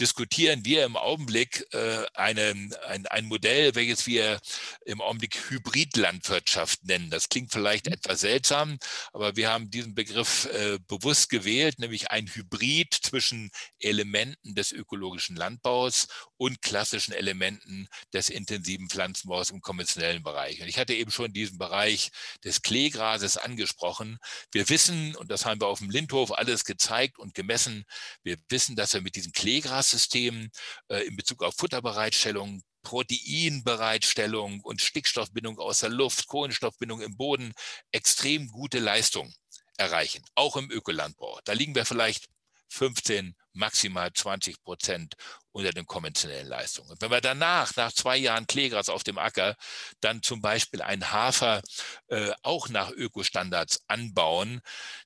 diskutieren 0.00 0.64
wir 0.64 0.84
im 0.84 0.96
Augenblick 0.96 1.66
äh, 1.72 2.06
eine, 2.14 2.70
ein, 2.88 3.06
ein 3.06 3.26
Modell, 3.26 3.74
welches 3.74 4.06
wir 4.06 4.40
im 4.86 5.00
Augenblick 5.00 5.50
Hybridlandwirtschaft 5.50 6.84
nennen. 6.84 7.10
Das 7.10 7.28
klingt 7.28 7.52
vielleicht 7.52 7.86
mhm. 7.86 7.92
etwas 7.92 8.20
seltsam, 8.20 8.78
aber 9.12 9.36
wir 9.36 9.50
haben 9.50 9.70
diesen 9.70 9.94
Begriff 9.94 10.46
äh, 10.46 10.78
bewusst 10.88 11.28
gewählt, 11.28 11.78
nämlich 11.78 12.10
ein 12.10 12.26
Hybrid 12.26 12.94
zwischen 12.94 13.50
Elementen 13.78 14.13
des 14.44 14.72
ökologischen 14.72 15.36
Landbaus 15.36 16.08
und 16.36 16.62
klassischen 16.62 17.12
Elementen 17.12 17.88
des 18.12 18.28
intensiven 18.28 18.88
Pflanzenbaus 18.88 19.50
im 19.50 19.60
konventionellen 19.60 20.22
Bereich. 20.22 20.60
Und 20.60 20.68
ich 20.68 20.78
hatte 20.78 20.94
eben 20.94 21.10
schon 21.10 21.32
diesen 21.32 21.58
Bereich 21.58 22.10
des 22.44 22.62
Kleegrases 22.62 23.36
angesprochen. 23.36 24.18
Wir 24.52 24.68
wissen, 24.68 25.16
und 25.16 25.30
das 25.30 25.44
haben 25.44 25.60
wir 25.60 25.68
auf 25.68 25.80
dem 25.80 25.90
Lindhof 25.90 26.32
alles 26.32 26.64
gezeigt 26.64 27.18
und 27.18 27.34
gemessen, 27.34 27.84
wir 28.22 28.36
wissen, 28.48 28.76
dass 28.76 28.94
wir 28.94 29.00
mit 29.00 29.16
diesem 29.16 29.32
Kleegrassystem 29.32 30.50
äh, 30.88 31.06
in 31.06 31.16
Bezug 31.16 31.42
auf 31.42 31.54
Futterbereitstellung 31.56 32.62
Proteinbereitstellung 32.84 34.60
und 34.60 34.80
Stickstoffbindung 34.80 35.58
aus 35.58 35.80
der 35.80 35.88
Luft, 35.88 36.28
Kohlenstoffbindung 36.28 37.00
im 37.00 37.16
Boden 37.16 37.54
extrem 37.92 38.48
gute 38.48 38.78
Leistung 38.78 39.32
erreichen, 39.76 40.22
auch 40.34 40.56
im 40.56 40.70
Ökolandbau. 40.70 41.40
Da 41.44 41.54
liegen 41.54 41.74
wir 41.74 41.84
vielleicht 41.84 42.28
15, 42.68 43.34
maximal 43.54 44.12
20 44.12 44.62
Prozent 44.62 45.14
unter 45.54 45.70
den 45.70 45.86
konventionellen 45.86 46.48
Leistungen. 46.48 46.96
Wenn 46.98 47.12
wir 47.12 47.20
danach, 47.20 47.76
nach 47.76 47.92
zwei 47.92 48.16
Jahren 48.16 48.48
Kleegras 48.48 48.88
auf 48.88 49.04
dem 49.04 49.18
Acker, 49.18 49.56
dann 50.00 50.20
zum 50.20 50.42
Beispiel 50.42 50.82
ein 50.82 51.12
Hafer 51.12 51.62
äh, 52.08 52.32
auch 52.42 52.68
nach 52.68 52.90
Ökostandards 52.90 53.84
anbauen, 53.86 54.60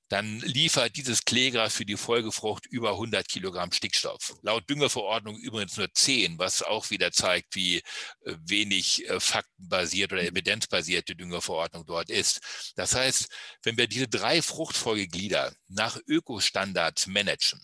dann 0.09 0.41
liefert 0.41 0.97
dieses 0.97 1.27
Kleegras 1.27 1.75
für 1.75 1.85
die 1.85 1.99
Folgefrucht 1.99 2.65
über 2.65 2.93
100 2.93 3.29
Kilogramm 3.29 3.73
Stickstoff. 3.73 4.37
Laut 4.41 4.69
Düngerverordnung 4.71 5.37
übrigens 5.37 5.77
nur 5.77 5.93
10, 5.93 6.39
was 6.39 6.63
auch 6.63 6.89
wieder 6.89 7.13
zeigt, 7.13 7.55
wie 7.55 7.77
äh, 7.77 7.83
wenig 8.47 9.07
äh, 9.07 9.21
faktenbasiert 9.21 10.15
oder 10.15 10.23
evidenzbasiert 10.23 11.09
die 11.09 11.17
Düngerverordnung 11.17 11.85
dort 11.85 12.09
ist. 12.09 12.73
Das 12.75 12.95
heißt, 12.95 13.29
wenn 13.65 13.77
wir 13.77 13.87
diese 13.87 14.09
drei 14.09 14.41
Fruchtfolgeglieder 14.41 15.53
nach 15.69 15.99
Ökostandards 16.07 17.07
managen, 17.07 17.61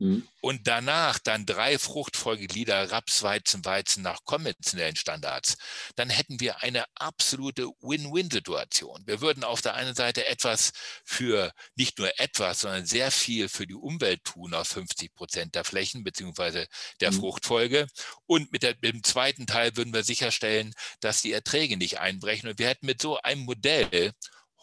Mhm. 0.00 0.26
Und 0.40 0.66
danach 0.66 1.18
dann 1.18 1.44
drei 1.44 1.78
Fruchtfolgeglieder 1.78 2.90
Raps, 2.90 3.22
Weizen, 3.22 3.64
Weizen 3.66 4.02
nach 4.02 4.24
konventionellen 4.24 4.96
Standards, 4.96 5.58
dann 5.94 6.08
hätten 6.08 6.40
wir 6.40 6.62
eine 6.62 6.84
absolute 6.94 7.68
Win-Win-Situation. 7.82 9.02
Wir 9.06 9.20
würden 9.20 9.44
auf 9.44 9.60
der 9.60 9.74
einen 9.74 9.94
Seite 9.94 10.26
etwas 10.26 10.72
für, 11.04 11.52
nicht 11.76 11.98
nur 11.98 12.18
etwas, 12.18 12.60
sondern 12.60 12.86
sehr 12.86 13.10
viel 13.10 13.50
für 13.50 13.66
die 13.66 13.74
Umwelt 13.74 14.24
tun 14.24 14.54
auf 14.54 14.68
50 14.68 15.14
Prozent 15.14 15.54
der 15.54 15.64
Flächen 15.64 16.02
beziehungsweise 16.02 16.66
der 17.00 17.12
mhm. 17.12 17.16
Fruchtfolge. 17.16 17.86
Und 18.24 18.50
mit, 18.52 18.62
der, 18.62 18.76
mit 18.80 18.94
dem 18.94 19.04
zweiten 19.04 19.46
Teil 19.46 19.76
würden 19.76 19.92
wir 19.92 20.02
sicherstellen, 20.02 20.72
dass 21.00 21.20
die 21.20 21.32
Erträge 21.32 21.76
nicht 21.76 22.00
einbrechen. 22.00 22.48
Und 22.48 22.58
wir 22.58 22.68
hätten 22.68 22.86
mit 22.86 23.02
so 23.02 23.20
einem 23.20 23.42
Modell 23.42 24.14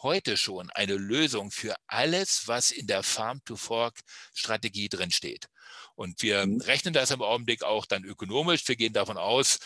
heute 0.02 0.36
schon 0.36 0.70
eine 0.70 0.94
Lösung 0.94 1.50
für 1.50 1.74
alles, 1.86 2.46
was 2.46 2.70
in 2.70 2.86
der 2.86 3.02
Farm-to-Fork-Strategie 3.02 4.88
drinsteht. 4.88 5.48
Und 5.94 6.22
wir 6.22 6.46
mhm. 6.46 6.60
rechnen 6.60 6.94
das 6.94 7.10
im 7.10 7.22
Augenblick 7.22 7.62
auch 7.62 7.86
dann 7.86 8.04
ökonomisch. 8.04 8.68
Wir 8.68 8.76
gehen 8.76 8.92
davon 8.92 9.16
aus, 9.16 9.58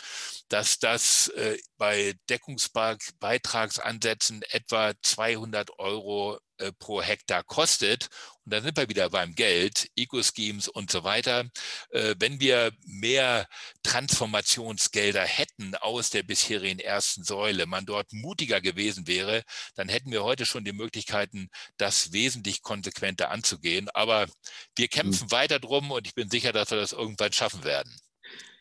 dass 0.49 0.79
das 0.79 1.27
äh, 1.29 1.57
bei 1.77 2.15
Deckungsbeitragsansätzen 2.29 4.43
etwa 4.51 4.93
200 5.01 5.79
Euro 5.79 6.39
äh, 6.57 6.71
pro 6.71 7.01
Hektar 7.01 7.43
kostet. 7.43 8.09
Und 8.45 8.53
dann 8.53 8.63
sind 8.63 8.77
wir 8.77 8.87
wieder 8.87 9.09
beim 9.09 9.33
Geld, 9.33 9.89
Eco-Schemes 9.95 10.67
und 10.67 10.91
so 10.91 11.03
weiter. 11.03 11.45
Äh, 11.89 12.15
wenn 12.19 12.39
wir 12.39 12.71
mehr 12.85 13.47
Transformationsgelder 13.83 15.23
hätten 15.23 15.75
aus 15.75 16.09
der 16.09 16.23
bisherigen 16.23 16.79
ersten 16.79 17.23
Säule, 17.23 17.65
man 17.65 17.85
dort 17.85 18.13
mutiger 18.13 18.61
gewesen 18.61 19.07
wäre, 19.07 19.43
dann 19.75 19.89
hätten 19.89 20.11
wir 20.11 20.23
heute 20.23 20.45
schon 20.45 20.63
die 20.63 20.73
Möglichkeiten, 20.73 21.49
das 21.77 22.11
wesentlich 22.11 22.61
konsequenter 22.61 23.31
anzugehen. 23.31 23.89
Aber 23.93 24.27
wir 24.75 24.85
mhm. 24.85 24.89
kämpfen 24.89 25.25
mhm. 25.25 25.31
weiter 25.31 25.59
drum 25.59 25.91
und 25.95 26.07
ich 26.07 26.15
bin 26.15 26.29
sicher, 26.29 26.51
dass 26.51 26.71
wir 26.71 26.77
das 26.77 26.93
irgendwann 26.93 27.31
schaffen 27.31 27.63
werden. 27.63 27.91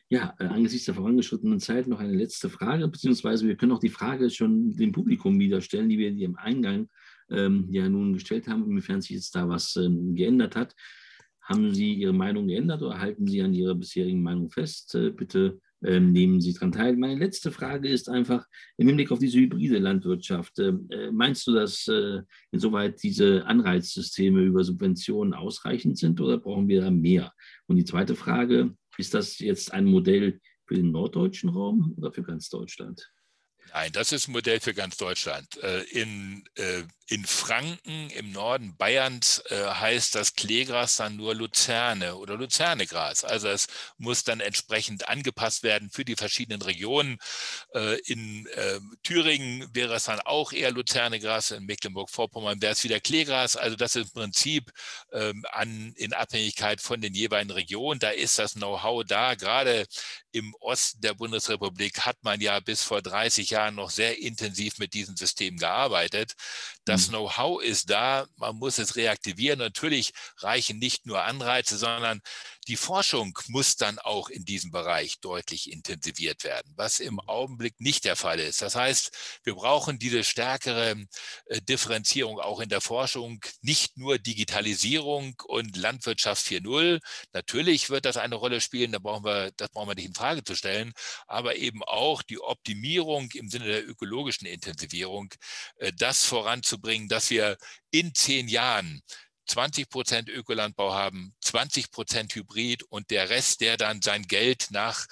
Ja, 0.08 0.34
äh, 0.38 0.44
angesichts 0.44 0.86
der 0.86 0.94
vorangeschrittenen 0.94 1.58
Zeit 1.58 1.86
noch 1.86 1.98
eine 1.98 2.14
letzte 2.14 2.50
Frage, 2.50 2.86
beziehungsweise 2.86 3.46
wir 3.48 3.56
können 3.56 3.72
auch 3.72 3.80
die 3.80 3.88
Frage 3.88 4.28
schon 4.28 4.76
dem 4.76 4.92
Publikum 4.92 5.40
wieder 5.40 5.60
stellen, 5.62 5.88
die 5.88 5.98
wir 5.98 6.08
im 6.08 6.36
Eingang 6.36 6.88
ähm, 7.30 7.68
ja 7.70 7.88
nun 7.88 8.12
gestellt 8.12 8.46
haben, 8.46 8.64
inwiefern 8.64 9.00
sich 9.00 9.12
jetzt 9.12 9.34
da 9.34 9.48
was 9.48 9.74
ähm, 9.76 10.14
geändert 10.14 10.54
hat. 10.54 10.74
Haben 11.40 11.74
Sie 11.74 11.94
Ihre 11.94 12.12
Meinung 12.12 12.46
geändert 12.46 12.82
oder 12.82 13.00
halten 13.00 13.26
Sie 13.26 13.42
an 13.42 13.54
Ihrer 13.54 13.74
bisherigen 13.74 14.22
Meinung 14.22 14.50
fest? 14.50 14.94
Äh, 14.94 15.10
bitte 15.10 15.58
nehmen 15.82 16.40
Sie 16.40 16.52
daran 16.52 16.72
teil. 16.72 16.96
Meine 16.96 17.18
letzte 17.18 17.50
Frage 17.50 17.88
ist 17.88 18.08
einfach 18.08 18.46
im 18.76 18.86
Hinblick 18.88 19.10
auf 19.10 19.18
diese 19.18 19.38
hybride 19.38 19.78
Landwirtschaft. 19.78 20.58
Äh, 20.58 20.72
äh 20.90 21.10
meinst 21.12 21.46
du, 21.46 21.52
dass 21.52 21.88
äh, 21.88 22.22
insoweit 22.50 23.02
diese 23.02 23.44
Anreizsysteme 23.46 24.42
über 24.42 24.64
Subventionen 24.64 25.34
ausreichend 25.34 25.98
sind 25.98 26.20
oder 26.20 26.38
brauchen 26.38 26.68
wir 26.68 26.82
da 26.82 26.90
mehr? 26.90 27.32
Und 27.66 27.76
die 27.76 27.84
zweite 27.84 28.14
Frage, 28.14 28.74
ist 28.98 29.14
das 29.14 29.38
jetzt 29.38 29.72
ein 29.72 29.86
Modell 29.86 30.40
für 30.66 30.74
den 30.74 30.90
norddeutschen 30.90 31.50
Raum 31.50 31.94
oder 31.96 32.12
für 32.12 32.22
ganz 32.22 32.48
Deutschland? 32.48 33.10
Nein, 33.74 33.92
das 33.92 34.12
ist 34.12 34.28
ein 34.28 34.32
Modell 34.32 34.60
für 34.60 34.74
ganz 34.74 34.98
Deutschland. 34.98 35.56
Äh, 35.62 35.82
in, 35.84 36.44
äh, 36.56 36.82
in 37.06 37.24
Franken 37.24 38.10
im 38.10 38.30
Norden 38.30 38.76
Bayerns 38.76 39.42
äh, 39.48 39.64
heißt 39.66 40.14
das 40.14 40.34
Kleegras 40.34 40.96
dann 40.96 41.16
nur 41.16 41.34
Luzerne 41.34 42.16
oder 42.16 42.36
Luzernegras. 42.36 43.24
Also 43.24 43.48
es 43.48 43.68
muss 43.96 44.24
dann 44.24 44.40
entsprechend 44.40 45.08
angepasst 45.08 45.62
werden 45.62 45.90
für 45.90 46.04
die 46.04 46.16
verschiedenen 46.16 46.62
Regionen. 46.62 47.18
In 48.06 48.48
Thüringen 49.02 49.68
wäre 49.74 49.94
es 49.94 50.04
dann 50.04 50.20
auch 50.20 50.52
eher 50.52 50.70
Luzernegras, 50.70 51.50
in 51.50 51.64
Mecklenburg-Vorpommern 51.64 52.60
wäre 52.62 52.72
es 52.72 52.84
wieder 52.84 53.00
Kleegras. 53.00 53.56
Also 53.56 53.76
das 53.76 53.96
ist 53.96 54.06
im 54.08 54.12
Prinzip 54.12 54.70
ähm, 55.12 55.44
an, 55.52 55.92
in 55.96 56.12
Abhängigkeit 56.12 56.80
von 56.80 57.00
den 57.00 57.14
jeweiligen 57.14 57.52
Regionen. 57.52 58.00
Da 58.00 58.10
ist 58.10 58.38
das 58.38 58.54
Know-how 58.54 59.04
da. 59.04 59.34
Gerade 59.34 59.86
im 60.32 60.54
Osten 60.60 61.00
der 61.02 61.14
Bundesrepublik 61.14 62.00
hat 62.00 62.16
man 62.22 62.40
ja 62.40 62.58
bis 62.60 62.82
vor 62.82 63.02
30 63.02 63.50
Jahren 63.52 63.76
noch 63.76 63.90
sehr 63.90 64.18
intensiv 64.20 64.78
mit 64.78 64.94
diesem 64.94 65.16
System 65.16 65.56
gearbeitet. 65.56 66.34
Das 66.84 67.06
mhm. 67.06 67.12
Know-how 67.12 67.62
ist 67.62 67.90
da, 67.90 68.26
man 68.36 68.56
muss 68.56 68.78
es 68.78 68.96
reaktivieren. 68.96 69.58
Natürlich 69.58 70.12
reichen 70.38 70.78
nicht 70.78 71.06
nur 71.06 71.22
Anreize, 71.22 71.78
sondern 71.78 72.20
die 72.68 72.76
Forschung 72.76 73.36
muss 73.48 73.76
dann 73.76 73.98
auch 73.98 74.28
in 74.28 74.44
diesem 74.44 74.70
Bereich 74.70 75.18
deutlich 75.20 75.70
intensiviert 75.70 76.44
werden, 76.44 76.72
was 76.76 77.00
im 77.00 77.14
mhm. 77.14 77.20
Augenblick 77.20 77.80
nicht 77.80 78.04
der 78.04 78.16
Fall 78.16 78.38
ist. 78.38 78.62
Das 78.62 78.74
heißt, 78.74 79.10
wir 79.44 79.54
brauchen 79.54 79.98
diese 79.98 80.22
stärkere 80.24 80.96
äh, 81.46 81.60
Differenzierung 81.62 82.38
auch 82.38 82.60
in 82.60 82.68
der 82.68 82.80
Forschung, 82.80 83.44
nicht 83.62 83.96
nur 83.96 84.18
Digitalisierung 84.18 85.34
und 85.46 85.76
Landwirtschaft 85.76 86.46
4.0. 86.46 87.00
Natürlich 87.32 87.90
wird 87.90 88.04
das 88.04 88.16
eine 88.16 88.36
Rolle 88.36 88.60
spielen, 88.60 88.92
da 88.92 88.98
brauchen 88.98 89.24
wir, 89.24 89.50
das 89.56 89.70
brauchen 89.70 89.88
wir 89.88 89.94
nicht 89.94 90.06
in 90.06 90.14
Frage 90.14 90.44
zu 90.44 90.54
stellen, 90.54 90.92
aber 91.26 91.56
eben 91.56 91.82
auch 91.82 92.22
die 92.22 92.40
Optimierung 92.40 93.30
im 93.32 93.48
Sinne 93.48 93.66
der 93.66 93.88
ökologischen 93.88 94.46
Intensivierung, 94.46 95.32
äh, 95.76 95.92
das 95.96 96.24
voranzubringen, 96.24 96.71
dass 97.08 97.30
wir 97.30 97.56
in 97.90 98.14
zehn 98.14 98.48
Jahren 98.48 99.02
20 99.46 99.88
Prozent 99.88 100.28
Ökolandbau 100.28 100.94
haben, 100.94 101.34
20 101.40 101.90
Prozent 101.90 102.34
Hybrid 102.34 102.84
und 102.84 103.10
der 103.10 103.28
Rest, 103.28 103.60
der 103.60 103.76
dann 103.76 104.00
sein 104.00 104.22
Geld 104.22 104.68
nach 104.70 105.06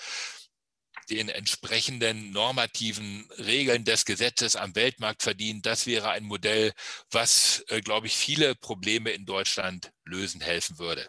den 1.11 1.29
entsprechenden 1.29 2.31
normativen 2.31 3.29
Regeln 3.39 3.85
des 3.85 4.05
Gesetzes 4.05 4.55
am 4.55 4.75
Weltmarkt 4.77 5.23
verdient. 5.23 5.67
Das 5.67 5.87
wäre 5.87 6.11
ein 6.11 6.25
Modell, 6.25 6.73
was, 7.11 7.65
äh, 7.69 7.81
glaube 7.81 8.07
ich, 8.07 8.17
viele 8.17 8.55
Probleme 8.55 9.11
in 9.11 9.27
Deutschland 9.27 9.91
lösen 10.05 10.41
helfen 10.41 10.79
würde. 10.79 11.09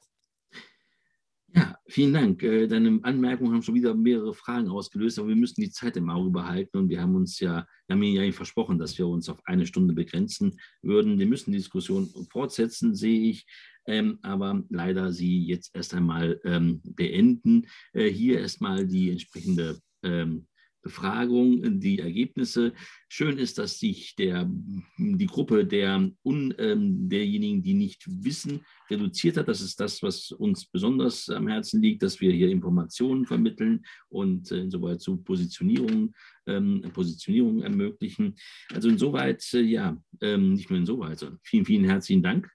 Ja, 1.54 1.76
vielen 1.86 2.14
Dank. 2.14 2.41
Äh, 2.43 2.68
deine 2.68 2.99
Anmerkungen 3.04 3.54
haben 3.54 3.62
schon 3.62 3.76
wieder 3.76 3.93
mehrere 3.93 4.34
Fragen 4.34 4.70
ausgelöst, 4.70 5.20
aber 5.20 5.28
wir 5.28 5.36
müssen 5.36 5.60
die 5.60 5.70
Zeit 5.70 5.97
im 5.97 6.10
Auge 6.10 6.30
behalten 6.30 6.78
und 6.78 6.89
wir 6.89 7.02
haben 7.02 7.16
uns 7.16 7.39
ja, 7.41 7.68
wir 7.88 7.95
haben 7.95 8.04
ja 8.04 8.32
versprochen, 8.32 8.78
dass 8.78 8.97
wir 8.97 9.08
uns 9.08 9.28
auf 9.28 9.41
eine 9.45 9.66
Stunde 9.66 9.93
begrenzen 9.93 10.58
würden. 10.82 11.20
Wir 11.20 11.26
müssen 11.26 11.52
die 11.52 11.58
Diskussion 11.58 12.10
fortsetzen, 12.30 12.95
sehe 12.95 13.30
ich, 13.30 13.45
ähm, 13.86 14.20
aber 14.22 14.64
leider 14.70 15.12
sie 15.12 15.43
jetzt 15.45 15.76
erst 15.76 15.93
einmal 15.93 16.39
ähm, 16.45 16.82
beenden. 16.84 17.68
Äh, 17.91 18.10
hier 18.10 18.39
erstmal 18.39 18.88
die 18.88 19.12
entsprechende 19.12 19.80
ähm, 20.04 20.47
Befragung, 20.82 21.79
die 21.79 21.99
Ergebnisse. 21.99 22.73
Schön 23.07 23.38
ist, 23.38 23.57
dass 23.57 23.79
sich 23.79 24.15
der, 24.15 24.49
die 24.97 25.25
Gruppe 25.27 25.65
der 25.65 26.09
un, 26.23 26.53
ähm, 26.57 27.07
derjenigen, 27.09 27.61
die 27.61 27.73
nicht 27.73 28.05
wissen, 28.07 28.61
reduziert 28.89 29.38
hat. 29.38 29.47
Das 29.47 29.61
ist 29.61 29.79
das, 29.79 30.01
was 30.01 30.32
uns 30.32 30.65
besonders 30.65 31.29
am 31.29 31.47
Herzen 31.47 31.82
liegt, 31.82 32.03
dass 32.03 32.19
wir 32.19 32.32
hier 32.32 32.49
Informationen 32.49 33.25
vermitteln 33.25 33.84
und 34.09 34.51
äh, 34.51 34.59
insoweit 34.61 35.01
zu 35.01 35.17
Positionierung, 35.17 36.13
ähm, 36.47 36.82
Positionierung 36.93 37.61
ermöglichen. 37.61 38.36
Also 38.73 38.89
insoweit, 38.89 39.43
äh, 39.53 39.61
ja, 39.61 40.01
ähm, 40.21 40.53
nicht 40.53 40.69
nur 40.69 40.79
insoweit, 40.79 41.19
sondern 41.19 41.39
vielen, 41.43 41.65
vielen 41.65 41.86
herzlichen 41.86 42.23
Dank, 42.23 42.49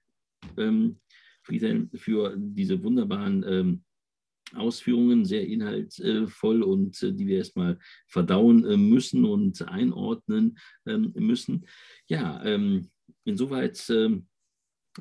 ähm, 0.57 0.99
Friedhelm, 1.43 1.89
für 1.95 2.35
diese 2.37 2.83
wunderbaren 2.83 3.45
ähm, 3.47 3.83
Ausführungen, 4.55 5.25
sehr 5.25 5.45
inhaltsvoll 5.45 6.63
und 6.63 7.01
äh, 7.03 7.13
die 7.13 7.27
wir 7.27 7.37
erstmal 7.37 7.77
verdauen 8.07 8.65
äh, 8.65 8.77
müssen 8.77 9.25
und 9.25 9.61
einordnen 9.67 10.57
ähm, 10.85 11.11
müssen. 11.15 11.65
Ja, 12.07 12.43
ähm, 12.45 12.89
insoweit 13.25 13.77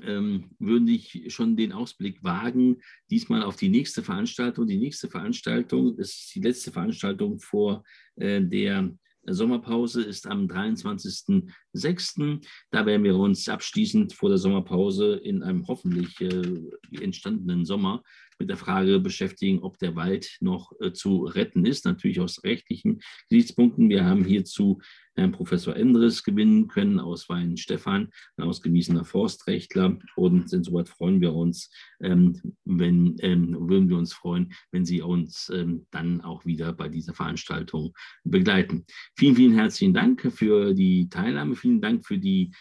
ähm, 0.02 0.50
würde 0.58 0.90
ich 0.90 1.32
schon 1.32 1.56
den 1.56 1.72
Ausblick 1.72 2.22
wagen, 2.22 2.82
diesmal 3.10 3.42
auf 3.42 3.56
die 3.56 3.68
nächste 3.68 4.02
Veranstaltung. 4.02 4.66
Die 4.66 4.78
nächste 4.78 5.08
Veranstaltung 5.08 5.98
ist 5.98 6.34
die 6.34 6.40
letzte 6.40 6.72
Veranstaltung 6.72 7.38
vor 7.38 7.84
äh, 8.16 8.42
der 8.42 8.96
Sommerpause 9.28 10.02
ist 10.02 10.26
am 10.26 10.46
23.06. 10.46 12.46
Da 12.70 12.86
werden 12.86 13.02
wir 13.02 13.16
uns 13.16 13.48
abschließend 13.48 14.12
vor 14.12 14.28
der 14.28 14.38
Sommerpause 14.38 15.16
in 15.16 15.42
einem 15.42 15.66
hoffentlich 15.66 16.20
äh, 16.20 16.62
entstandenen 17.00 17.64
Sommer 17.64 18.04
mit 18.38 18.50
der 18.50 18.56
Frage 18.56 19.00
beschäftigen, 19.00 19.60
ob 19.60 19.78
der 19.78 19.96
Wald 19.96 20.36
noch 20.40 20.72
äh, 20.80 20.92
zu 20.92 21.24
retten 21.24 21.64
ist, 21.64 21.84
natürlich 21.84 22.20
aus 22.20 22.44
rechtlichen 22.44 23.00
Gesichtspunkten. 23.28 23.88
Wir 23.88 24.04
haben 24.04 24.24
hierzu 24.24 24.80
Herrn 25.16 25.32
Professor 25.32 25.74
Endres 25.74 26.22
gewinnen 26.22 26.68
können 26.68 27.00
aus 27.00 27.28
Weinstefan, 27.28 28.10
ein 28.36 28.44
ausgewiesener 28.44 29.04
Forstrechtler. 29.04 29.98
Und 30.14 30.52
insoweit 30.52 30.88
freuen 30.88 31.20
wir 31.20 31.34
uns, 31.34 31.70
ähm, 32.00 32.38
wenn, 32.64 33.16
ähm, 33.20 33.56
würden 33.58 33.88
wir 33.88 33.96
uns 33.96 34.12
freuen, 34.12 34.52
wenn 34.72 34.84
Sie 34.84 35.00
uns 35.00 35.50
ähm, 35.54 35.86
dann 35.90 36.20
auch 36.20 36.44
wieder 36.44 36.72
bei 36.72 36.88
dieser 36.88 37.14
Veranstaltung 37.14 37.94
begleiten. 38.24 38.84
Vielen, 39.16 39.36
vielen 39.36 39.54
herzlichen 39.54 39.94
Dank 39.94 40.30
für 40.32 40.74
die 40.74 41.08
Teilnahme. 41.08 41.56
Vielen 41.56 41.80
Dank 41.80 42.06
für 42.06 42.18
die 42.18 42.52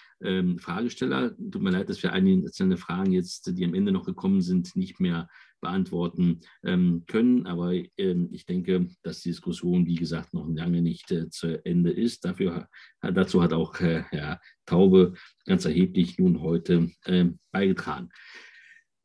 Fragesteller. 0.58 1.36
Tut 1.52 1.62
mir 1.62 1.72
leid, 1.72 1.90
dass 1.90 2.02
wir 2.02 2.14
einzelne 2.14 2.78
Fragen 2.78 3.12
jetzt, 3.12 3.52
die 3.58 3.66
am 3.66 3.74
Ende 3.74 3.92
noch 3.92 4.06
gekommen 4.06 4.42
sind, 4.42 4.76
nicht 4.76 5.00
mehr 5.00 5.28
beantworten 5.66 6.42
ähm, 6.64 7.04
können. 7.08 7.48
Aber 7.48 7.74
ähm, 7.98 8.30
ich 8.32 8.46
denke, 8.46 8.88
dass 9.02 9.22
die 9.22 9.30
Diskussion, 9.30 9.88
wie 9.88 9.96
gesagt, 9.96 10.34
noch 10.34 10.48
lange 10.48 10.82
nicht 10.82 11.12
äh, 11.12 11.30
zu 11.30 11.66
Ende 11.66 11.92
ist. 11.92 12.24
Dafür, 12.24 12.68
dazu 13.02 13.42
hat 13.42 13.52
auch 13.52 13.80
äh, 13.80 14.04
Herr 14.10 14.40
Taube 14.66 15.14
ganz 15.46 15.66
erheblich 15.66 16.20
nun 16.20 16.42
heute 16.42 16.92
äh, 17.06 17.26
beigetragen. 17.52 18.10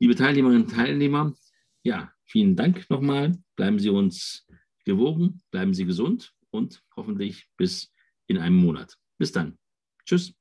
Liebe 0.00 0.14
Teilnehmerinnen 0.14 0.64
und 0.64 0.70
Teilnehmer, 0.70 1.34
ja, 1.82 2.12
vielen 2.26 2.56
Dank 2.56 2.88
nochmal. 2.90 3.32
Bleiben 3.56 3.78
Sie 3.78 3.90
uns 3.90 4.46
gewogen, 4.84 5.42
bleiben 5.50 5.72
Sie 5.72 5.86
gesund 5.86 6.32
und 6.50 6.82
hoffentlich 6.94 7.48
bis 7.56 7.92
in 8.26 8.38
einem 8.38 8.56
Monat. 8.56 8.96
Bis 9.18 9.32
dann. 9.32 9.58
Tschüss. 10.04 10.39